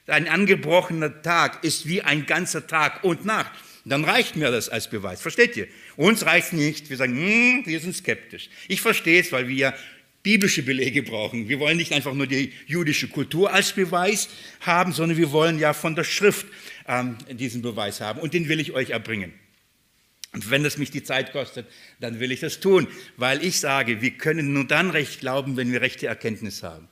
ein 0.08 0.28
angebrochener 0.28 1.22
Tag 1.22 1.64
ist 1.64 1.88
wie 1.88 2.02
ein 2.02 2.26
ganzer 2.26 2.66
Tag 2.66 3.04
und 3.04 3.24
Nacht, 3.24 3.52
dann 3.92 4.04
reicht 4.04 4.36
mir 4.36 4.52
das 4.52 4.70
als 4.70 4.90
Beweis. 4.90 5.22
Versteht 5.22 5.56
ihr? 5.56 5.68
Uns 5.96 6.26
reicht 6.26 6.54
nicht. 6.54 6.90
Wir 6.90 6.98
sagen, 6.98 7.16
hm, 7.16 7.64
wir 7.66 7.80
sind 7.80 7.96
skeptisch. 7.96 8.50
Ich 8.68 8.82
verstehe 8.82 9.22
es, 9.22 9.32
weil 9.32 9.48
wir 9.48 9.74
biblische 10.24 10.64
Belege 10.64 11.04
brauchen. 11.04 11.48
Wir 11.48 11.60
wollen 11.60 11.78
nicht 11.78 11.94
einfach 11.94 12.14
nur 12.14 12.28
die 12.28 12.52
jüdische 12.66 13.08
Kultur 13.08 13.54
als 13.54 13.72
Beweis 13.74 14.30
haben, 14.60 14.92
sondern 14.92 15.18
wir 15.18 15.32
wollen 15.32 15.58
ja 15.58 15.74
von 15.74 15.96
der 15.96 16.04
Schrift 16.04 16.48
ähm, 16.88 17.18
diesen 17.30 17.62
Beweis 17.62 18.02
haben. 18.02 18.20
Und 18.20 18.34
den 18.34 18.50
will 18.50 18.60
ich 18.60 18.74
euch 18.74 18.90
erbringen. 18.90 19.34
Und 20.34 20.52
wenn 20.52 20.66
es 20.66 20.78
mich 20.78 20.92
die 20.92 21.04
Zeit 21.04 21.32
kostet, 21.32 21.66
dann 22.00 22.20
will 22.20 22.32
ich 22.32 22.42
das 22.42 22.60
tun, 22.60 22.88
weil 23.16 23.44
ich 23.44 23.60
sage, 23.60 24.02
wir 24.02 24.12
können 24.12 24.54
nur 24.54 24.66
dann 24.66 24.90
recht 24.90 25.22
glauben, 25.22 25.56
wenn 25.56 25.72
wir 25.72 25.82
rechte 25.82 26.08
Erkenntnis 26.08 26.62
haben. 26.62 26.90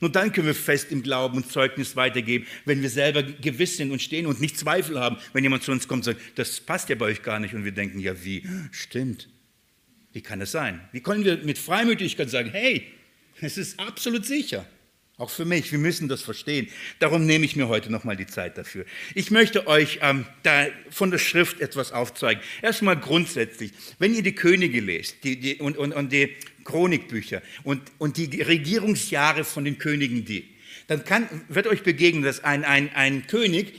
Nur 0.00 0.10
dann 0.10 0.32
können 0.32 0.46
wir 0.46 0.54
fest 0.54 0.90
im 0.90 1.02
Glauben 1.02 1.36
und 1.36 1.50
Zeugnis 1.50 1.96
weitergeben, 1.96 2.46
wenn 2.64 2.82
wir 2.82 2.90
selber 2.90 3.22
gewiss 3.22 3.76
sind 3.76 3.90
und 3.90 4.02
stehen 4.02 4.26
und 4.26 4.40
nicht 4.40 4.58
Zweifel 4.58 4.98
haben, 5.00 5.16
wenn 5.32 5.44
jemand 5.44 5.62
zu 5.62 5.72
uns 5.72 5.88
kommt 5.88 6.06
und 6.06 6.14
sagt, 6.14 6.38
das 6.38 6.60
passt 6.60 6.88
ja 6.88 6.96
bei 6.96 7.06
euch 7.06 7.22
gar 7.22 7.40
nicht 7.40 7.54
und 7.54 7.64
wir 7.64 7.72
denken, 7.72 8.00
ja 8.00 8.24
wie, 8.24 8.46
stimmt. 8.70 9.28
Wie 10.12 10.20
kann 10.20 10.40
das 10.40 10.52
sein? 10.52 10.80
Wie 10.92 11.00
können 11.00 11.24
wir 11.24 11.38
mit 11.38 11.58
Freimütigkeit 11.58 12.30
sagen, 12.30 12.50
hey, 12.50 12.86
es 13.40 13.58
ist 13.58 13.80
absolut 13.80 14.24
sicher. 14.24 14.64
Auch 15.16 15.30
für 15.30 15.44
mich, 15.44 15.70
wir 15.70 15.78
müssen 15.78 16.08
das 16.08 16.22
verstehen. 16.22 16.68
Darum 16.98 17.24
nehme 17.24 17.44
ich 17.44 17.54
mir 17.54 17.68
heute 17.68 17.90
nochmal 17.90 18.16
die 18.16 18.26
Zeit 18.26 18.58
dafür. 18.58 18.84
Ich 19.14 19.30
möchte 19.30 19.68
euch 19.68 20.00
ähm, 20.02 20.26
da 20.42 20.66
von 20.90 21.12
der 21.12 21.18
Schrift 21.18 21.60
etwas 21.60 21.92
aufzeigen. 21.92 22.42
Erstmal 22.62 22.98
grundsätzlich, 22.98 23.70
wenn 24.00 24.12
ihr 24.12 24.24
die 24.24 24.34
Könige 24.34 24.80
lest 24.80 25.22
die, 25.22 25.38
die, 25.38 25.54
und, 25.56 25.76
und, 25.78 25.92
und 25.92 26.12
die 26.12 26.34
Chronikbücher 26.64 27.42
und, 27.62 27.80
und 27.98 28.16
die 28.16 28.42
Regierungsjahre 28.42 29.44
von 29.44 29.64
den 29.64 29.78
Königen, 29.78 30.24
die, 30.24 30.48
dann 30.88 31.04
kann, 31.04 31.28
wird 31.48 31.68
euch 31.68 31.84
begegnen, 31.84 32.24
dass 32.24 32.42
ein, 32.42 32.64
ein, 32.64 32.92
ein 32.94 33.28
König 33.28 33.74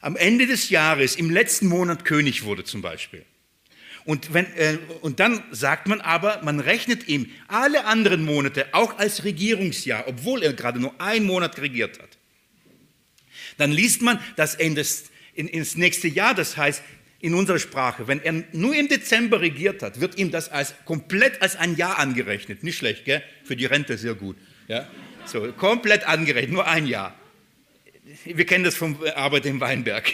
am 0.00 0.16
Ende 0.16 0.46
des 0.46 0.70
Jahres, 0.70 1.14
im 1.16 1.28
letzten 1.28 1.66
Monat 1.66 2.06
König 2.06 2.44
wurde 2.44 2.64
zum 2.64 2.80
Beispiel. 2.80 3.26
Und, 4.04 4.32
wenn, 4.32 4.46
äh, 4.56 4.78
und 5.02 5.20
dann 5.20 5.42
sagt 5.50 5.86
man 5.86 6.00
aber, 6.00 6.40
man 6.42 6.60
rechnet 6.60 7.08
ihm 7.08 7.30
alle 7.48 7.84
anderen 7.84 8.24
Monate 8.24 8.66
auch 8.72 8.98
als 8.98 9.24
Regierungsjahr, 9.24 10.04
obwohl 10.06 10.42
er 10.42 10.52
gerade 10.52 10.80
nur 10.80 10.98
einen 11.00 11.26
Monat 11.26 11.58
regiert 11.58 11.98
hat. 12.00 12.08
Dann 13.58 13.72
liest 13.72 14.02
man, 14.02 14.18
dass 14.36 14.54
er 14.54 14.66
in 14.66 14.74
das, 14.74 15.10
in, 15.34 15.48
ins 15.48 15.76
nächste 15.76 16.08
Jahr, 16.08 16.34
das 16.34 16.56
heißt 16.56 16.82
in 17.20 17.34
unserer 17.34 17.58
Sprache, 17.58 18.08
wenn 18.08 18.22
er 18.22 18.44
nur 18.52 18.74
im 18.74 18.88
Dezember 18.88 19.42
regiert 19.42 19.82
hat, 19.82 20.00
wird 20.00 20.16
ihm 20.16 20.30
das 20.30 20.48
als, 20.48 20.74
komplett 20.86 21.42
als 21.42 21.56
ein 21.56 21.76
Jahr 21.76 21.98
angerechnet. 21.98 22.64
Nicht 22.64 22.78
schlecht, 22.78 23.04
gell? 23.04 23.22
Für 23.44 23.56
die 23.56 23.66
Rente 23.66 23.98
sehr 23.98 24.14
gut. 24.14 24.36
Ja? 24.68 24.88
So, 25.26 25.52
komplett 25.52 26.08
angerechnet, 26.08 26.52
nur 26.52 26.66
ein 26.66 26.86
Jahr. 26.86 27.14
Wir 28.24 28.46
kennen 28.46 28.64
das 28.64 28.74
vom 28.74 28.98
Arbeit 29.14 29.44
im 29.44 29.60
Weinberg. 29.60 30.10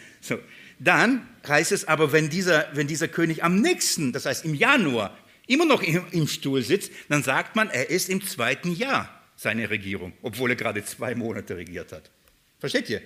so. 0.20 0.40
Dann 0.78 1.26
heißt 1.46 1.72
es 1.72 1.86
aber, 1.86 2.12
wenn 2.12 2.30
dieser, 2.30 2.68
wenn 2.74 2.86
dieser 2.86 3.08
König 3.08 3.42
am 3.42 3.60
nächsten, 3.60 4.12
das 4.12 4.26
heißt 4.26 4.44
im 4.44 4.54
Januar, 4.54 5.16
immer 5.46 5.64
noch 5.64 5.82
im, 5.82 6.04
im 6.12 6.28
Stuhl 6.28 6.62
sitzt, 6.62 6.92
dann 7.08 7.22
sagt 7.22 7.56
man, 7.56 7.70
er 7.70 7.90
ist 7.90 8.08
im 8.08 8.24
zweiten 8.24 8.74
Jahr 8.74 9.12
seiner 9.36 9.70
Regierung, 9.70 10.12
obwohl 10.22 10.50
er 10.50 10.56
gerade 10.56 10.84
zwei 10.84 11.14
Monate 11.14 11.56
regiert 11.56 11.92
hat. 11.92 12.10
Versteht 12.58 12.90
ihr? 12.90 13.00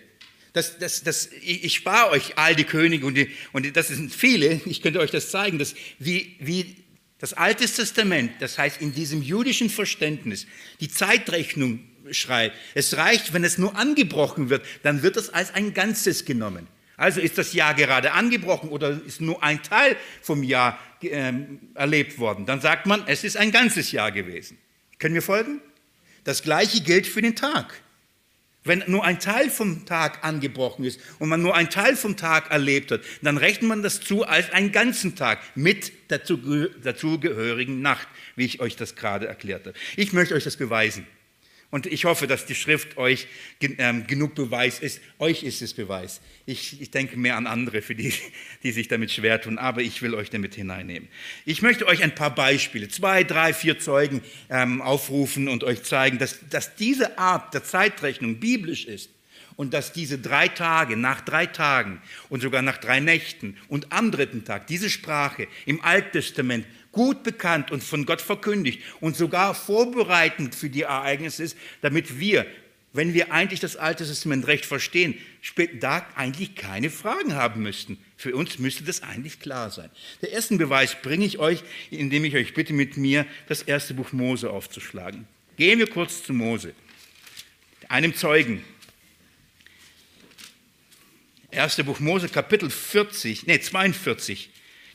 Das, 0.53 0.79
das, 0.79 1.03
das, 1.03 1.31
ich, 1.41 1.75
spare 1.75 2.11
euch 2.11 2.37
all 2.37 2.55
die 2.55 2.65
Könige 2.65 3.07
und, 3.07 3.15
die, 3.15 3.31
und 3.53 3.75
das 3.75 3.89
sind 3.89 4.15
viele, 4.15 4.61
ich 4.67 4.83
könnte 4.83 5.01
euch 5.01 5.11
das 5.11 5.31
zeigen, 5.31 5.59
dass 5.59 5.75
wie, 5.99 6.37
wie 6.41 6.77
das 7.19 7.33
Alte 7.33 7.65
Testament, 7.65 8.33
das 8.41 8.59
heißt 8.59 8.83
in 8.83 8.93
diesem 8.93 9.23
jüdischen 9.23 9.71
Verständnis, 9.71 10.47
die 10.81 10.89
Zeitrechnung 10.89 11.81
schreibt. 12.11 12.57
Es 12.75 12.97
reicht, 12.97 13.33
wenn 13.33 13.45
es 13.45 13.57
nur 13.57 13.77
angebrochen 13.77 14.51
wird, 14.51 14.67
dann 14.83 15.03
wird 15.03 15.17
es 15.17 15.31
als 15.31 15.55
ein 15.55 15.73
Ganzes 15.73 16.25
genommen. 16.25 16.67
Also 16.97 17.21
ist 17.21 17.39
das 17.39 17.53
Jahr 17.53 17.75
gerade 17.75 18.13
angebrochen 18.13 18.69
oder 18.69 19.01
ist 19.07 19.21
nur 19.21 19.43
ein 19.43 19.63
Teil 19.63 19.97
vom 20.21 20.43
Jahr 20.43 20.79
äh, 21.03 21.33
erlebt 21.75 22.19
worden. 22.19 22.47
Dann 22.47 22.61
sagt 22.61 22.87
man, 22.87 23.05
es 23.07 23.25
ist 23.25 23.37
ein 23.37 23.51
ganzes 23.51 23.93
Jahr 23.93 24.13
gewesen. 24.13 24.59
Können 24.99 25.15
wir 25.15 25.23
folgen? 25.23 25.61
Das 26.25 26.43
gleiche 26.43 26.83
gilt 26.83 27.07
für 27.07 27.23
den 27.23 27.35
Tag. 27.35 27.83
Wenn 28.65 28.85
nur 28.87 29.05
ein 29.05 29.19
Teil 29.19 29.51
vom 29.51 29.85
Tag 29.87 30.23
angebrochen 30.25 30.85
ist 30.85 31.01
und 31.19 31.29
man 31.29 31.43
nur 31.43 31.57
ein 31.57 31.69
Teil 31.69 31.97
vom 31.97 32.17
Tag 32.17 32.53
erlebt 32.53 32.93
hat, 32.93 33.01
dann 33.21 33.37
rechnet 33.37 33.69
man 33.69 33.83
das 33.83 34.01
zu 34.01 34.25
als 34.25 34.53
einen 34.53 34.71
ganzen 34.71 35.17
Tag 35.17 35.41
mit 35.57 35.93
dazugehörigen 36.09 37.83
Nacht, 37.83 38.07
wie 38.37 38.45
ich 38.45 38.61
euch 38.61 38.77
das 38.77 38.95
gerade 38.95 39.27
erklärt 39.27 39.67
habe. 39.67 39.77
Ich 39.97 40.13
möchte 40.13 40.35
euch 40.35 40.45
das 40.45 40.57
beweisen. 40.57 41.07
Und 41.73 41.87
ich 41.87 42.05
hoffe, 42.05 42.27
dass 42.27 42.45
die 42.45 42.55
Schrift 42.55 42.99
euch 42.99 43.27
ähm, 43.63 44.07
genug 44.07 44.35
Beweis 44.35 44.79
ist. 44.79 45.01
Euch 45.19 45.43
ist 45.43 45.63
es 45.63 45.73
Beweis. 45.73 46.21
Ich, 46.45 46.83
ich, 46.83 46.91
denke 46.91 47.17
mehr 47.17 47.39
an 47.39 47.47
andere, 47.47 47.81
für 47.81 47.95
die, 47.95 48.13
die 48.63 48.73
sich 48.73 48.89
damit 48.89 49.11
schwer 49.11 49.41
tun, 49.41 49.57
aber 49.57 49.81
ich 49.81 50.03
will 50.03 50.15
euch 50.15 50.29
damit 50.29 50.55
hineinnehmen. 50.55 51.09
Ich 51.47 51.63
möchte 51.63 51.87
euch 51.87 52.03
ein 52.03 52.15
paar 52.15 52.35
Beispiele, 52.35 52.89
zwei, 52.89 53.25
drei, 53.25 53.55
vier 53.55 53.79
Zeugen 53.79 54.21
ähm, 54.51 54.83
aufrufen 54.83 55.49
und 55.49 55.65
euch 55.65 55.83
zeigen, 55.83 56.19
dass, 56.19 56.47
dass 56.51 56.77
diese 56.77 57.17
Art 57.17 57.55
der 57.55 57.65
Zeitrechnung 57.65 58.39
biblisch 58.39 58.85
ist 58.85 59.09
und 59.57 59.73
dass 59.73 59.95
diese 59.95 60.19
drei 60.19 60.49
Tage, 60.49 60.99
nach 60.99 61.23
drei 61.23 61.47
Tagen 61.47 62.03
und 62.29 62.43
sogar 62.43 62.61
nach 62.61 62.77
drei 62.77 63.01
Nächten 63.01 63.57
und 63.69 63.93
am 63.93 64.11
dritten 64.11 64.45
Tag, 64.45 64.67
diese 64.67 64.91
Sprache 64.91 65.49
im 65.65 65.83
Alttestament 65.83 66.67
gut 66.93 67.23
bekannt 67.23 67.71
und 67.71 67.83
von 67.83 68.07
Gott 68.07 68.21
verkündigt 68.21 68.81
und 69.01 69.17
sogar 69.17 69.55
vorbereitend 69.55 70.55
für 70.55 70.71
die 70.71 70.83
Ereignisse 70.83 71.43
ist, 71.43 71.57
damit 71.81 72.21
wir, 72.21 72.47
wenn 72.93 73.15
wir 73.15 73.33
eigentlich 73.33 73.61
das 73.61 73.77
Alte 73.77 74.07
Testament 74.07 74.47
recht 74.47 74.67
verstehen, 74.67 75.15
da 75.81 76.07
eigentlich 76.15 76.55
keine 76.55 76.91
Fragen 76.91 77.35
haben 77.35 77.63
müssten. 77.63 77.99
Für 78.19 78.37
uns 78.37 78.59
müsste 78.59 78.85
das 78.85 79.03
eigentlich 79.03 79.41
klar 79.41 79.71
sein. 79.71 79.91
Der 80.21 80.33
ersten 80.33 80.59
Beweis 80.59 81.01
bringe 81.01 81.25
ich 81.25 81.39
euch, 81.39 81.65
indem 81.91 82.25
ich 82.27 82.37
euch 82.37 82.53
bitte, 82.53 82.75
mit 82.75 82.99
mir 82.99 83.27
das 83.49 83.63
erste 83.63 83.95
Buch 83.95 84.13
Mose 84.13 84.51
aufzuschlagen. 84.51 85.27
Gehen 85.57 85.79
wir 85.79 85.89
kurz 85.89 86.23
zu 86.23 86.35
Mose, 86.35 86.75
einem 87.89 88.15
Zeugen. 88.15 88.63
Erste 91.51 91.85
Buch 91.85 92.01
Mose, 92.01 92.29
Kapitel 92.29 92.71
40, 92.71 93.47
nee, 93.47 93.61
42, 93.61 94.51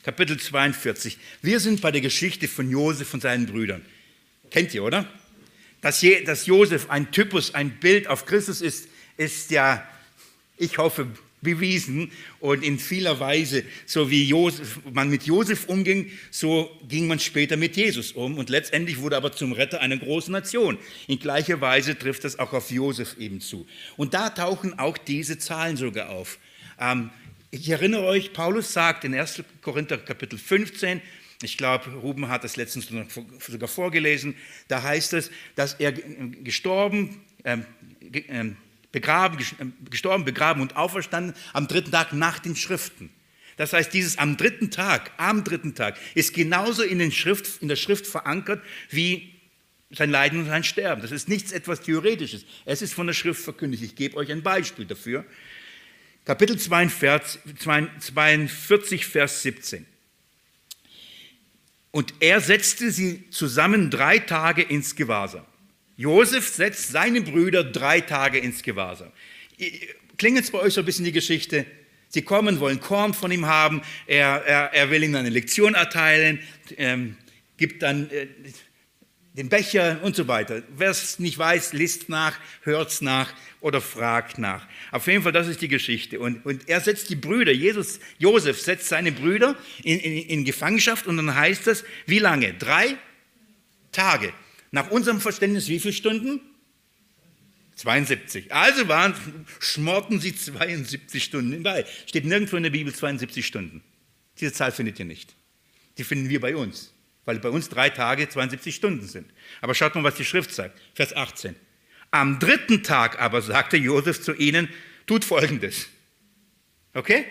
Kapitel 0.08 0.40
42. 0.40 1.18
Wir 1.42 1.60
sind 1.60 1.82
bei 1.82 1.90
der 1.90 2.00
Geschichte 2.00 2.48
von 2.48 2.70
Josef 2.70 3.12
und 3.12 3.20
seinen 3.20 3.44
Brüdern. 3.44 3.84
Kennt 4.50 4.72
ihr, 4.72 4.82
oder? 4.82 5.06
Dass, 5.82 6.00
Je, 6.00 6.24
dass 6.24 6.46
Josef 6.46 6.88
ein 6.88 7.10
Typus, 7.10 7.52
ein 7.52 7.72
Bild 7.78 8.06
auf 8.06 8.24
Christus 8.24 8.62
ist, 8.62 8.88
ist 9.18 9.50
ja, 9.50 9.86
ich 10.56 10.78
hoffe, 10.78 11.08
bewiesen 11.42 12.10
und 12.40 12.64
in 12.64 12.78
vieler 12.78 13.20
Weise, 13.20 13.64
so 13.84 14.10
wie 14.10 14.24
Josef, 14.24 14.80
man 14.90 15.10
mit 15.10 15.24
Josef 15.24 15.66
umging, 15.66 16.10
so 16.30 16.70
ging 16.88 17.06
man 17.06 17.18
später 17.18 17.58
mit 17.58 17.76
Jesus 17.76 18.12
um 18.12 18.38
und 18.38 18.48
letztendlich 18.48 19.00
wurde 19.00 19.18
aber 19.18 19.32
zum 19.32 19.52
Retter 19.52 19.82
einer 19.82 19.98
großen 19.98 20.32
Nation. 20.32 20.78
In 21.06 21.18
gleicher 21.18 21.60
Weise 21.60 21.98
trifft 21.98 22.24
das 22.24 22.38
auch 22.38 22.54
auf 22.54 22.70
Josef 22.70 23.18
eben 23.18 23.42
zu. 23.42 23.66
Und 23.98 24.14
da 24.14 24.30
tauchen 24.30 24.78
auch 24.78 24.96
diese 24.96 25.36
Zahlen 25.36 25.76
sogar 25.76 26.08
auf. 26.08 26.38
Ähm, 26.80 27.10
ich 27.50 27.68
erinnere 27.70 28.04
euch, 28.04 28.32
Paulus 28.32 28.72
sagt 28.72 29.04
in 29.04 29.14
1. 29.14 29.42
Korinther 29.62 29.98
Kapitel 29.98 30.38
15, 30.38 31.00
ich 31.42 31.56
glaube, 31.56 31.90
Ruben 31.90 32.28
hat 32.28 32.42
das 32.42 32.56
letztens 32.56 32.88
sogar 33.46 33.68
vorgelesen, 33.68 34.34
da 34.66 34.82
heißt 34.82 35.12
es, 35.14 35.30
dass 35.54 35.74
er 35.74 35.92
gestorben, 35.92 37.20
ähm, 37.44 37.64
ähm, 38.28 38.56
begraben, 38.90 39.38
ähm, 39.60 39.72
gestorben, 39.88 40.24
begraben 40.24 40.60
und 40.60 40.76
auferstanden 40.76 41.34
am 41.52 41.68
dritten 41.68 41.92
Tag 41.92 42.12
nach 42.12 42.40
den 42.40 42.56
Schriften. 42.56 43.10
Das 43.56 43.72
heißt, 43.72 43.92
dieses 43.92 44.18
am 44.18 44.36
dritten 44.36 44.70
Tag, 44.70 45.12
am 45.16 45.44
dritten 45.44 45.74
Tag, 45.74 45.96
ist 46.14 46.34
genauso 46.34 46.82
in, 46.82 46.98
den 46.98 47.12
Schrift, 47.12 47.62
in 47.62 47.68
der 47.68 47.76
Schrift 47.76 48.06
verankert 48.06 48.62
wie 48.90 49.34
sein 49.90 50.10
Leiden 50.10 50.40
und 50.40 50.46
sein 50.46 50.64
Sterben. 50.64 51.02
Das 51.02 51.12
ist 51.12 51.28
nichts 51.28 51.52
etwas 51.52 51.80
Theoretisches. 51.80 52.44
Es 52.64 52.82
ist 52.82 52.94
von 52.94 53.06
der 53.06 53.14
Schrift 53.14 53.42
verkündigt. 53.42 53.82
Ich 53.82 53.94
gebe 53.94 54.16
euch 54.16 54.30
ein 54.30 54.42
Beispiel 54.42 54.84
dafür. 54.84 55.24
Kapitel 56.28 56.58
42, 56.58 57.40
42, 58.00 59.06
Vers 59.06 59.40
17. 59.40 59.86
Und 61.90 62.12
er 62.20 62.42
setzte 62.42 62.90
sie 62.90 63.30
zusammen 63.30 63.90
drei 63.90 64.18
Tage 64.18 64.60
ins 64.60 64.94
Gewahrsam. 64.94 65.46
Josef 65.96 66.46
setzt 66.46 66.90
seine 66.90 67.22
Brüder 67.22 67.64
drei 67.64 68.02
Tage 68.02 68.36
ins 68.36 68.62
Gewahrsam. 68.62 69.10
Klingt 70.18 70.38
es 70.38 70.50
bei 70.50 70.58
euch 70.58 70.74
so 70.74 70.82
ein 70.82 70.84
bisschen 70.84 71.06
die 71.06 71.12
Geschichte? 71.12 71.64
Sie 72.10 72.20
kommen, 72.20 72.60
wollen 72.60 72.80
Korn 72.80 73.14
von 73.14 73.30
ihm 73.30 73.46
haben, 73.46 73.80
er, 74.06 74.44
er, 74.44 74.74
er 74.74 74.90
will 74.90 75.02
ihnen 75.04 75.16
eine 75.16 75.30
Lektion 75.30 75.72
erteilen, 75.72 76.40
ähm, 76.76 77.16
gibt 77.56 77.82
dann 77.82 78.10
äh, 78.10 78.26
den 79.38 79.48
Becher 79.48 80.00
und 80.02 80.16
so 80.16 80.26
weiter. 80.26 80.64
Wer 80.76 80.90
es 80.90 81.20
nicht 81.20 81.38
weiß, 81.38 81.72
liest 81.72 82.08
nach, 82.08 82.36
hört 82.62 82.90
es 82.90 83.00
nach 83.00 83.32
oder 83.60 83.80
fragt 83.80 84.36
nach. 84.36 84.66
Auf 84.90 85.06
jeden 85.06 85.22
Fall, 85.22 85.30
das 85.30 85.46
ist 85.46 85.62
die 85.62 85.68
Geschichte. 85.68 86.18
Und, 86.18 86.44
und 86.44 86.68
er 86.68 86.80
setzt 86.80 87.08
die 87.08 87.14
Brüder, 87.14 87.52
Jesus, 87.52 88.00
Josef 88.18 88.60
setzt 88.60 88.88
seine 88.88 89.12
Brüder 89.12 89.56
in, 89.84 90.00
in, 90.00 90.28
in 90.28 90.44
Gefangenschaft 90.44 91.06
und 91.06 91.16
dann 91.16 91.36
heißt 91.36 91.68
das, 91.68 91.84
wie 92.06 92.18
lange? 92.18 92.52
Drei 92.54 92.96
Tage. 93.92 94.32
Nach 94.72 94.90
unserem 94.90 95.20
Verständnis, 95.20 95.68
wie 95.68 95.78
viele 95.78 95.94
Stunden? 95.94 96.40
72. 97.76 98.52
Also 98.52 98.88
waren, 98.88 99.14
schmorten 99.60 100.18
sie 100.18 100.34
72 100.34 101.22
Stunden 101.22 101.62
bei. 101.62 101.86
Steht 102.06 102.24
nirgendwo 102.24 102.56
in 102.56 102.64
der 102.64 102.70
Bibel 102.70 102.92
72 102.92 103.46
Stunden. 103.46 103.84
Diese 104.40 104.52
Zahl 104.52 104.72
findet 104.72 104.98
ihr 104.98 105.04
nicht. 105.04 105.36
Die 105.96 106.02
finden 106.02 106.28
wir 106.28 106.40
bei 106.40 106.56
uns 106.56 106.92
weil 107.28 107.40
bei 107.40 107.50
uns 107.50 107.68
drei 107.68 107.90
Tage 107.90 108.26
72 108.26 108.74
Stunden 108.74 109.06
sind. 109.06 109.30
Aber 109.60 109.74
schaut 109.74 109.94
mal, 109.94 110.02
was 110.02 110.14
die 110.14 110.24
Schrift 110.24 110.50
sagt. 110.50 110.80
Vers 110.94 111.14
18. 111.14 111.54
Am 112.10 112.38
dritten 112.38 112.82
Tag 112.82 113.20
aber 113.20 113.42
sagte 113.42 113.76
Josef 113.76 114.22
zu 114.22 114.32
ihnen, 114.32 114.70
tut 115.06 115.26
Folgendes. 115.26 115.88
Okay? 116.94 117.26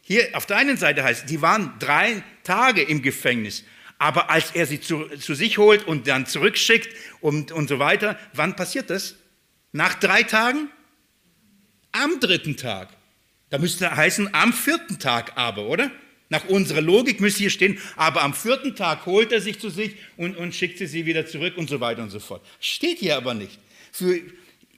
Hier 0.00 0.30
auf 0.32 0.46
der 0.46 0.56
einen 0.56 0.78
Seite 0.78 1.04
heißt, 1.04 1.28
die 1.28 1.42
waren 1.42 1.74
drei 1.78 2.22
Tage 2.42 2.80
im 2.80 3.02
Gefängnis. 3.02 3.64
Aber 3.98 4.30
als 4.30 4.52
er 4.52 4.64
sie 4.64 4.80
zu, 4.80 5.04
zu 5.18 5.34
sich 5.34 5.58
holt 5.58 5.86
und 5.86 6.08
dann 6.08 6.24
zurückschickt 6.24 6.96
und, 7.20 7.52
und 7.52 7.68
so 7.68 7.78
weiter, 7.78 8.18
wann 8.32 8.56
passiert 8.56 8.88
das? 8.88 9.16
Nach 9.72 9.92
drei 9.92 10.22
Tagen? 10.22 10.70
Am 11.92 12.18
dritten 12.18 12.56
Tag. 12.56 12.88
Da 13.50 13.58
müsste 13.58 13.94
heißen, 13.94 14.32
am 14.32 14.54
vierten 14.54 14.98
Tag 14.98 15.36
aber, 15.36 15.66
oder? 15.66 15.90
Nach 16.32 16.46
unserer 16.46 16.80
Logik 16.80 17.20
müsste 17.20 17.40
hier 17.40 17.50
stehen, 17.50 17.78
aber 17.94 18.22
am 18.22 18.32
vierten 18.32 18.74
Tag 18.74 19.04
holt 19.04 19.32
er 19.32 19.42
sich 19.42 19.60
zu 19.60 19.68
sich 19.68 19.96
und, 20.16 20.34
und 20.38 20.54
schickt 20.54 20.78
sie, 20.78 20.86
sie 20.86 21.04
wieder 21.04 21.26
zurück 21.26 21.58
und 21.58 21.68
so 21.68 21.78
weiter 21.78 22.02
und 22.02 22.08
so 22.08 22.20
fort. 22.20 22.42
Steht 22.58 23.00
hier 23.00 23.18
aber 23.18 23.34
nicht. 23.34 23.58
Für, 23.92 24.18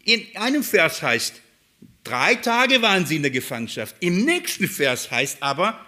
in 0.03 0.27
einem 0.35 0.65
Vers 0.65 1.01
heißt, 1.01 1.41
drei 2.03 2.35
Tage 2.35 2.83
waren 2.83 3.07
sie 3.07 3.15
in 3.15 3.23
der 3.23 3.31
Gefangenschaft. 3.31 3.95
Im 4.01 4.25
nächsten 4.25 4.67
Vers 4.67 5.13
heißt 5.13 5.45
aber, 5.45 5.79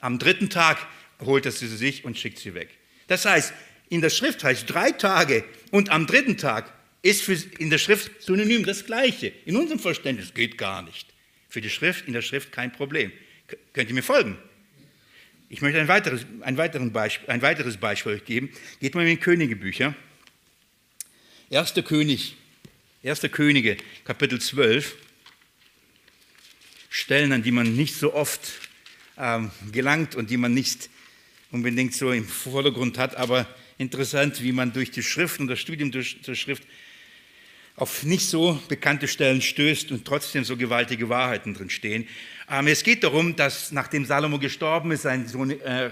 am 0.00 0.18
dritten 0.18 0.48
Tag 0.48 0.78
holt 1.20 1.44
er 1.44 1.52
sie 1.52 1.68
zu 1.68 1.76
sich 1.76 2.06
und 2.06 2.16
schickt 2.16 2.38
sie 2.38 2.54
weg. 2.54 2.70
Das 3.08 3.26
heißt, 3.26 3.52
in 3.90 4.00
der 4.00 4.08
Schrift 4.08 4.42
heißt 4.42 4.72
drei 4.72 4.92
Tage 4.92 5.44
und 5.70 5.90
am 5.90 6.06
dritten 6.06 6.38
Tag 6.38 6.72
ist 7.02 7.20
für, 7.20 7.34
in 7.58 7.68
der 7.68 7.76
Schrift 7.76 8.22
synonym 8.22 8.64
das 8.64 8.86
Gleiche. 8.86 9.34
In 9.44 9.56
unserem 9.56 9.80
Verständnis 9.80 10.32
geht 10.32 10.56
gar 10.56 10.80
nicht. 10.80 11.12
Für 11.50 11.60
die 11.60 11.68
Schrift, 11.68 12.06
in 12.06 12.14
der 12.14 12.22
Schrift 12.22 12.52
kein 12.52 12.72
Problem. 12.72 13.12
Könnt 13.74 13.90
ihr 13.90 13.94
mir 13.94 14.02
folgen? 14.02 14.38
Ich 15.50 15.62
möchte 15.62 15.80
ein 15.80 15.88
weiteres, 15.88 16.26
ein, 16.42 16.58
weiteren 16.58 16.92
Beispiel, 16.92 17.30
ein 17.30 17.40
weiteres 17.40 17.78
Beispiel 17.78 18.12
euch 18.12 18.24
geben. 18.26 18.50
Geht 18.80 18.94
mal 18.94 19.02
in 19.02 19.08
die 19.08 19.16
Königebücher. 19.16 19.94
Erster 21.48 21.82
König, 21.82 22.36
Erster 23.02 23.30
Könige, 23.30 23.78
Kapitel 24.04 24.38
12. 24.40 24.94
Stellen, 26.90 27.32
an 27.32 27.42
die 27.42 27.50
man 27.50 27.74
nicht 27.74 27.94
so 27.94 28.12
oft 28.12 28.68
ähm, 29.16 29.50
gelangt 29.72 30.14
und 30.14 30.28
die 30.28 30.36
man 30.36 30.52
nicht 30.52 30.90
unbedingt 31.50 31.94
so 31.94 32.12
im 32.12 32.28
Vordergrund 32.28 32.98
hat, 32.98 33.16
aber 33.16 33.46
interessant, 33.78 34.42
wie 34.42 34.52
man 34.52 34.74
durch 34.74 34.90
die 34.90 35.02
Schrift 35.02 35.40
und 35.40 35.46
das 35.46 35.60
Studium 35.60 35.90
durch, 35.90 36.20
der 36.20 36.34
Schrift 36.34 36.64
auf 37.74 38.02
nicht 38.02 38.28
so 38.28 38.60
bekannte 38.68 39.08
Stellen 39.08 39.40
stößt 39.40 39.92
und 39.92 40.04
trotzdem 40.04 40.44
so 40.44 40.56
gewaltige 40.56 41.08
Wahrheiten 41.08 41.54
drin 41.54 41.70
stehen. 41.70 42.06
Ähm, 42.50 42.66
es 42.66 42.82
geht 42.82 43.04
darum, 43.04 43.36
dass 43.36 43.72
nachdem 43.72 44.04
Salomo 44.04 44.38
gestorben 44.38 44.90
ist, 44.90 45.02
sein 45.02 45.28
Sohn 45.28 45.50
äh, 45.50 45.90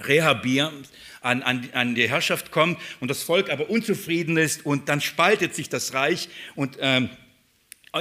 Rehabir 0.00 0.72
an, 1.20 1.42
an, 1.42 1.68
an, 1.72 1.94
die 1.94 2.08
Herrschaft 2.08 2.50
kommt 2.50 2.78
und 3.00 3.08
das 3.08 3.22
Volk 3.22 3.50
aber 3.50 3.70
unzufrieden 3.70 4.36
ist 4.36 4.66
und 4.66 4.88
dann 4.88 5.00
spaltet 5.00 5.54
sich 5.54 5.68
das 5.68 5.94
Reich 5.94 6.28
und 6.54 6.76
ähm, 6.80 7.10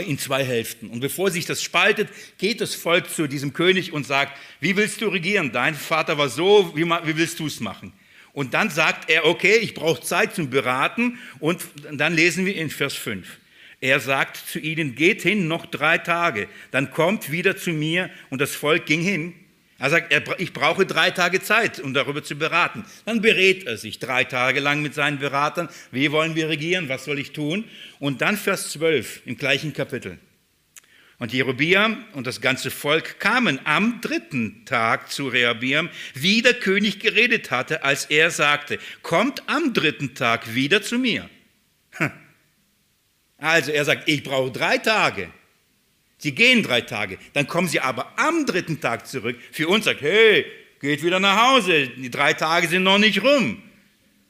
in 0.06 0.18
zwei 0.18 0.44
Hälften. 0.44 0.90
Und 0.90 1.00
bevor 1.00 1.32
sich 1.32 1.46
das 1.46 1.64
spaltet, 1.64 2.10
geht 2.38 2.60
das 2.60 2.76
Volk 2.76 3.10
zu 3.10 3.28
diesem 3.28 3.54
König 3.54 3.94
und 3.94 4.06
sagt, 4.06 4.38
wie 4.60 4.76
willst 4.76 5.00
du 5.02 5.08
regieren? 5.08 5.52
Dein 5.54 5.76
Vater 5.76 6.18
war 6.18 6.28
so, 6.28 6.76
wie, 6.76 6.84
wie 6.84 7.18
willst 7.18 7.40
du 7.40 7.48
es 7.48 7.60
machen? 7.62 7.94
Und 8.34 8.54
dann 8.54 8.70
sagt 8.70 9.10
er, 9.10 9.26
okay, 9.26 9.56
ich 9.56 9.74
brauche 9.74 10.02
Zeit 10.02 10.36
zum 10.36 10.50
Beraten. 10.50 11.18
Und 11.40 11.62
dann 11.94 12.14
lesen 12.14 12.46
wir 12.46 12.56
in 12.56 12.70
Vers 12.70 12.94
5. 12.96 13.26
Er 13.86 14.00
sagt 14.00 14.38
zu 14.38 14.58
ihnen, 14.58 14.96
geht 14.96 15.22
hin, 15.22 15.48
noch 15.48 15.68
drei 15.68 16.00
Tage, 16.00 16.48
dann 16.72 16.90
kommt 16.90 17.32
wieder 17.32 17.56
zu 17.56 17.70
mir. 17.70 18.10
Und 18.32 18.42
das 18.42 18.56
Volk 18.56 18.88
ging 18.88 19.00
hin. 19.02 19.36
Er 19.78 19.92
sagt, 19.92 20.12
ich 20.40 20.54
brauche 20.54 20.88
drei 20.88 21.12
Tage 21.12 21.40
Zeit, 21.40 21.80
um 21.80 21.94
darüber 21.94 22.24
zu 22.24 22.36
beraten. 22.36 22.84
Dann 23.06 23.22
berät 23.22 23.68
er 23.68 23.78
sich 23.78 24.00
drei 24.00 24.24
Tage 24.24 24.60
lang 24.60 24.82
mit 24.82 24.96
seinen 24.96 25.20
Beratern. 25.20 25.70
Wie 25.92 26.12
wollen 26.12 26.34
wir 26.34 26.50
regieren? 26.50 26.90
Was 26.90 27.06
soll 27.06 27.20
ich 27.20 27.32
tun? 27.32 27.66
Und 28.00 28.24
dann 28.24 28.38
Vers 28.38 28.72
12 28.72 29.22
im 29.28 29.38
gleichen 29.38 29.72
Kapitel. 29.72 30.18
Und 31.20 31.32
Jerobiam 31.32 32.06
und 32.14 32.26
das 32.26 32.42
ganze 32.42 32.72
Volk 32.72 33.20
kamen 33.20 33.60
am 33.66 34.02
dritten 34.02 34.66
Tag 34.66 35.12
zu 35.12 35.28
Rehabiam, 35.28 35.90
wie 36.16 36.42
der 36.42 36.56
König 36.56 37.00
geredet 37.00 37.52
hatte, 37.52 37.84
als 37.84 38.06
er 38.06 38.32
sagte, 38.32 38.80
kommt 39.04 39.44
am 39.46 39.76
dritten 39.76 40.16
Tag 40.16 40.56
wieder 40.56 40.82
zu 40.82 40.98
mir. 40.98 41.30
Also 43.38 43.72
er 43.72 43.86
sagt, 43.86 44.08
ich 44.08 44.24
brauche 44.24 44.52
drei 44.52 44.78
Tage. 44.78 45.30
Sie 46.18 46.34
gehen 46.34 46.64
drei 46.64 46.82
Tage, 46.82 47.18
dann 47.34 47.46
kommen 47.46 47.68
sie 47.68 47.82
aber 47.82 48.18
am 48.18 48.46
dritten 48.46 48.80
Tag 48.80 49.06
zurück. 49.06 49.38
Für 49.52 49.68
uns 49.68 49.86
sagt, 49.86 50.02
hey, 50.02 50.46
geht 50.80 51.04
wieder 51.04 51.20
nach 51.20 51.50
Hause, 51.50 51.90
die 51.90 52.10
drei 52.10 52.34
Tage 52.34 52.68
sind 52.68 52.84
noch 52.84 52.98
nicht 52.98 53.22
rum. 53.22 53.62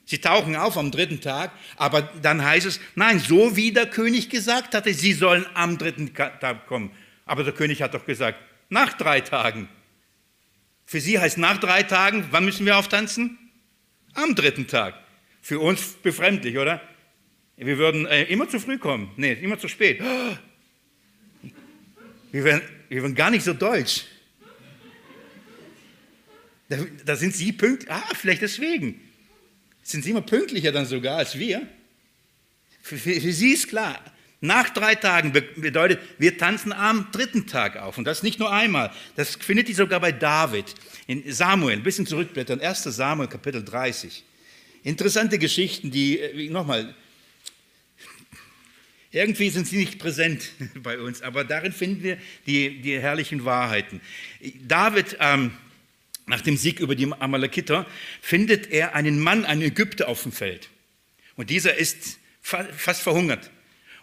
Sie 0.04 0.18
tauchen 0.18 0.54
auf 0.56 0.76
am 0.76 0.90
dritten 0.90 1.20
Tag, 1.20 1.52
aber 1.76 2.02
dann 2.02 2.44
heißt 2.44 2.66
es, 2.66 2.80
nein, 2.94 3.18
so 3.18 3.56
wie 3.56 3.72
der 3.72 3.86
König 3.86 4.30
gesagt 4.30 4.74
hatte, 4.74 4.94
sie 4.94 5.12
sollen 5.12 5.46
am 5.54 5.78
dritten 5.78 6.14
Tag 6.14 6.66
kommen. 6.66 6.90
Aber 7.24 7.42
der 7.42 7.52
König 7.52 7.82
hat 7.82 7.94
doch 7.94 8.04
gesagt, 8.04 8.38
nach 8.68 8.92
drei 8.92 9.20
Tagen. 9.20 9.68
Für 10.84 11.00
sie 11.00 11.18
heißt 11.18 11.38
nach 11.38 11.58
drei 11.58 11.82
Tagen, 11.82 12.26
wann 12.30 12.44
müssen 12.44 12.66
wir 12.66 12.76
auftanzen? 12.76 13.38
Am 14.14 14.34
dritten 14.36 14.68
Tag. 14.68 14.94
Für 15.42 15.58
uns 15.58 15.94
befremdlich, 16.02 16.56
oder? 16.56 16.80
Wir 17.56 17.78
würden 17.78 18.06
äh, 18.06 18.24
immer 18.24 18.48
zu 18.48 18.60
früh 18.60 18.78
kommen. 18.78 19.10
Nee, 19.16 19.32
immer 19.32 19.58
zu 19.58 19.68
spät. 19.68 20.00
Wir 22.32 22.44
wären, 22.44 22.62
wir 22.88 23.02
wären 23.02 23.14
gar 23.14 23.30
nicht 23.30 23.44
so 23.44 23.54
deutsch. 23.54 24.04
Da, 26.68 26.78
da 27.04 27.16
sind 27.16 27.34
sie 27.34 27.52
pünktlich. 27.52 27.90
Ah, 27.90 28.02
vielleicht 28.14 28.42
deswegen 28.42 29.00
sind 29.82 30.04
sie 30.04 30.10
immer 30.10 30.22
pünktlicher 30.22 30.72
dann 30.72 30.84
sogar 30.84 31.18
als 31.18 31.38
wir. 31.38 31.66
Für, 32.82 32.98
für, 32.98 33.20
für 33.20 33.32
sie 33.32 33.52
ist 33.52 33.68
klar, 33.68 34.00
nach 34.40 34.68
drei 34.70 34.94
Tagen 34.94 35.32
bedeutet, 35.32 36.00
wir 36.18 36.36
tanzen 36.36 36.72
am 36.72 37.10
dritten 37.10 37.46
Tag 37.46 37.76
auf. 37.76 37.96
Und 37.96 38.04
das 38.04 38.22
nicht 38.22 38.38
nur 38.38 38.52
einmal. 38.52 38.92
Das 39.14 39.36
findet 39.36 39.68
ihr 39.68 39.74
sogar 39.74 40.00
bei 40.00 40.12
David. 40.12 40.74
In 41.06 41.32
Samuel, 41.32 41.76
ein 41.76 41.82
bisschen 41.82 42.06
zurückblättern, 42.06 42.60
1. 42.60 42.82
Samuel, 42.84 43.28
Kapitel 43.28 43.64
30. 43.64 44.24
Interessante 44.82 45.38
Geschichten, 45.38 45.90
die, 45.90 46.18
äh, 46.18 46.50
nochmal, 46.50 46.94
irgendwie 49.16 49.50
sind 49.50 49.66
sie 49.66 49.78
nicht 49.78 49.98
präsent 49.98 50.50
bei 50.82 50.98
uns, 50.98 51.22
aber 51.22 51.44
darin 51.44 51.72
finden 51.72 52.02
wir 52.02 52.18
die, 52.46 52.80
die 52.80 52.98
herrlichen 52.98 53.44
Wahrheiten. 53.44 54.00
David 54.66 55.16
ähm, 55.20 55.52
nach 56.26 56.40
dem 56.40 56.56
Sieg 56.56 56.80
über 56.80 56.94
die 56.94 57.10
Amalekiter, 57.12 57.86
findet 58.20 58.70
er 58.70 58.94
einen 58.94 59.20
Mann, 59.20 59.44
einen 59.44 59.62
Ägypter 59.62 60.08
auf 60.08 60.24
dem 60.24 60.32
Feld. 60.32 60.68
Und 61.36 61.50
dieser 61.50 61.76
ist 61.76 62.18
fast 62.42 63.02
verhungert. 63.02 63.50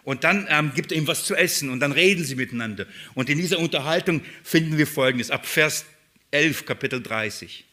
Und 0.02 0.24
dann 0.24 0.46
ähm, 0.50 0.72
gibt 0.74 0.92
er 0.92 0.98
ihm 0.98 1.06
was 1.06 1.24
zu 1.24 1.34
essen 1.34 1.70
und 1.70 1.80
dann 1.80 1.92
reden 1.92 2.24
sie 2.24 2.34
miteinander. 2.34 2.86
Und 3.14 3.30
in 3.30 3.38
dieser 3.38 3.58
Unterhaltung 3.58 4.22
finden 4.42 4.76
wir 4.76 4.86
Folgendes, 4.86 5.30
ab 5.30 5.46
Vers 5.46 5.86
11, 6.30 6.66
Kapitel 6.66 7.02
30. 7.02 7.64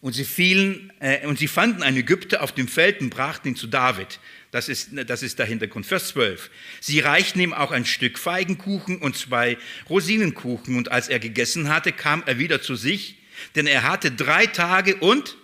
Und 0.00 0.12
sie 0.12 0.24
fielen, 0.24 0.92
äh, 1.00 1.26
und 1.26 1.38
sie 1.38 1.48
fanden 1.48 1.82
einen 1.82 1.96
Ägypter 1.96 2.42
auf 2.42 2.52
dem 2.52 2.68
Feld 2.68 3.00
und 3.00 3.10
brachten 3.10 3.48
ihn 3.48 3.56
zu 3.56 3.66
David. 3.66 4.20
Das 4.50 4.68
ist, 4.68 4.90
das 5.06 5.22
ist 5.22 5.38
der 5.38 5.46
Hintergrund. 5.46 5.86
Vers 5.86 6.08
12. 6.08 6.50
Sie 6.80 7.00
reichten 7.00 7.40
ihm 7.40 7.52
auch 7.52 7.70
ein 7.70 7.84
Stück 7.84 8.18
Feigenkuchen 8.18 8.98
und 8.98 9.16
zwei 9.16 9.58
Rosinenkuchen. 9.90 10.76
Und 10.76 10.90
als 10.90 11.08
er 11.08 11.18
gegessen 11.18 11.68
hatte, 11.68 11.92
kam 11.92 12.22
er 12.26 12.38
wieder 12.38 12.62
zu 12.62 12.74
sich 12.74 13.18
denn 13.54 13.66
er 13.66 13.82
hatte 13.82 14.10
drei 14.10 14.46
Tage 14.46 14.96
und 14.96 15.36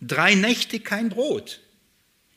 drei 0.00 0.34
Nächte 0.34 0.80
kein 0.80 1.08
Brot. 1.08 1.60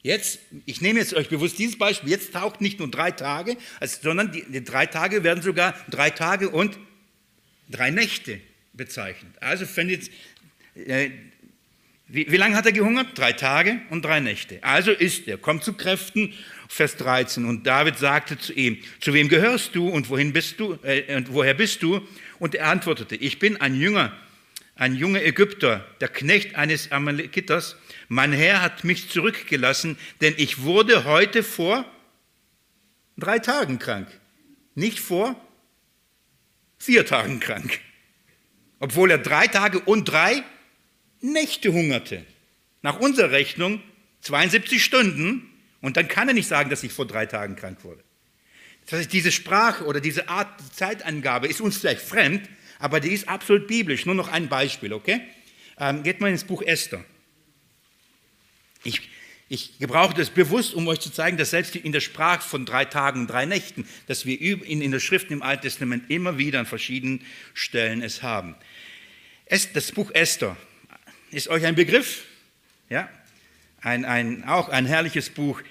Jetzt, 0.02 0.40
ich 0.66 0.82
nehme 0.82 1.00
jetzt 1.00 1.14
euch 1.14 1.30
bewusst 1.30 1.58
dieses 1.60 1.78
Beispiel, 1.78 2.10
jetzt 2.10 2.34
taucht 2.34 2.60
nicht 2.60 2.80
nur 2.80 2.92
drei 2.92 3.12
Tage, 3.12 3.56
sondern 4.02 4.32
die, 4.34 4.44
die 4.50 4.64
drei 4.64 4.86
Tage 4.86 5.24
werden 5.24 5.42
sogar 5.42 5.74
drei 5.90 6.10
Tage 6.10 6.50
und 6.50 6.78
drei 7.70 7.90
Nächte 7.90 8.42
bezeichnet. 8.74 9.32
Also 9.42 9.66
findet, 9.66 10.12
wie, 12.14 12.32
wie 12.32 12.38
lange 12.38 12.56
hat 12.56 12.66
er 12.66 12.72
gehungert? 12.72 13.18
Drei 13.18 13.34
Tage 13.34 13.82
und 13.90 14.06
drei 14.06 14.20
Nächte. 14.20 14.64
Also 14.64 14.92
ist 14.92 15.28
er, 15.28 15.38
kommt 15.38 15.64
zu 15.64 15.74
Kräften, 15.74 16.34
Vers 16.68 16.96
13. 16.98 17.46
Und 17.46 17.66
David 17.66 17.98
sagte 17.98 18.38
zu 18.38 18.54
ihm, 18.54 18.78
zu 19.00 19.14
wem 19.14 19.30
gehörst 19.30 19.76
du 19.76 19.90
und 19.90 20.10
wohin 20.10 20.32
bist 20.32 20.60
du, 20.60 20.78
äh, 20.84 21.16
und 21.16 21.34
woher 21.34 21.54
bist 21.54 21.82
du? 21.82 22.02
Und 22.40 22.56
er 22.56 22.68
antwortete, 22.68 23.16
ich 23.16 23.40
bin 23.40 23.60
ein 23.60 23.76
Jünger 23.76 24.14
ein 24.76 24.96
junger 24.96 25.24
Ägypter, 25.24 25.86
der 26.02 26.08
Knecht 26.08 26.56
eines 26.56 26.92
Amalekiters, 26.92 27.76
mein 28.08 28.34
Herr 28.34 28.62
hat 28.62 28.84
mich 28.84 29.10
zurückgelassen, 29.10 29.98
denn 30.22 30.34
ich 30.38 30.64
wurde 30.64 31.06
heute 31.06 31.44
vor 31.44 31.86
drei 33.18 33.40
Tagen 33.40 33.80
krank, 33.80 34.08
nicht 34.76 35.00
vor 35.00 35.40
vier 36.78 37.06
Tagen 37.06 37.40
krank, 37.40 37.80
obwohl 38.80 39.12
er 39.12 39.20
drei 39.20 39.48
Tage 39.48 39.80
und 39.80 40.06
drei 40.06 40.44
Nächte 41.24 41.72
hungerte. 41.72 42.26
Nach 42.82 43.00
unserer 43.00 43.32
Rechnung 43.32 43.82
72 44.22 44.84
Stunden 44.84 45.50
und 45.82 45.98
dann 45.98 46.08
kann 46.08 46.28
er 46.28 46.34
nicht 46.34 46.48
sagen, 46.48 46.70
dass 46.70 46.84
ich 46.84 46.92
vor 46.92 47.08
drei 47.08 47.26
Tagen 47.26 47.56
krank 47.56 47.84
wurde. 47.84 48.04
Das 48.86 49.00
heißt, 49.00 49.14
diese 49.14 49.32
Sprache 49.32 49.86
oder 49.86 50.02
diese 50.02 50.28
Art 50.28 50.50
Zeitangabe 50.74 51.48
ist 51.48 51.62
uns 51.62 51.78
vielleicht 51.78 52.02
fremd, 52.02 52.48
aber 52.80 53.00
die 53.00 53.10
ist 53.10 53.30
absolut 53.30 53.68
biblisch. 53.68 54.06
Nur 54.06 54.16
noch 54.16 54.28
ein 54.28 54.50
Beispiel, 54.50 54.92
okay? 54.92 55.22
Ähm, 55.78 56.04
geht 56.04 56.20
mal 56.20 56.30
ins 56.30 56.44
Buch 56.44 56.62
Esther. 56.62 57.04
Ich, 58.84 59.10
ich 59.48 59.80
gebrauche 59.80 60.14
das 60.14 60.30
bewusst, 60.30 60.74
um 60.74 60.88
euch 60.90 61.00
zu 61.00 61.10
zeigen, 61.10 61.38
dass 61.38 61.52
selbst 61.52 61.76
in 61.76 61.94
der 61.94 62.02
Sprache 62.02 62.48
von 62.48 62.66
drei 62.66 62.84
Tagen 62.84 63.22
und 63.22 63.28
drei 63.28 63.46
Nächten, 63.46 63.88
dass 64.08 64.26
wir 64.26 64.40
in, 64.42 64.82
in 64.82 64.92
der 64.92 65.00
Schrift 65.00 65.32
im 65.32 65.42
Alten 65.42 65.64
Testament 65.64 66.10
immer 66.10 66.38
wieder 66.38 66.60
an 66.60 66.66
verschiedenen 66.66 67.26
Stellen 67.54 68.02
es 68.02 68.24
haben. 68.24 68.56
Es, 69.46 69.72
das 69.72 69.94
Buch 69.94 70.12
Esther, 70.14 70.58
ist 71.34 71.48
euch 71.48 71.66
ein 71.66 71.76
Begriff. 71.76 72.24
Ja? 72.90 73.10
Ein, 73.82 74.06
ein, 74.06 74.44
auch 74.46 74.70
ein 74.70 74.86
herrliches 74.86 75.30
Buch. 75.30 75.62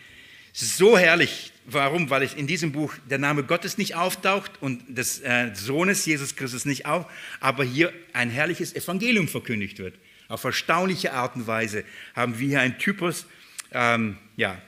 So 0.53 0.99
herrlich. 0.99 1.53
Warum? 1.65 2.11
Weil 2.11 2.25
in 2.37 2.47
diesem 2.47 2.73
Buch 2.73 2.93
der 3.09 3.19
Name 3.19 3.45
Gottes 3.45 3.79
nicht 3.79 3.95
auftaucht 3.95 4.61
und 4.61 4.99
des 4.99 5.21
äh, 5.21 5.55
Sohnes 5.55 6.05
Jesus 6.05 6.35
Christus 6.35 6.65
nicht 6.65 6.87
auch, 6.87 7.09
aber 7.41 7.65
hier 7.65 7.93
ein 8.13 8.31
herrliches 8.31 8.75
Evangelium 8.75 9.29
verkündigt 9.29 9.79
wird. 9.79 9.95
Auf 10.29 10.43
erstaunliche 10.45 11.13
Art 11.13 11.37
und 11.37 11.47
Weise 11.47 11.85
haben 12.17 12.39
wir 12.39 12.49
hier 12.49 12.61
einen 12.61 12.79
Typus, 12.79 13.27
ähm, 13.71 14.19
ja, 14.37 14.61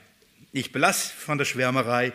ich 0.53 0.71
belasse 0.71 1.13
von 1.13 1.37
der 1.37 1.45
Schwärmerei 1.45 2.13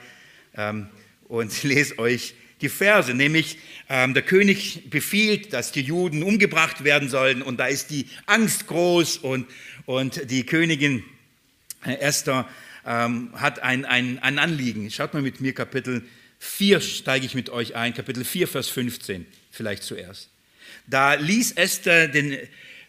ähm, 0.55 0.89
und 1.29 1.63
lese 1.63 1.99
euch 1.99 2.35
die 2.61 2.69
Verse, 2.69 3.13
nämlich 3.15 3.59
ähm, 3.89 4.15
der 4.15 4.23
König 4.23 4.91
befiehlt, 4.91 5.53
dass 5.53 5.73
die 5.73 5.83
Juden 5.83 6.23
umgebracht 6.23 6.85
werden 6.85 7.09
sollen 7.09 7.43
und 7.43 7.59
da 7.59 7.67
ist 7.67 7.91
die 7.91 8.07
Angst 8.27 8.67
groß 8.67 9.19
und, 9.19 9.47
und 9.87 10.31
die 10.31 10.45
Königin 10.45 11.03
äh, 11.85 11.95
Esther 11.95 12.49
ähm, 12.87 13.31
hat 13.35 13.63
ein, 13.63 13.85
ein, 13.85 14.19
ein 14.21 14.39
Anliegen. 14.39 14.91
Schaut 14.91 15.15
mal 15.15 15.23
mit 15.23 15.41
mir 15.41 15.55
Kapitel 15.55 16.03
4, 16.39 16.81
steige 16.81 17.27
ich 17.27 17.35
mit 17.35 17.51
euch 17.51 17.77
ein, 17.77 17.95
Kapitel 17.95 18.25
4, 18.25 18.49
Vers 18.49 18.69
15 18.69 19.27
vielleicht 19.51 19.83
zuerst. 19.83 20.31
Da 20.87 21.15
ließ 21.15 21.53
Esther 21.53 22.09
den 22.09 22.37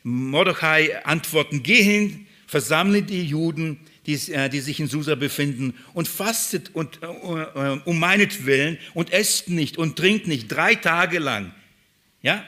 Mordechai 0.03 1.05
antworten, 1.05 1.63
geh 1.63 1.81
hin, 1.81 2.27
versammle 2.47 3.03
die 3.03 3.25
Juden, 3.25 3.79
die, 4.05 4.15
äh, 4.31 4.49
die 4.49 4.59
sich 4.59 4.79
in 4.79 4.87
Susa 4.87 5.15
befinden, 5.15 5.75
und 5.93 6.07
fastet 6.07 6.73
und, 6.73 6.99
äh, 7.03 7.05
äh, 7.05 7.79
um 7.85 7.99
meinetwillen 7.99 8.77
und 8.93 9.11
esst 9.13 9.49
nicht 9.49 9.77
und 9.77 9.97
trinkt 9.97 10.27
nicht 10.27 10.47
drei 10.47 10.75
Tage 10.75 11.19
lang. 11.19 11.53
Ja? 12.21 12.43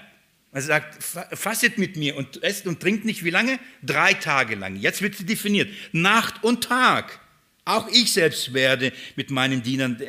Er 0.51 0.62
sagt, 0.62 1.04
fastet 1.04 1.80
mit 1.80 1.95
mir 1.95 2.16
und 2.16 2.43
esst 2.43 2.68
und 2.68 2.80
trinkt 2.80 3.06
nicht 3.06 3.24
wie 3.24 3.32
lange? 3.32 3.60
Drei 3.82 4.14
Tage 4.14 4.54
lang. 4.56 4.76
Jetzt 4.76 5.01
wird 5.01 5.16
sie 5.16 5.26
definiert. 5.26 5.68
Nacht 5.91 6.43
und 6.43 6.64
Tag. 6.64 7.20
Auch 7.66 7.88
ich 7.88 8.14
selbst 8.14 8.54
werde 8.54 8.91
mit 9.16 9.32
meinen 9.32 9.64
Dienern 9.64 9.99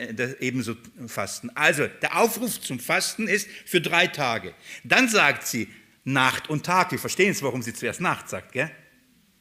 ebenso 0.40 0.76
fasten. 1.06 1.50
Also 1.54 1.86
der 2.02 2.18
Aufruf 2.18 2.60
zum 2.60 2.78
Fasten 2.78 3.26
ist 3.26 3.48
für 3.64 3.80
drei 3.80 4.06
Tage. 4.06 4.54
Dann 4.82 5.08
sagt 5.08 5.46
sie 5.46 5.68
Nacht 6.04 6.50
und 6.50 6.66
Tag. 6.66 6.90
Wir 6.90 6.98
verstehen 6.98 7.28
jetzt, 7.28 7.42
warum 7.42 7.62
sie 7.62 7.72
zuerst 7.72 8.02
Nacht 8.02 8.28
sagt. 8.28 8.52
Gell? 8.52 8.70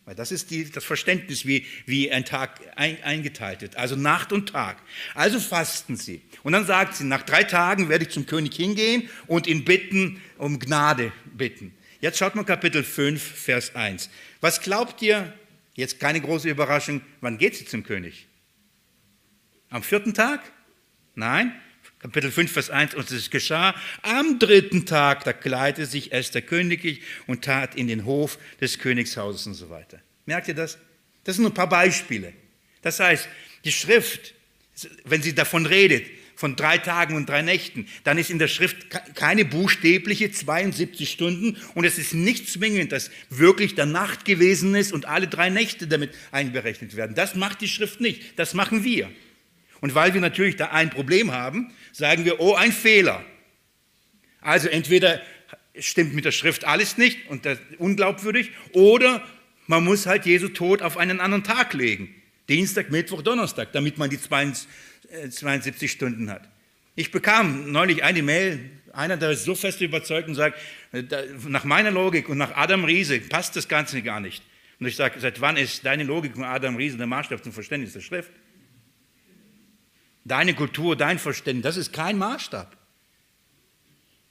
Weil 0.05 0.15
das 0.15 0.31
ist 0.31 0.51
die, 0.51 0.69
das 0.69 0.83
Verständnis, 0.83 1.45
wie, 1.45 1.65
wie 1.85 2.11
ein 2.11 2.25
Tag 2.25 2.59
ein, 2.75 3.01
eingeteilt 3.03 3.61
wird. 3.61 3.77
Also 3.77 3.95
Nacht 3.95 4.33
und 4.33 4.49
Tag. 4.49 4.77
Also 5.15 5.39
fasten 5.39 5.95
sie. 5.95 6.21
Und 6.43 6.51
dann 6.53 6.65
sagt 6.65 6.95
sie, 6.95 7.05
nach 7.05 7.23
drei 7.23 7.43
Tagen 7.43 7.87
werde 7.87 8.05
ich 8.05 8.11
zum 8.11 8.25
König 8.25 8.53
hingehen 8.53 9.09
und 9.27 9.47
ihn 9.47 9.63
bitten, 9.63 10.21
um 10.37 10.59
Gnade 10.59 11.13
bitten. 11.25 11.73
Jetzt 12.01 12.17
schaut 12.17 12.35
mal 12.35 12.43
Kapitel 12.43 12.83
5, 12.83 13.21
Vers 13.21 13.75
1. 13.75 14.09
Was 14.41 14.59
glaubt 14.59 15.01
ihr, 15.01 15.33
jetzt 15.75 16.01
keine 16.01 16.19
große 16.19 16.49
Überraschung, 16.49 16.99
wann 17.21 17.37
geht 17.37 17.55
sie 17.55 17.65
zum 17.65 17.83
König? 17.83 18.27
Am 19.69 19.83
vierten 19.83 20.13
Tag? 20.13 20.41
Nein, 21.15 21.53
Kapitel 22.03 22.31
5, 22.31 22.51
Vers 22.51 22.69
1, 22.69 22.95
und 22.95 23.09
es 23.11 23.29
geschah 23.29 23.73
am 24.01 24.37
dritten 24.37 24.85
Tag, 24.85 25.23
da 25.23 25.31
kleidete 25.31 25.85
sich 25.85 26.11
Esther 26.11 26.41
königlich 26.41 26.99
und 27.27 27.45
tat 27.45 27.75
in 27.75 27.87
den 27.87 28.03
Hof 28.03 28.37
des 28.59 28.77
Königshauses 28.77 29.47
und 29.47 29.53
so 29.53 29.69
weiter. 29.69 30.01
Merkt 30.25 30.49
ihr 30.49 30.53
das? 30.53 30.77
Das 31.23 31.37
sind 31.37 31.43
nur 31.43 31.51
ein 31.51 31.55
paar 31.55 31.69
Beispiele. 31.69 32.33
Das 32.81 32.99
heißt, 32.99 33.29
die 33.63 33.71
Schrift, 33.71 34.33
wenn 35.05 35.21
sie 35.21 35.33
davon 35.33 35.65
redet, 35.65 36.05
von 36.35 36.57
drei 36.57 36.77
Tagen 36.77 37.15
und 37.15 37.29
drei 37.29 37.41
Nächten, 37.41 37.87
dann 38.03 38.17
ist 38.17 38.29
in 38.29 38.37
der 38.37 38.49
Schrift 38.49 38.89
keine 39.15 39.45
buchstäbliche 39.45 40.29
72 40.29 41.09
Stunden 41.09 41.55
und 41.73 41.85
es 41.85 41.97
ist 41.97 42.13
nicht 42.13 42.49
zwingend, 42.49 42.91
dass 42.91 43.11
wirklich 43.29 43.75
der 43.75 43.85
Nacht 43.85 44.25
gewesen 44.25 44.75
ist 44.75 44.91
und 44.91 45.05
alle 45.05 45.29
drei 45.29 45.49
Nächte 45.49 45.87
damit 45.87 46.13
einberechnet 46.33 46.97
werden. 46.97 47.15
Das 47.15 47.35
macht 47.35 47.61
die 47.61 47.69
Schrift 47.69 48.01
nicht, 48.01 48.37
das 48.37 48.53
machen 48.53 48.83
wir. 48.83 49.09
Und 49.83 49.95
weil 49.95 50.13
wir 50.13 50.21
natürlich 50.21 50.55
da 50.55 50.67
ein 50.67 50.89
Problem 50.89 51.33
haben, 51.33 51.73
sagen 51.91 52.23
wir, 52.23 52.39
oh, 52.39 52.53
ein 52.53 52.71
Fehler. 52.71 53.21
Also 54.39 54.69
entweder 54.69 55.21
stimmt 55.77 56.13
mit 56.13 56.23
der 56.23 56.31
Schrift 56.31 56.63
alles 56.63 56.97
nicht 56.97 57.29
und 57.29 57.45
das 57.45 57.57
unglaubwürdig, 57.79 58.51
oder 58.71 59.21
man 59.67 59.83
muss 59.83 60.05
halt 60.05 60.25
Jesu 60.25 60.47
Tod 60.47 60.81
auf 60.81 60.95
einen 60.95 61.19
anderen 61.19 61.43
Tag 61.43 61.73
legen. 61.73 62.15
Dienstag, 62.47 62.91
Mittwoch, 62.91 63.23
Donnerstag, 63.23 63.73
damit 63.73 63.97
man 63.97 64.09
die 64.09 64.17
72 64.21 65.91
Stunden 65.91 66.29
hat. 66.29 66.47
Ich 66.95 67.11
bekam 67.11 67.69
neulich 67.69 68.05
eine 68.05 68.23
Mail, 68.23 68.69
einer, 68.93 69.17
der 69.17 69.31
ist 69.31 69.43
so 69.43 69.53
fest 69.53 69.81
überzeugt 69.81 70.29
und 70.29 70.35
sagt, 70.35 70.61
nach 71.45 71.65
meiner 71.65 71.91
Logik 71.91 72.29
und 72.29 72.37
nach 72.37 72.55
Adam 72.55 72.85
Riese 72.85 73.19
passt 73.19 73.57
das 73.57 73.67
Ganze 73.67 74.01
gar 74.01 74.21
nicht. 74.21 74.43
Und 74.79 74.87
ich 74.87 74.95
sage, 74.95 75.19
seit 75.19 75.41
wann 75.41 75.57
ist 75.57 75.85
deine 75.85 76.05
Logik 76.05 76.35
von 76.35 76.45
Adam 76.45 76.77
Riese 76.77 76.95
der 76.95 77.07
Maßstab 77.07 77.43
zum 77.43 77.51
Verständnis 77.51 77.91
der 77.91 77.99
Schrift? 77.99 78.31
Deine 80.25 80.53
Kultur, 80.53 80.95
dein 80.95 81.19
Verständnis, 81.19 81.63
das 81.63 81.77
ist 81.77 81.93
kein 81.93 82.17
Maßstab. 82.17 82.75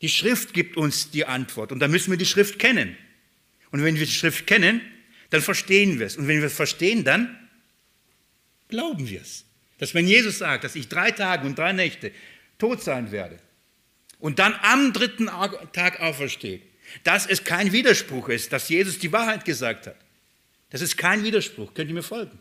Die 0.00 0.08
Schrift 0.08 0.52
gibt 0.52 0.76
uns 0.76 1.10
die 1.10 1.26
Antwort 1.26 1.72
und 1.72 1.78
da 1.78 1.88
müssen 1.88 2.10
wir 2.10 2.18
die 2.18 2.26
Schrift 2.26 2.58
kennen. 2.58 2.96
Und 3.70 3.82
wenn 3.84 3.94
wir 3.94 4.04
die 4.04 4.12
Schrift 4.12 4.46
kennen, 4.46 4.80
dann 5.30 5.40
verstehen 5.40 5.98
wir 5.98 6.06
es. 6.06 6.16
Und 6.16 6.28
wenn 6.28 6.40
wir 6.40 6.46
es 6.46 6.54
verstehen, 6.54 7.04
dann 7.04 7.38
glauben 8.68 9.08
wir 9.08 9.20
es. 9.20 9.44
Dass 9.78 9.94
wenn 9.94 10.06
Jesus 10.06 10.38
sagt, 10.38 10.64
dass 10.64 10.74
ich 10.74 10.88
drei 10.88 11.10
Tage 11.10 11.46
und 11.46 11.58
drei 11.58 11.72
Nächte 11.72 12.12
tot 12.58 12.82
sein 12.82 13.12
werde 13.12 13.38
und 14.18 14.38
dann 14.38 14.54
am 14.62 14.92
dritten 14.92 15.26
Tag 15.72 16.00
aufersteht, 16.00 16.62
dass 17.04 17.26
es 17.26 17.44
kein 17.44 17.72
Widerspruch 17.72 18.28
ist, 18.28 18.52
dass 18.52 18.68
Jesus 18.68 18.98
die 18.98 19.12
Wahrheit 19.12 19.44
gesagt 19.44 19.86
hat. 19.86 19.96
Das 20.70 20.80
ist 20.80 20.96
kein 20.96 21.24
Widerspruch. 21.24 21.74
Könnt 21.74 21.88
ihr 21.88 21.94
mir 21.94 22.02
folgen? 22.02 22.38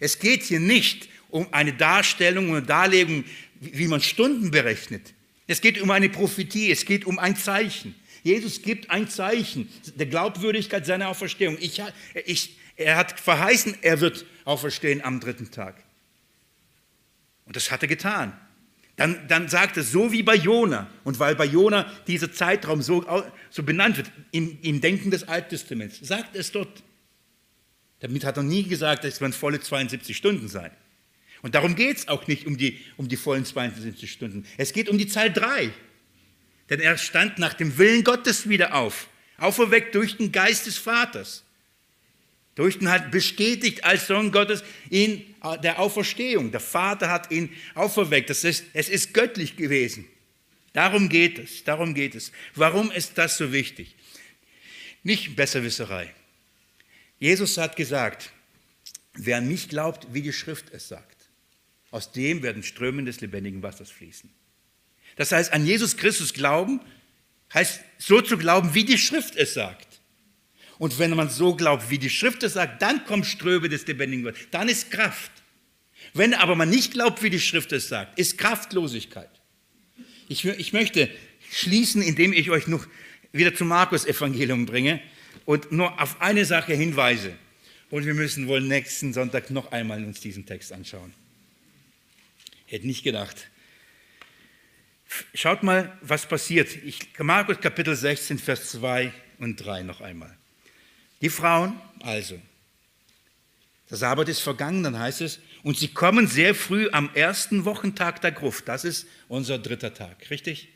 Es 0.00 0.18
geht 0.18 0.42
hier 0.42 0.60
nicht 0.60 1.08
um 1.32 1.48
eine 1.50 1.72
Darstellung 1.72 2.50
und 2.50 2.68
Darlegung, 2.68 3.24
wie 3.58 3.88
man 3.88 4.00
Stunden 4.00 4.50
berechnet. 4.50 5.14
Es 5.46 5.60
geht 5.60 5.80
um 5.80 5.90
eine 5.90 6.08
Prophetie, 6.08 6.70
es 6.70 6.84
geht 6.84 7.06
um 7.06 7.18
ein 7.18 7.36
Zeichen. 7.36 7.94
Jesus 8.22 8.62
gibt 8.62 8.90
ein 8.90 9.08
Zeichen 9.08 9.68
der 9.96 10.06
Glaubwürdigkeit 10.06 10.86
seiner 10.86 11.08
Auferstehung. 11.08 11.56
Ich, 11.58 11.82
ich, 12.26 12.56
er 12.76 12.96
hat 12.96 13.18
verheißen, 13.18 13.78
er 13.82 14.00
wird 14.00 14.26
auferstehen 14.44 15.02
am 15.02 15.20
dritten 15.20 15.50
Tag. 15.50 15.82
Und 17.46 17.56
das 17.56 17.70
hat 17.70 17.82
er 17.82 17.88
getan. 17.88 18.38
Dann, 18.96 19.26
dann 19.26 19.48
sagt 19.48 19.78
er, 19.78 19.82
so 19.82 20.12
wie 20.12 20.22
bei 20.22 20.36
Jona, 20.36 20.88
und 21.02 21.18
weil 21.18 21.34
bei 21.34 21.46
Jona 21.46 21.90
dieser 22.06 22.30
Zeitraum 22.30 22.82
so, 22.82 23.04
so 23.50 23.62
benannt 23.62 23.96
wird, 23.96 24.12
im, 24.32 24.58
im 24.60 24.82
Denken 24.82 25.10
des 25.10 25.26
Alttestaments, 25.26 25.98
sagt 26.02 26.36
es 26.36 26.52
dort. 26.52 26.82
Damit 28.00 28.24
hat 28.24 28.36
er 28.36 28.42
nie 28.42 28.64
gesagt, 28.64 29.04
es 29.06 29.20
werden 29.20 29.32
volle 29.32 29.60
72 29.60 30.14
Stunden 30.14 30.48
sein. 30.48 30.70
Und 31.42 31.56
darum 31.56 31.74
geht 31.74 31.98
es 31.98 32.08
auch 32.08 32.26
nicht 32.28 32.46
um 32.46 32.56
die, 32.56 32.80
um 32.96 33.08
die 33.08 33.16
vollen 33.16 33.44
72 33.44 34.10
Stunden. 34.10 34.46
Es 34.56 34.72
geht 34.72 34.88
um 34.88 34.96
die 34.96 35.08
Zahl 35.08 35.32
3. 35.32 35.70
Denn 36.70 36.80
er 36.80 36.96
stand 36.96 37.38
nach 37.38 37.54
dem 37.54 37.76
Willen 37.76 38.04
Gottes 38.04 38.48
wieder 38.48 38.74
auf, 38.74 39.08
auferweckt 39.36 39.94
durch 39.94 40.16
den 40.16 40.30
Geist 40.32 40.66
des 40.66 40.78
Vaters. 40.78 41.44
Durch 42.54 42.78
den 42.78 42.90
hat 42.90 43.10
bestätigt 43.10 43.84
als 43.84 44.06
Sohn 44.06 44.30
Gottes 44.30 44.62
in 44.88 45.24
der 45.62 45.78
Auferstehung. 45.80 46.52
Der 46.52 46.60
Vater 46.60 47.10
hat 47.10 47.30
ihn 47.30 47.50
auferweckt. 47.74 48.30
Das 48.30 48.44
ist, 48.44 48.64
es 48.72 48.88
ist 48.88 49.12
göttlich 49.12 49.56
gewesen. 49.56 50.06
Darum 50.72 51.08
geht 51.08 51.38
es, 51.38 51.64
darum 51.64 51.94
geht 51.94 52.14
es. 52.14 52.30
Warum 52.54 52.90
ist 52.90 53.18
das 53.18 53.36
so 53.36 53.52
wichtig? 53.52 53.94
Nicht 55.02 55.34
Besserwisserei. 55.34 56.14
Jesus 57.18 57.58
hat 57.58 57.76
gesagt, 57.76 58.30
wer 59.14 59.38
an 59.38 59.48
mich 59.48 59.68
glaubt, 59.68 60.06
wie 60.12 60.22
die 60.22 60.32
Schrift 60.32 60.66
es 60.72 60.88
sagt. 60.88 61.21
Aus 61.92 62.10
dem 62.10 62.42
werden 62.42 62.64
Strömen 62.64 63.04
des 63.04 63.20
lebendigen 63.20 63.62
Wassers 63.62 63.90
fließen. 63.90 64.28
Das 65.16 65.30
heißt, 65.30 65.52
an 65.52 65.64
Jesus 65.66 65.96
Christus 65.96 66.32
glauben, 66.32 66.80
heißt 67.52 67.80
so 67.98 68.22
zu 68.22 68.38
glauben, 68.38 68.74
wie 68.74 68.84
die 68.84 68.98
Schrift 68.98 69.36
es 69.36 69.54
sagt. 69.54 70.00
Und 70.78 70.98
wenn 70.98 71.14
man 71.14 71.28
so 71.28 71.54
glaubt, 71.54 71.90
wie 71.90 71.98
die 71.98 72.10
Schrift 72.10 72.42
es 72.42 72.54
sagt, 72.54 72.80
dann 72.82 73.04
kommt 73.04 73.26
Ströme 73.26 73.68
des 73.68 73.86
lebendigen 73.86 74.24
Wassers. 74.24 74.48
Dann 74.50 74.68
ist 74.68 74.90
Kraft. 74.90 75.30
Wenn 76.14 76.34
aber 76.34 76.56
man 76.56 76.70
nicht 76.70 76.92
glaubt, 76.94 77.22
wie 77.22 77.30
die 77.30 77.38
Schrift 77.38 77.72
es 77.72 77.88
sagt, 77.88 78.18
ist 78.18 78.38
Kraftlosigkeit. 78.38 79.30
Ich, 80.28 80.44
ich 80.46 80.72
möchte 80.72 81.10
schließen, 81.50 82.00
indem 82.00 82.32
ich 82.32 82.50
euch 82.50 82.66
noch 82.66 82.86
wieder 83.32 83.54
zum 83.54 83.68
Markus-Evangelium 83.68 84.64
bringe 84.64 85.00
und 85.44 85.72
nur 85.72 86.00
auf 86.00 86.20
eine 86.22 86.46
Sache 86.46 86.72
hinweise. 86.72 87.34
Und 87.90 88.06
wir 88.06 88.14
müssen 88.14 88.48
wohl 88.48 88.62
nächsten 88.62 89.12
Sonntag 89.12 89.50
noch 89.50 89.70
einmal 89.72 90.02
uns 90.02 90.20
diesen 90.20 90.46
Text 90.46 90.72
anschauen. 90.72 91.12
Hätte 92.72 92.86
nicht 92.86 93.02
gedacht. 93.02 93.50
Schaut 95.34 95.62
mal, 95.62 95.94
was 96.00 96.26
passiert. 96.26 96.74
Ich, 96.86 97.00
Markus 97.18 97.60
Kapitel 97.60 97.94
16, 97.94 98.38
Vers 98.38 98.70
2 98.70 99.12
und 99.40 99.56
3 99.56 99.82
noch 99.82 100.00
einmal. 100.00 100.34
Die 101.20 101.28
Frauen, 101.28 101.78
also, 102.00 102.40
der 103.90 103.98
Sabbat 103.98 104.30
ist 104.30 104.40
vergangen, 104.40 104.82
dann 104.82 104.98
heißt 104.98 105.20
es, 105.20 105.40
und 105.62 105.76
sie 105.76 105.88
kommen 105.88 106.26
sehr 106.26 106.54
früh 106.54 106.88
am 106.92 107.10
ersten 107.12 107.66
Wochentag 107.66 108.22
der 108.22 108.32
Gruft. 108.32 108.68
Das 108.68 108.86
ist 108.86 109.06
unser 109.28 109.58
dritter 109.58 109.92
Tag, 109.92 110.30
richtig? 110.30 110.68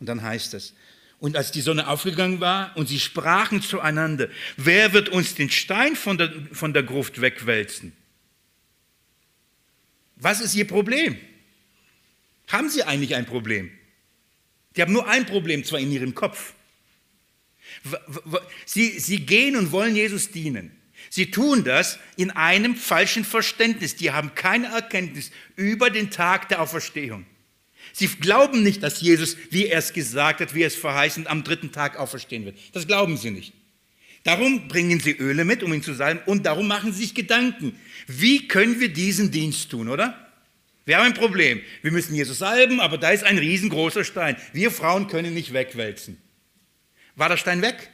Und 0.00 0.08
dann 0.08 0.22
heißt 0.22 0.54
es, 0.54 0.74
Und 1.20 1.36
als 1.36 1.52
die 1.52 1.60
Sonne 1.60 1.86
aufgegangen 1.86 2.40
war 2.40 2.76
und 2.76 2.88
sie 2.88 2.98
sprachen 2.98 3.62
zueinander, 3.62 4.28
wer 4.56 4.92
wird 4.92 5.08
uns 5.08 5.36
den 5.36 5.50
Stein 5.50 5.94
von 5.94 6.18
der, 6.18 6.32
von 6.50 6.72
der 6.72 6.82
Gruft 6.82 7.20
wegwälzen? 7.20 7.92
Was 10.20 10.40
ist 10.40 10.54
ihr 10.54 10.66
Problem? 10.66 11.16
Haben 12.48 12.70
sie 12.70 12.82
eigentlich 12.82 13.14
ein 13.14 13.26
Problem? 13.26 13.70
Die 14.76 14.82
haben 14.82 14.92
nur 14.92 15.08
ein 15.08 15.26
Problem, 15.26 15.64
zwar 15.64 15.80
in 15.80 15.92
ihrem 15.92 16.14
Kopf. 16.14 16.54
Sie, 18.64 18.98
sie 18.98 19.26
gehen 19.26 19.56
und 19.56 19.72
wollen 19.72 19.94
Jesus 19.94 20.30
dienen. 20.30 20.72
Sie 21.10 21.30
tun 21.30 21.64
das 21.64 21.98
in 22.16 22.30
einem 22.30 22.76
falschen 22.76 23.24
Verständnis. 23.24 23.96
Die 23.96 24.10
haben 24.10 24.34
keine 24.34 24.68
Erkenntnis 24.68 25.30
über 25.56 25.90
den 25.90 26.10
Tag 26.10 26.48
der 26.48 26.60
Auferstehung. 26.60 27.24
Sie 27.92 28.06
glauben 28.06 28.62
nicht, 28.62 28.82
dass 28.82 29.00
Jesus, 29.00 29.36
wie 29.50 29.66
er 29.66 29.78
es 29.78 29.92
gesagt 29.92 30.40
hat, 30.40 30.54
wie 30.54 30.62
er 30.62 30.66
es 30.66 30.74
verheißen, 30.74 31.26
am 31.26 31.44
dritten 31.44 31.72
Tag 31.72 31.96
auferstehen 31.96 32.44
wird. 32.44 32.58
Das 32.72 32.86
glauben 32.86 33.16
sie 33.16 33.30
nicht. 33.30 33.52
Darum 34.24 34.68
bringen 34.68 35.00
sie 35.00 35.12
Öle 35.12 35.44
mit, 35.44 35.62
um 35.62 35.72
ihn 35.72 35.82
zu 35.82 35.94
salben, 35.94 36.20
und 36.26 36.44
darum 36.44 36.68
machen 36.68 36.92
sie 36.92 37.02
sich 37.02 37.14
Gedanken. 37.14 37.78
Wie 38.06 38.48
können 38.48 38.80
wir 38.80 38.88
diesen 38.92 39.30
Dienst 39.30 39.70
tun, 39.70 39.88
oder? 39.88 40.28
Wir 40.84 40.96
haben 40.96 41.06
ein 41.06 41.14
Problem. 41.14 41.60
Wir 41.82 41.92
müssen 41.92 42.14
Jesus 42.14 42.38
salben, 42.38 42.80
aber 42.80 42.96
da 42.98 43.10
ist 43.10 43.24
ein 43.24 43.38
riesengroßer 43.38 44.04
Stein. 44.04 44.36
Wir 44.52 44.70
Frauen 44.70 45.06
können 45.06 45.34
nicht 45.34 45.52
wegwälzen. 45.52 46.18
War 47.14 47.28
der 47.28 47.36
Stein 47.36 47.62
weg? 47.62 47.90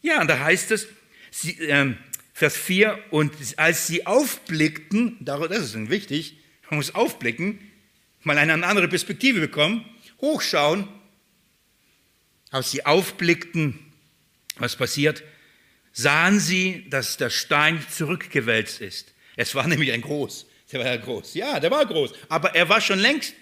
Ja, 0.00 0.20
und 0.20 0.28
da 0.28 0.38
heißt 0.38 0.70
es, 0.70 0.88
sie, 1.30 1.58
äh, 1.60 1.94
Vers 2.32 2.56
4, 2.56 2.98
und 3.10 3.34
als 3.56 3.86
sie 3.86 4.06
aufblickten, 4.06 5.16
das 5.20 5.74
ist 5.74 5.90
wichtig, 5.90 6.38
man 6.70 6.78
muss 6.78 6.94
aufblicken, 6.94 7.58
mal 8.22 8.38
eine 8.38 8.64
andere 8.64 8.88
Perspektive 8.88 9.40
bekommen, 9.40 9.84
hochschauen, 10.20 10.88
als 12.50 12.70
sie 12.70 12.86
aufblickten, 12.86 13.78
was 14.58 14.76
passiert, 14.76 15.22
sahen 15.92 16.40
sie, 16.40 16.86
dass 16.90 17.16
der 17.16 17.30
Stein 17.30 17.84
zurückgewälzt 17.90 18.80
ist. 18.80 19.12
Es 19.36 19.54
war 19.54 19.66
nämlich 19.68 19.92
ein 19.92 20.02
groß. 20.02 20.46
Der 20.72 20.80
war 20.80 20.86
ja 20.86 20.96
groß. 20.96 21.34
Ja, 21.34 21.60
der 21.60 21.70
war 21.70 21.84
groß. 21.86 22.12
Aber 22.28 22.54
er 22.54 22.68
war 22.68 22.80
schon 22.80 22.98
längst, 22.98 23.34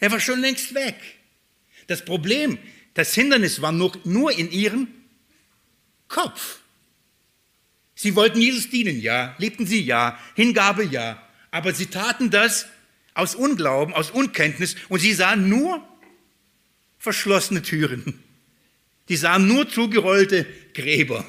er 0.00 0.10
war 0.10 0.20
schon 0.20 0.40
längst 0.40 0.74
weg. 0.74 0.96
Das 1.86 2.04
Problem, 2.04 2.58
das 2.94 3.14
Hindernis 3.14 3.62
war 3.62 3.72
nur, 3.72 3.92
nur 4.04 4.32
in 4.32 4.50
ihrem 4.50 4.88
Kopf. 6.08 6.58
Sie 7.94 8.14
wollten 8.14 8.40
Jesus 8.40 8.70
dienen, 8.70 9.00
ja. 9.00 9.34
Liebten 9.38 9.66
sie, 9.66 9.82
ja. 9.82 10.18
Hingabe, 10.34 10.84
ja. 10.84 11.22
Aber 11.50 11.72
sie 11.74 11.86
taten 11.86 12.30
das 12.30 12.66
aus 13.14 13.34
Unglauben, 13.34 13.94
aus 13.94 14.10
Unkenntnis 14.10 14.76
und 14.88 15.00
sie 15.00 15.12
sahen 15.12 15.48
nur 15.48 15.86
verschlossene 16.98 17.62
Türen. 17.62 18.22
Die 19.08 19.16
sahen 19.16 19.46
nur 19.46 19.68
zugerollte 19.68 20.46
Gräber. 20.74 21.24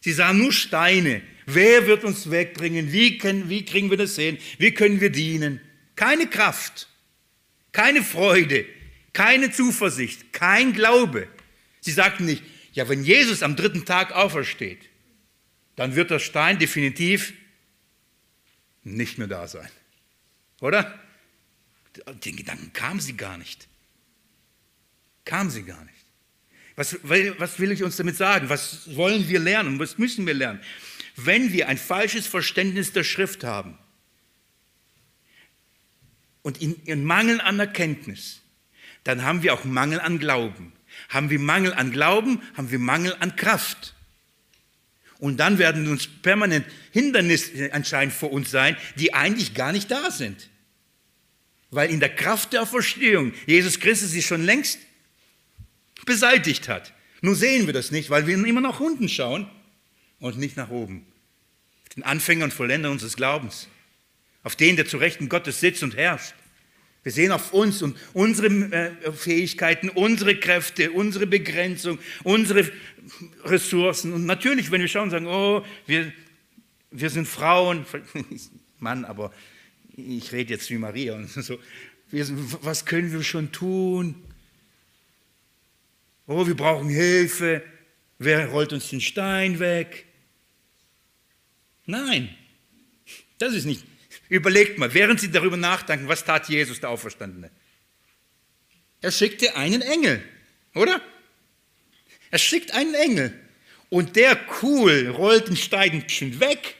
Sie 0.00 0.12
sahen 0.12 0.38
nur 0.38 0.52
Steine. 0.52 1.22
Wer 1.46 1.86
wird 1.86 2.04
uns 2.04 2.30
wegbringen? 2.30 2.92
Wie, 2.92 3.18
können, 3.18 3.48
wie 3.48 3.64
kriegen 3.64 3.90
wir 3.90 3.96
das 3.96 4.14
sehen? 4.14 4.38
Wie 4.58 4.72
können 4.72 5.00
wir 5.00 5.10
dienen? 5.10 5.60
Keine 5.96 6.26
Kraft, 6.26 6.88
keine 7.72 8.02
Freude, 8.02 8.64
keine 9.12 9.50
Zuversicht, 9.50 10.32
kein 10.32 10.72
Glaube. 10.72 11.28
Sie 11.80 11.92
sagten 11.92 12.24
nicht, 12.24 12.42
ja, 12.72 12.88
wenn 12.88 13.04
Jesus 13.04 13.42
am 13.42 13.56
dritten 13.56 13.84
Tag 13.84 14.12
aufersteht, 14.12 14.88
dann 15.76 15.96
wird 15.96 16.10
der 16.10 16.20
Stein 16.20 16.58
definitiv 16.58 17.32
nicht 18.82 19.18
mehr 19.18 19.26
da 19.26 19.48
sein. 19.48 19.68
Oder? 20.60 20.98
Den 22.24 22.36
Gedanken 22.36 22.72
kamen 22.72 23.00
sie 23.00 23.16
gar 23.16 23.36
nicht. 23.38 23.68
Kamen 25.24 25.50
sie 25.50 25.62
gar 25.62 25.84
nicht. 25.84 25.99
Was, 26.80 26.96
was 27.02 27.58
will 27.60 27.72
ich 27.72 27.82
uns 27.82 27.96
damit 27.96 28.16
sagen? 28.16 28.48
Was 28.48 28.96
wollen 28.96 29.28
wir 29.28 29.38
lernen? 29.38 29.78
Was 29.78 29.98
müssen 29.98 30.26
wir 30.26 30.32
lernen? 30.32 30.60
Wenn 31.14 31.52
wir 31.52 31.68
ein 31.68 31.76
falsches 31.76 32.26
Verständnis 32.26 32.94
der 32.94 33.04
Schrift 33.04 33.44
haben 33.44 33.76
und 36.40 36.62
in, 36.62 36.76
in 36.86 37.04
Mangel 37.04 37.38
an 37.42 37.60
Erkenntnis, 37.60 38.40
dann 39.04 39.24
haben 39.24 39.42
wir 39.42 39.52
auch 39.52 39.64
Mangel 39.64 40.00
an 40.00 40.18
Glauben. 40.18 40.72
Haben 41.10 41.28
wir 41.28 41.38
Mangel 41.38 41.74
an 41.74 41.92
Glauben, 41.92 42.40
haben 42.56 42.70
wir 42.70 42.78
Mangel 42.78 43.14
an 43.20 43.36
Kraft. 43.36 43.94
Und 45.18 45.36
dann 45.36 45.58
werden 45.58 45.86
uns 45.86 46.06
permanent 46.06 46.64
Hindernisse 46.92 47.74
anscheinend 47.74 48.14
vor 48.14 48.32
uns 48.32 48.50
sein, 48.50 48.74
die 48.96 49.12
eigentlich 49.12 49.52
gar 49.52 49.72
nicht 49.72 49.90
da 49.90 50.10
sind. 50.10 50.48
Weil 51.70 51.90
in 51.90 52.00
der 52.00 52.16
Kraft 52.16 52.54
der 52.54 52.64
Verstehung 52.64 53.34
Jesus 53.44 53.80
Christus 53.80 54.12
sie 54.12 54.22
schon 54.22 54.42
längst 54.42 54.78
beseitigt 56.04 56.68
hat. 56.68 56.92
Nur 57.22 57.34
sehen 57.34 57.66
wir 57.66 57.72
das 57.72 57.90
nicht, 57.90 58.10
weil 58.10 58.26
wir 58.26 58.34
immer 58.34 58.60
nach 58.60 58.80
unten 58.80 59.08
schauen 59.08 59.48
und 60.18 60.38
nicht 60.38 60.56
nach 60.56 60.70
oben. 60.70 61.06
Den 61.96 62.02
Anfänger 62.02 62.44
und 62.44 62.52
Vollender 62.52 62.90
unseres 62.90 63.16
Glaubens. 63.16 63.68
Auf 64.42 64.56
den, 64.56 64.76
der 64.76 64.86
zu 64.86 64.96
Rechten 64.96 65.28
Gottes 65.28 65.60
sitzt 65.60 65.82
und 65.82 65.96
herrscht. 65.96 66.34
Wir 67.02 67.12
sehen 67.12 67.32
auf 67.32 67.54
uns 67.54 67.80
und 67.82 67.96
unsere 68.12 68.48
äh, 68.48 69.12
Fähigkeiten, 69.12 69.88
unsere 69.88 70.36
Kräfte, 70.36 70.92
unsere 70.92 71.26
Begrenzung, 71.26 71.98
unsere 72.24 72.70
Ressourcen. 73.44 74.12
Und 74.12 74.26
natürlich, 74.26 74.70
wenn 74.70 74.82
wir 74.82 74.88
schauen, 74.88 75.10
sagen, 75.10 75.26
oh, 75.26 75.64
wir, 75.86 76.12
wir 76.90 77.08
sind 77.08 77.26
Frauen, 77.26 77.86
Mann, 78.78 79.06
aber 79.06 79.32
ich 79.96 80.32
rede 80.32 80.52
jetzt 80.54 80.68
wie 80.70 80.76
Maria 80.76 81.14
und 81.14 81.30
so. 81.30 81.58
Wir, 82.10 82.26
was 82.62 82.84
können 82.84 83.12
wir 83.12 83.22
schon 83.22 83.52
tun? 83.52 84.16
Oh, 86.30 86.46
wir 86.46 86.54
brauchen 86.54 86.88
Hilfe. 86.88 87.60
Wer 88.20 88.46
rollt 88.50 88.72
uns 88.72 88.88
den 88.88 89.00
Stein 89.00 89.58
weg? 89.58 90.06
Nein, 91.86 92.32
das 93.38 93.52
ist 93.52 93.64
nicht. 93.64 93.84
Überlegt 94.28 94.78
mal, 94.78 94.94
während 94.94 95.18
Sie 95.18 95.32
darüber 95.32 95.56
nachdenken, 95.56 96.06
was 96.06 96.24
tat 96.24 96.48
Jesus, 96.48 96.78
der 96.78 96.90
Auferstandene? 96.90 97.50
Er 99.00 99.10
schickte 99.10 99.56
einen 99.56 99.82
Engel, 99.82 100.22
oder? 100.76 101.02
Er 102.30 102.38
schickt 102.38 102.74
einen 102.74 102.94
Engel. 102.94 103.34
Und 103.88 104.14
der 104.14 104.38
cool 104.62 105.08
rollt 105.08 105.48
den 105.48 105.56
Stein 105.56 106.04
weg, 106.38 106.76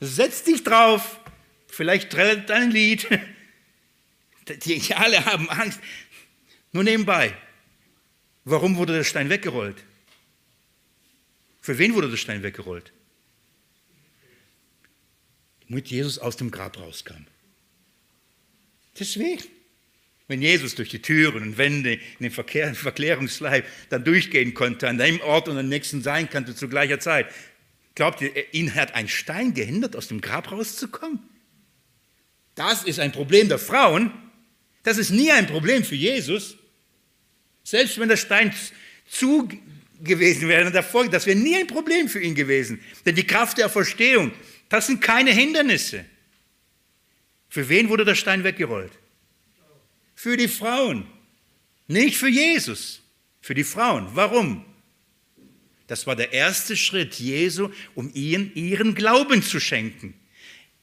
setzt 0.00 0.48
dich 0.48 0.64
drauf, 0.64 1.20
vielleicht 1.68 2.10
trällert 2.10 2.50
ein 2.50 2.72
Lied. 2.72 3.06
Die 4.64 4.92
alle 4.92 5.24
haben 5.24 5.48
Angst. 5.50 5.78
Nur 6.72 6.82
nebenbei. 6.82 7.36
Warum 8.50 8.76
wurde 8.76 8.94
der 8.94 9.04
Stein 9.04 9.30
weggerollt? 9.30 9.76
Für 11.60 11.78
wen 11.78 11.94
wurde 11.94 12.08
der 12.08 12.16
Stein 12.16 12.42
weggerollt? 12.42 12.92
damit 15.68 15.88
Jesus 15.88 16.18
aus 16.18 16.36
dem 16.36 16.50
Grab 16.50 16.78
rauskam. 16.78 17.26
Deswegen. 18.98 19.44
Wenn 20.30 20.42
Jesus 20.42 20.74
durch 20.74 20.90
die 20.90 21.00
Türen 21.00 21.42
und 21.42 21.56
Wände 21.56 21.94
in 21.94 22.00
den 22.20 22.30
Verkehr, 22.30 22.74
Verklärungsleib 22.74 23.64
dann 23.88 24.04
durchgehen 24.04 24.52
konnte, 24.52 24.86
an 24.86 25.00
einem 25.00 25.20
Ort 25.22 25.48
und 25.48 25.56
am 25.56 25.68
nächsten 25.68 26.02
sein 26.02 26.28
konnte 26.28 26.54
zu 26.54 26.68
gleicher 26.68 27.00
Zeit, 27.00 27.32
glaubt 27.94 28.20
ihr, 28.20 28.52
ihn 28.52 28.74
hat 28.74 28.94
ein 28.94 29.08
Stein 29.08 29.54
gehindert, 29.54 29.96
aus 29.96 30.08
dem 30.08 30.20
Grab 30.20 30.52
rauszukommen? 30.52 31.20
Das 32.54 32.84
ist 32.84 32.98
ein 32.98 33.12
Problem 33.12 33.48
der 33.48 33.58
Frauen. 33.58 34.12
Das 34.82 34.98
ist 34.98 35.10
nie 35.10 35.30
ein 35.30 35.46
Problem 35.46 35.82
für 35.82 35.94
Jesus. 35.94 36.58
Selbst 37.68 37.98
wenn 37.98 38.08
der 38.08 38.16
Stein 38.16 38.54
zu 39.10 39.46
gewesen 40.00 40.48
wäre 40.48 40.72
davor, 40.72 41.06
das 41.06 41.26
wäre 41.26 41.38
nie 41.38 41.54
ein 41.54 41.66
Problem 41.66 42.08
für 42.08 42.18
ihn 42.18 42.34
gewesen. 42.34 42.80
Denn 43.04 43.14
die 43.14 43.26
Kraft 43.26 43.58
der 43.58 43.68
Verstehung, 43.68 44.32
das 44.70 44.86
sind 44.86 45.02
keine 45.02 45.32
Hindernisse. 45.32 46.06
Für 47.50 47.68
wen 47.68 47.90
wurde 47.90 48.06
der 48.06 48.14
Stein 48.14 48.42
weggerollt? 48.42 48.92
Für 50.14 50.38
die 50.38 50.48
Frauen. 50.48 51.06
Nicht 51.88 52.16
für 52.16 52.30
Jesus, 52.30 53.02
für 53.42 53.52
die 53.52 53.64
Frauen. 53.64 54.08
Warum? 54.14 54.64
Das 55.88 56.06
war 56.06 56.16
der 56.16 56.32
erste 56.32 56.74
Schritt 56.74 57.16
Jesu, 57.16 57.68
um 57.94 58.10
ihnen 58.14 58.50
ihren 58.54 58.94
Glauben 58.94 59.42
zu 59.42 59.60
schenken. 59.60 60.14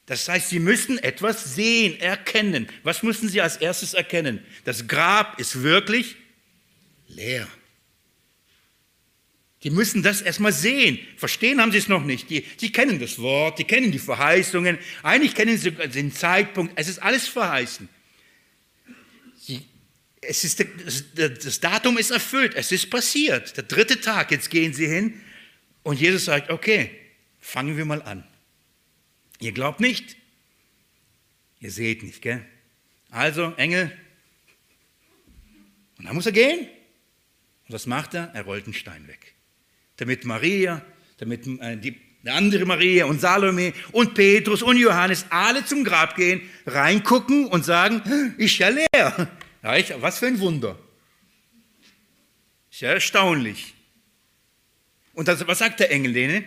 Das 0.06 0.28
heißt, 0.28 0.50
sie 0.50 0.60
müssen 0.60 1.00
etwas 1.00 1.56
sehen, 1.56 1.98
erkennen. 1.98 2.68
Was 2.84 3.02
müssen 3.02 3.28
sie 3.28 3.40
als 3.40 3.56
erstes 3.56 3.92
erkennen? 3.92 4.38
Das 4.64 4.86
Grab 4.86 5.40
ist 5.40 5.64
wirklich 5.64 6.14
leer. 7.16 7.48
Die 9.62 9.70
müssen 9.70 10.02
das 10.02 10.22
erstmal 10.22 10.52
sehen. 10.52 10.98
Verstehen 11.16 11.60
haben 11.60 11.72
sie 11.72 11.78
es 11.78 11.88
noch 11.88 12.04
nicht. 12.04 12.30
Die, 12.30 12.42
die 12.42 12.70
kennen 12.70 13.00
das 13.00 13.18
Wort, 13.18 13.58
die 13.58 13.64
kennen 13.64 13.90
die 13.90 13.98
Verheißungen. 13.98 14.78
Eigentlich 15.02 15.34
kennen 15.34 15.58
sie 15.58 15.72
den 15.72 16.12
Zeitpunkt. 16.12 16.74
Es 16.76 16.88
ist 16.88 16.98
alles 17.00 17.26
verheißen. 17.26 17.88
Sie, 19.38 19.62
es 20.20 20.44
ist, 20.44 20.64
das 21.16 21.60
Datum 21.60 21.98
ist 21.98 22.10
erfüllt. 22.10 22.54
Es 22.54 22.70
ist 22.70 22.90
passiert. 22.90 23.56
Der 23.56 23.64
dritte 23.64 24.00
Tag. 24.00 24.30
Jetzt 24.30 24.50
gehen 24.50 24.72
sie 24.72 24.86
hin. 24.86 25.20
Und 25.82 25.98
Jesus 25.98 26.26
sagt, 26.26 26.50
okay, 26.50 26.90
fangen 27.40 27.76
wir 27.76 27.86
mal 27.86 28.02
an. 28.02 28.24
Ihr 29.40 29.52
glaubt 29.52 29.80
nicht? 29.80 30.16
Ihr 31.60 31.70
seht 31.70 32.02
nicht, 32.02 32.22
gell? 32.22 32.44
Also, 33.10 33.54
Engel. 33.56 33.90
Und 35.98 36.04
dann 36.04 36.14
muss 36.14 36.26
er 36.26 36.32
gehen. 36.32 36.68
Und 37.68 37.74
was 37.74 37.86
macht 37.86 38.14
er? 38.14 38.30
Er 38.34 38.42
rollt 38.42 38.66
den 38.66 38.74
Stein 38.74 39.06
weg. 39.08 39.34
Damit 39.96 40.24
Maria, 40.24 40.82
damit 41.18 41.46
äh, 41.60 41.76
die 41.76 41.96
andere 42.26 42.64
Maria 42.64 43.06
und 43.06 43.20
Salome 43.20 43.72
und 43.92 44.14
Petrus 44.14 44.62
und 44.62 44.76
Johannes 44.76 45.26
alle 45.30 45.64
zum 45.64 45.84
Grab 45.84 46.16
gehen, 46.16 46.42
reingucken 46.66 47.46
und 47.46 47.64
sagen, 47.64 48.02
ist 48.38 48.58
ja 48.58 48.68
leer. 48.68 49.30
Was 50.00 50.18
für 50.18 50.26
ein 50.26 50.38
Wunder. 50.40 50.78
Ist 52.70 52.80
ja 52.80 52.90
erstaunlich. 52.90 53.74
Und 55.14 55.28
das, 55.28 55.46
was 55.46 55.58
sagt 55.58 55.80
der 55.80 55.90
Engel 55.90 56.12
denen? 56.12 56.44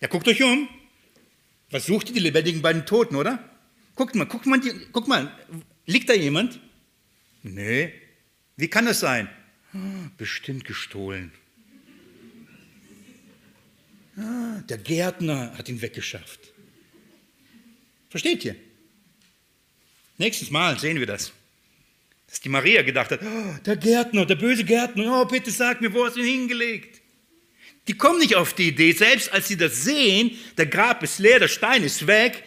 Ja, 0.00 0.08
guckt 0.08 0.28
euch 0.28 0.42
um. 0.42 0.68
Was 1.70 1.86
sucht 1.86 2.08
ihr 2.08 2.14
die 2.14 2.20
Lebendigen 2.20 2.62
bei 2.62 2.72
den 2.72 2.86
Toten, 2.86 3.16
oder? 3.16 3.38
Guckt 3.94 4.14
mal, 4.14 4.24
guckt 4.24 4.46
mal, 4.46 4.60
guckt 4.92 5.08
mal, 5.08 5.32
liegt 5.86 6.08
da 6.08 6.14
jemand? 6.14 6.60
Nee. 7.42 7.92
Wie 8.56 8.68
kann 8.68 8.86
das 8.86 9.00
sein? 9.00 9.28
Bestimmt 10.18 10.64
gestohlen. 10.64 11.32
Ah, 14.16 14.60
der 14.68 14.78
Gärtner 14.78 15.56
hat 15.56 15.68
ihn 15.68 15.80
weggeschafft. 15.80 16.52
Versteht 18.10 18.44
ihr? 18.44 18.56
Nächstes 20.18 20.50
Mal 20.50 20.78
sehen 20.78 20.98
wir 20.98 21.06
das. 21.06 21.32
Dass 22.28 22.40
die 22.40 22.50
Maria 22.50 22.82
gedacht 22.82 23.10
hat, 23.10 23.20
oh, 23.22 23.54
der 23.64 23.76
Gärtner, 23.76 24.26
der 24.26 24.36
böse 24.36 24.64
Gärtner, 24.64 25.22
oh, 25.22 25.24
bitte 25.24 25.50
sag 25.50 25.80
mir, 25.80 25.92
wo 25.92 26.04
hast 26.04 26.16
du 26.16 26.20
ihn 26.20 26.40
hingelegt? 26.40 27.00
Die 27.88 27.94
kommen 27.94 28.18
nicht 28.20 28.36
auf 28.36 28.52
die 28.54 28.68
Idee, 28.68 28.92
selbst 28.92 29.32
als 29.32 29.48
sie 29.48 29.56
das 29.56 29.82
sehen, 29.82 30.32
der 30.56 30.66
Grab 30.66 31.02
ist 31.02 31.18
leer, 31.18 31.40
der 31.40 31.48
Stein 31.48 31.82
ist 31.82 32.06
weg, 32.06 32.44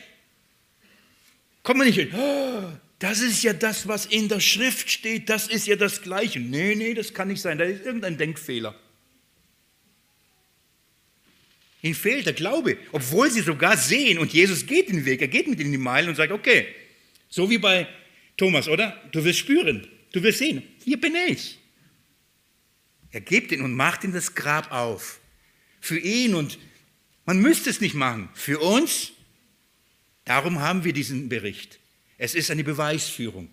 kommen 1.64 1.86
nicht, 1.86 2.14
oh, 2.14 2.72
das 3.00 3.20
ist 3.20 3.44
ja 3.44 3.54
das, 3.54 3.88
was 3.88 4.06
in 4.06 4.30
der 4.30 4.40
Schrift 4.40 4.90
steht, 4.90 5.30
das 5.30 5.48
ist 5.48 5.68
ja 5.68 5.76
das 5.76 6.02
Gleiche. 6.02 6.40
Nee, 6.40 6.76
nee, 6.76 6.94
das 6.94 7.14
kann 7.14 7.28
nicht 7.28 7.42
sein, 7.42 7.58
da 7.58 7.66
ist 7.66 7.86
irgendein 7.86 8.18
Denkfehler. 8.18 8.80
Ihnen 11.82 11.94
fehlt 11.94 12.26
der 12.26 12.34
Glaube, 12.34 12.78
obwohl 12.92 13.30
sie 13.30 13.42
sogar 13.42 13.78
sehen 13.78 14.18
und 14.18 14.34
Jesus 14.34 14.66
geht 14.66 14.90
den 14.90 15.06
Weg, 15.06 15.22
er 15.22 15.28
geht 15.28 15.48
mit 15.48 15.60
ihnen 15.60 15.72
die 15.72 15.78
Meilen 15.78 16.10
und 16.10 16.16
sagt, 16.16 16.32
okay, 16.32 16.68
so 17.30 17.50
wie 17.50 17.58
bei 17.58 17.88
Thomas, 18.38 18.68
oder? 18.68 19.00
Du 19.12 19.24
wirst 19.24 19.40
spüren, 19.40 19.88
du 20.12 20.24
wirst 20.24 20.40
sehen, 20.40 20.64
hier 20.84 21.00
bin 21.00 21.14
ich. 21.28 21.60
Er 23.12 23.22
gibt 23.22 23.52
ihn 23.52 23.62
und 23.62 23.74
macht 23.74 24.04
ihm 24.04 24.14
das 24.14 24.36
Grab 24.36 24.72
auf. 24.72 25.20
Für 25.80 26.00
ihn 26.00 26.34
und 26.34 26.58
man 27.26 27.40
müsste 27.40 27.70
es 27.70 27.82
nicht 27.82 27.94
machen. 27.94 28.30
Für 28.34 28.60
uns, 28.60 29.12
darum 30.26 30.60
haben 30.60 30.84
wir 30.84 30.94
diesen 30.94 31.30
Bericht. 31.30 31.80
Es 32.18 32.36
ist 32.36 32.52
eine 32.52 32.64
Beweisführung. 32.64 33.50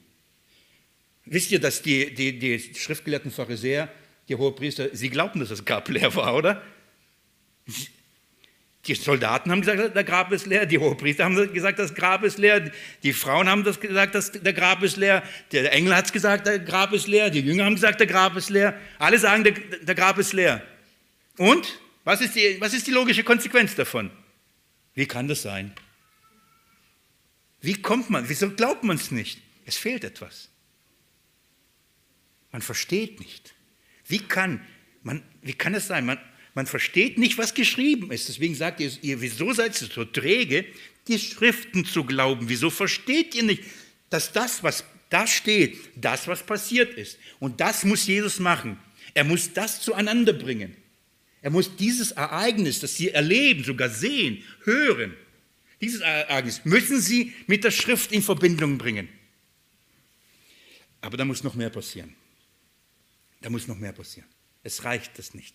Wisst 1.24 1.50
ihr, 1.52 1.60
dass 1.60 1.82
die, 1.82 2.12
die, 2.14 2.38
die 2.38 2.58
schriftgelehrten 2.74 3.30
Pharisäer, 3.30 3.88
die 4.28 4.34
Hohepriester, 4.34 4.88
sie 4.92 5.10
glaubten, 5.10 5.40
dass 5.40 5.48
das 5.50 5.64
Grab 5.64 5.88
leer 5.88 6.14
war, 6.14 6.34
oder? 6.34 6.62
Die 8.86 8.94
Soldaten 8.94 9.52
haben 9.52 9.60
gesagt, 9.60 9.94
der 9.94 10.04
Grab 10.04 10.32
ist 10.32 10.46
leer. 10.46 10.66
Die 10.66 10.78
Hohepriester 10.78 11.24
haben 11.24 11.52
gesagt, 11.52 11.78
das 11.78 11.94
Grab 11.94 12.24
ist 12.24 12.38
leer. 12.38 12.72
Die 13.04 13.12
Frauen 13.12 13.48
haben 13.48 13.62
das 13.62 13.78
gesagt, 13.78 14.16
das, 14.16 14.32
der 14.32 14.52
Grab 14.52 14.82
ist 14.82 14.96
leer. 14.96 15.22
Der 15.52 15.72
Engel 15.72 15.94
hat 15.94 16.12
gesagt, 16.12 16.46
der 16.48 16.58
Grab 16.58 16.92
ist 16.92 17.06
leer. 17.06 17.30
Die 17.30 17.40
Jünger 17.40 17.64
haben 17.64 17.76
gesagt, 17.76 18.00
der 18.00 18.08
Grab 18.08 18.36
ist 18.36 18.50
leer. 18.50 18.76
Alle 18.98 19.18
sagen, 19.18 19.44
der, 19.44 19.52
der 19.52 19.94
Grab 19.94 20.18
ist 20.18 20.32
leer. 20.32 20.62
Und? 21.36 21.78
Was 22.04 22.20
ist, 22.20 22.34
die, 22.34 22.56
was 22.60 22.74
ist 22.74 22.88
die 22.88 22.90
logische 22.90 23.22
Konsequenz 23.22 23.76
davon? 23.76 24.10
Wie 24.94 25.06
kann 25.06 25.28
das 25.28 25.42
sein? 25.42 25.72
Wie 27.62 27.80
kommt 27.80 28.10
man? 28.10 28.28
Wieso 28.28 28.50
glaubt 28.50 28.82
man 28.84 28.96
es 28.96 29.10
nicht? 29.10 29.40
Es 29.64 29.76
fehlt 29.76 30.04
etwas. 30.04 30.50
Man 32.50 32.60
versteht 32.60 33.20
nicht. 33.20 33.54
Wie 34.06 34.18
kann, 34.18 34.60
man, 35.02 35.22
wie 35.40 35.54
kann 35.54 35.74
es 35.74 35.86
sein? 35.86 36.04
Man, 36.04 36.18
man 36.54 36.66
versteht 36.66 37.18
nicht, 37.18 37.38
was 37.38 37.54
geschrieben 37.54 38.10
ist. 38.10 38.28
Deswegen 38.28 38.56
sagt 38.56 38.80
ihr, 38.80 38.90
ihr, 39.00 39.20
wieso 39.20 39.52
seid 39.52 39.80
ihr 39.80 39.88
so 39.88 40.04
träge, 40.04 40.66
die 41.08 41.18
Schriften 41.18 41.84
zu 41.84 42.04
glauben? 42.04 42.48
Wieso 42.48 42.68
versteht 42.68 43.34
ihr 43.36 43.44
nicht, 43.44 43.62
dass 44.10 44.32
das, 44.32 44.62
was 44.62 44.84
da 45.08 45.26
steht, 45.26 45.78
das, 45.94 46.26
was 46.26 46.44
passiert 46.44 46.94
ist? 46.94 47.16
Und 47.38 47.60
das 47.60 47.84
muss 47.84 48.06
Jesus 48.06 48.40
machen. 48.40 48.76
Er 49.14 49.24
muss 49.24 49.52
das 49.52 49.80
zueinander 49.80 50.32
bringen. 50.32 50.76
Er 51.42 51.50
muss 51.50 51.76
dieses 51.76 52.12
Ereignis, 52.12 52.80
das 52.80 52.96
Sie 52.96 53.10
erleben, 53.10 53.64
sogar 53.64 53.88
sehen, 53.88 54.42
hören, 54.64 55.14
dieses 55.82 56.00
Ereignis 56.00 56.64
müssen 56.64 57.00
Sie 57.00 57.34
mit 57.48 57.64
der 57.64 57.72
Schrift 57.72 58.12
in 58.12 58.22
Verbindung 58.22 58.78
bringen. 58.78 59.08
Aber 61.00 61.16
da 61.16 61.24
muss 61.24 61.42
noch 61.42 61.54
mehr 61.54 61.70
passieren. 61.70 62.14
Da 63.40 63.50
muss 63.50 63.66
noch 63.66 63.76
mehr 63.76 63.92
passieren. 63.92 64.28
Es 64.62 64.84
reicht 64.84 65.18
das 65.18 65.34
nicht. 65.34 65.54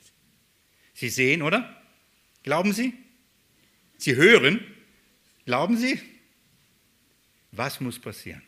Sie 0.93 1.09
sehen, 1.09 1.41
oder? 1.41 1.81
Glauben 2.43 2.73
Sie? 2.73 2.93
Sie 3.97 4.15
hören? 4.15 4.59
Glauben 5.45 5.77
Sie? 5.77 5.99
Was 7.53 7.79
muss 7.79 7.97
passieren? 7.97 8.41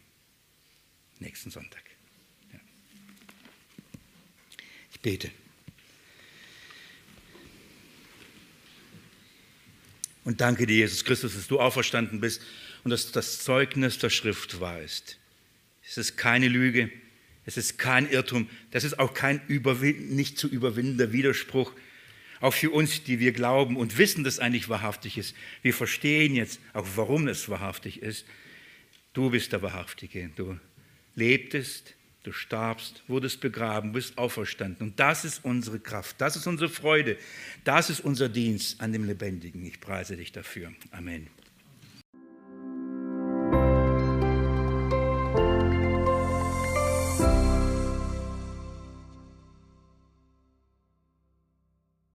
Nächsten 1.20 1.50
Sonntag. 1.50 1.84
Ja. 2.52 2.60
Ich 4.92 5.00
bete. 5.00 5.32
Und 10.30 10.42
danke 10.42 10.68
dir, 10.68 10.76
Jesus 10.76 11.04
Christus, 11.06 11.34
dass 11.34 11.48
du 11.48 11.60
auferstanden 11.60 12.20
bist 12.20 12.44
und 12.84 12.92
dass 12.92 13.12
das 13.12 13.40
Zeugnis 13.40 13.98
der 13.98 14.12
Schrift 14.12 14.60
wahr 14.60 14.80
ist. 14.80 15.18
Es 15.84 15.98
ist 15.98 16.18
keine 16.18 16.48
Lüge, 16.48 16.92
es 17.48 17.58
ist 17.58 17.80
kein 17.80 18.08
Irrtum, 18.08 18.48
das 18.70 18.84
ist 18.84 19.00
auch 19.00 19.16
kein 19.16 19.42
nicht 19.48 20.38
zu 20.38 20.48
überwindender 20.48 21.12
Widerspruch, 21.12 21.74
auch 22.42 22.54
für 22.54 22.70
uns, 22.70 23.04
die 23.04 23.20
wir 23.20 23.32
glauben 23.32 23.76
und 23.76 23.98
wissen, 23.98 24.24
dass 24.24 24.38
eigentlich 24.38 24.70
wahrhaftig 24.70 25.18
ist. 25.18 25.36
Wir 25.64 25.74
verstehen 25.74 26.36
jetzt 26.36 26.60
auch, 26.74 26.86
warum 26.94 27.28
es 27.28 27.50
wahrhaftig 27.50 28.04
ist. 28.04 28.24
Du 29.14 29.32
bist 29.32 29.52
der 29.52 29.64
Wahrhaftige. 29.64 30.30
Du 30.36 30.60
lebtest, 31.16 31.96
du 32.30 32.34
starbst, 32.34 33.04
wurdest 33.08 33.42
begraben, 33.42 33.92
bist 33.92 34.18
auferstanden. 34.18 34.88
Und 34.88 35.00
das 35.00 35.26
ist 35.26 35.44
unsere 35.44 35.80
Kraft, 35.80 36.22
das 36.22 36.36
ist 36.36 36.46
unsere 36.46 36.70
Freude, 36.70 37.18
das 37.64 37.90
ist 37.90 38.02
unser 38.02 38.30
Dienst 38.30 38.80
an 38.82 38.94
dem 38.94 39.06
Lebendigen. 39.06 39.66
Ich 39.66 39.82
preise 39.82 40.16
dich 40.16 40.32
dafür. 40.32 40.72
Amen. 40.92 41.28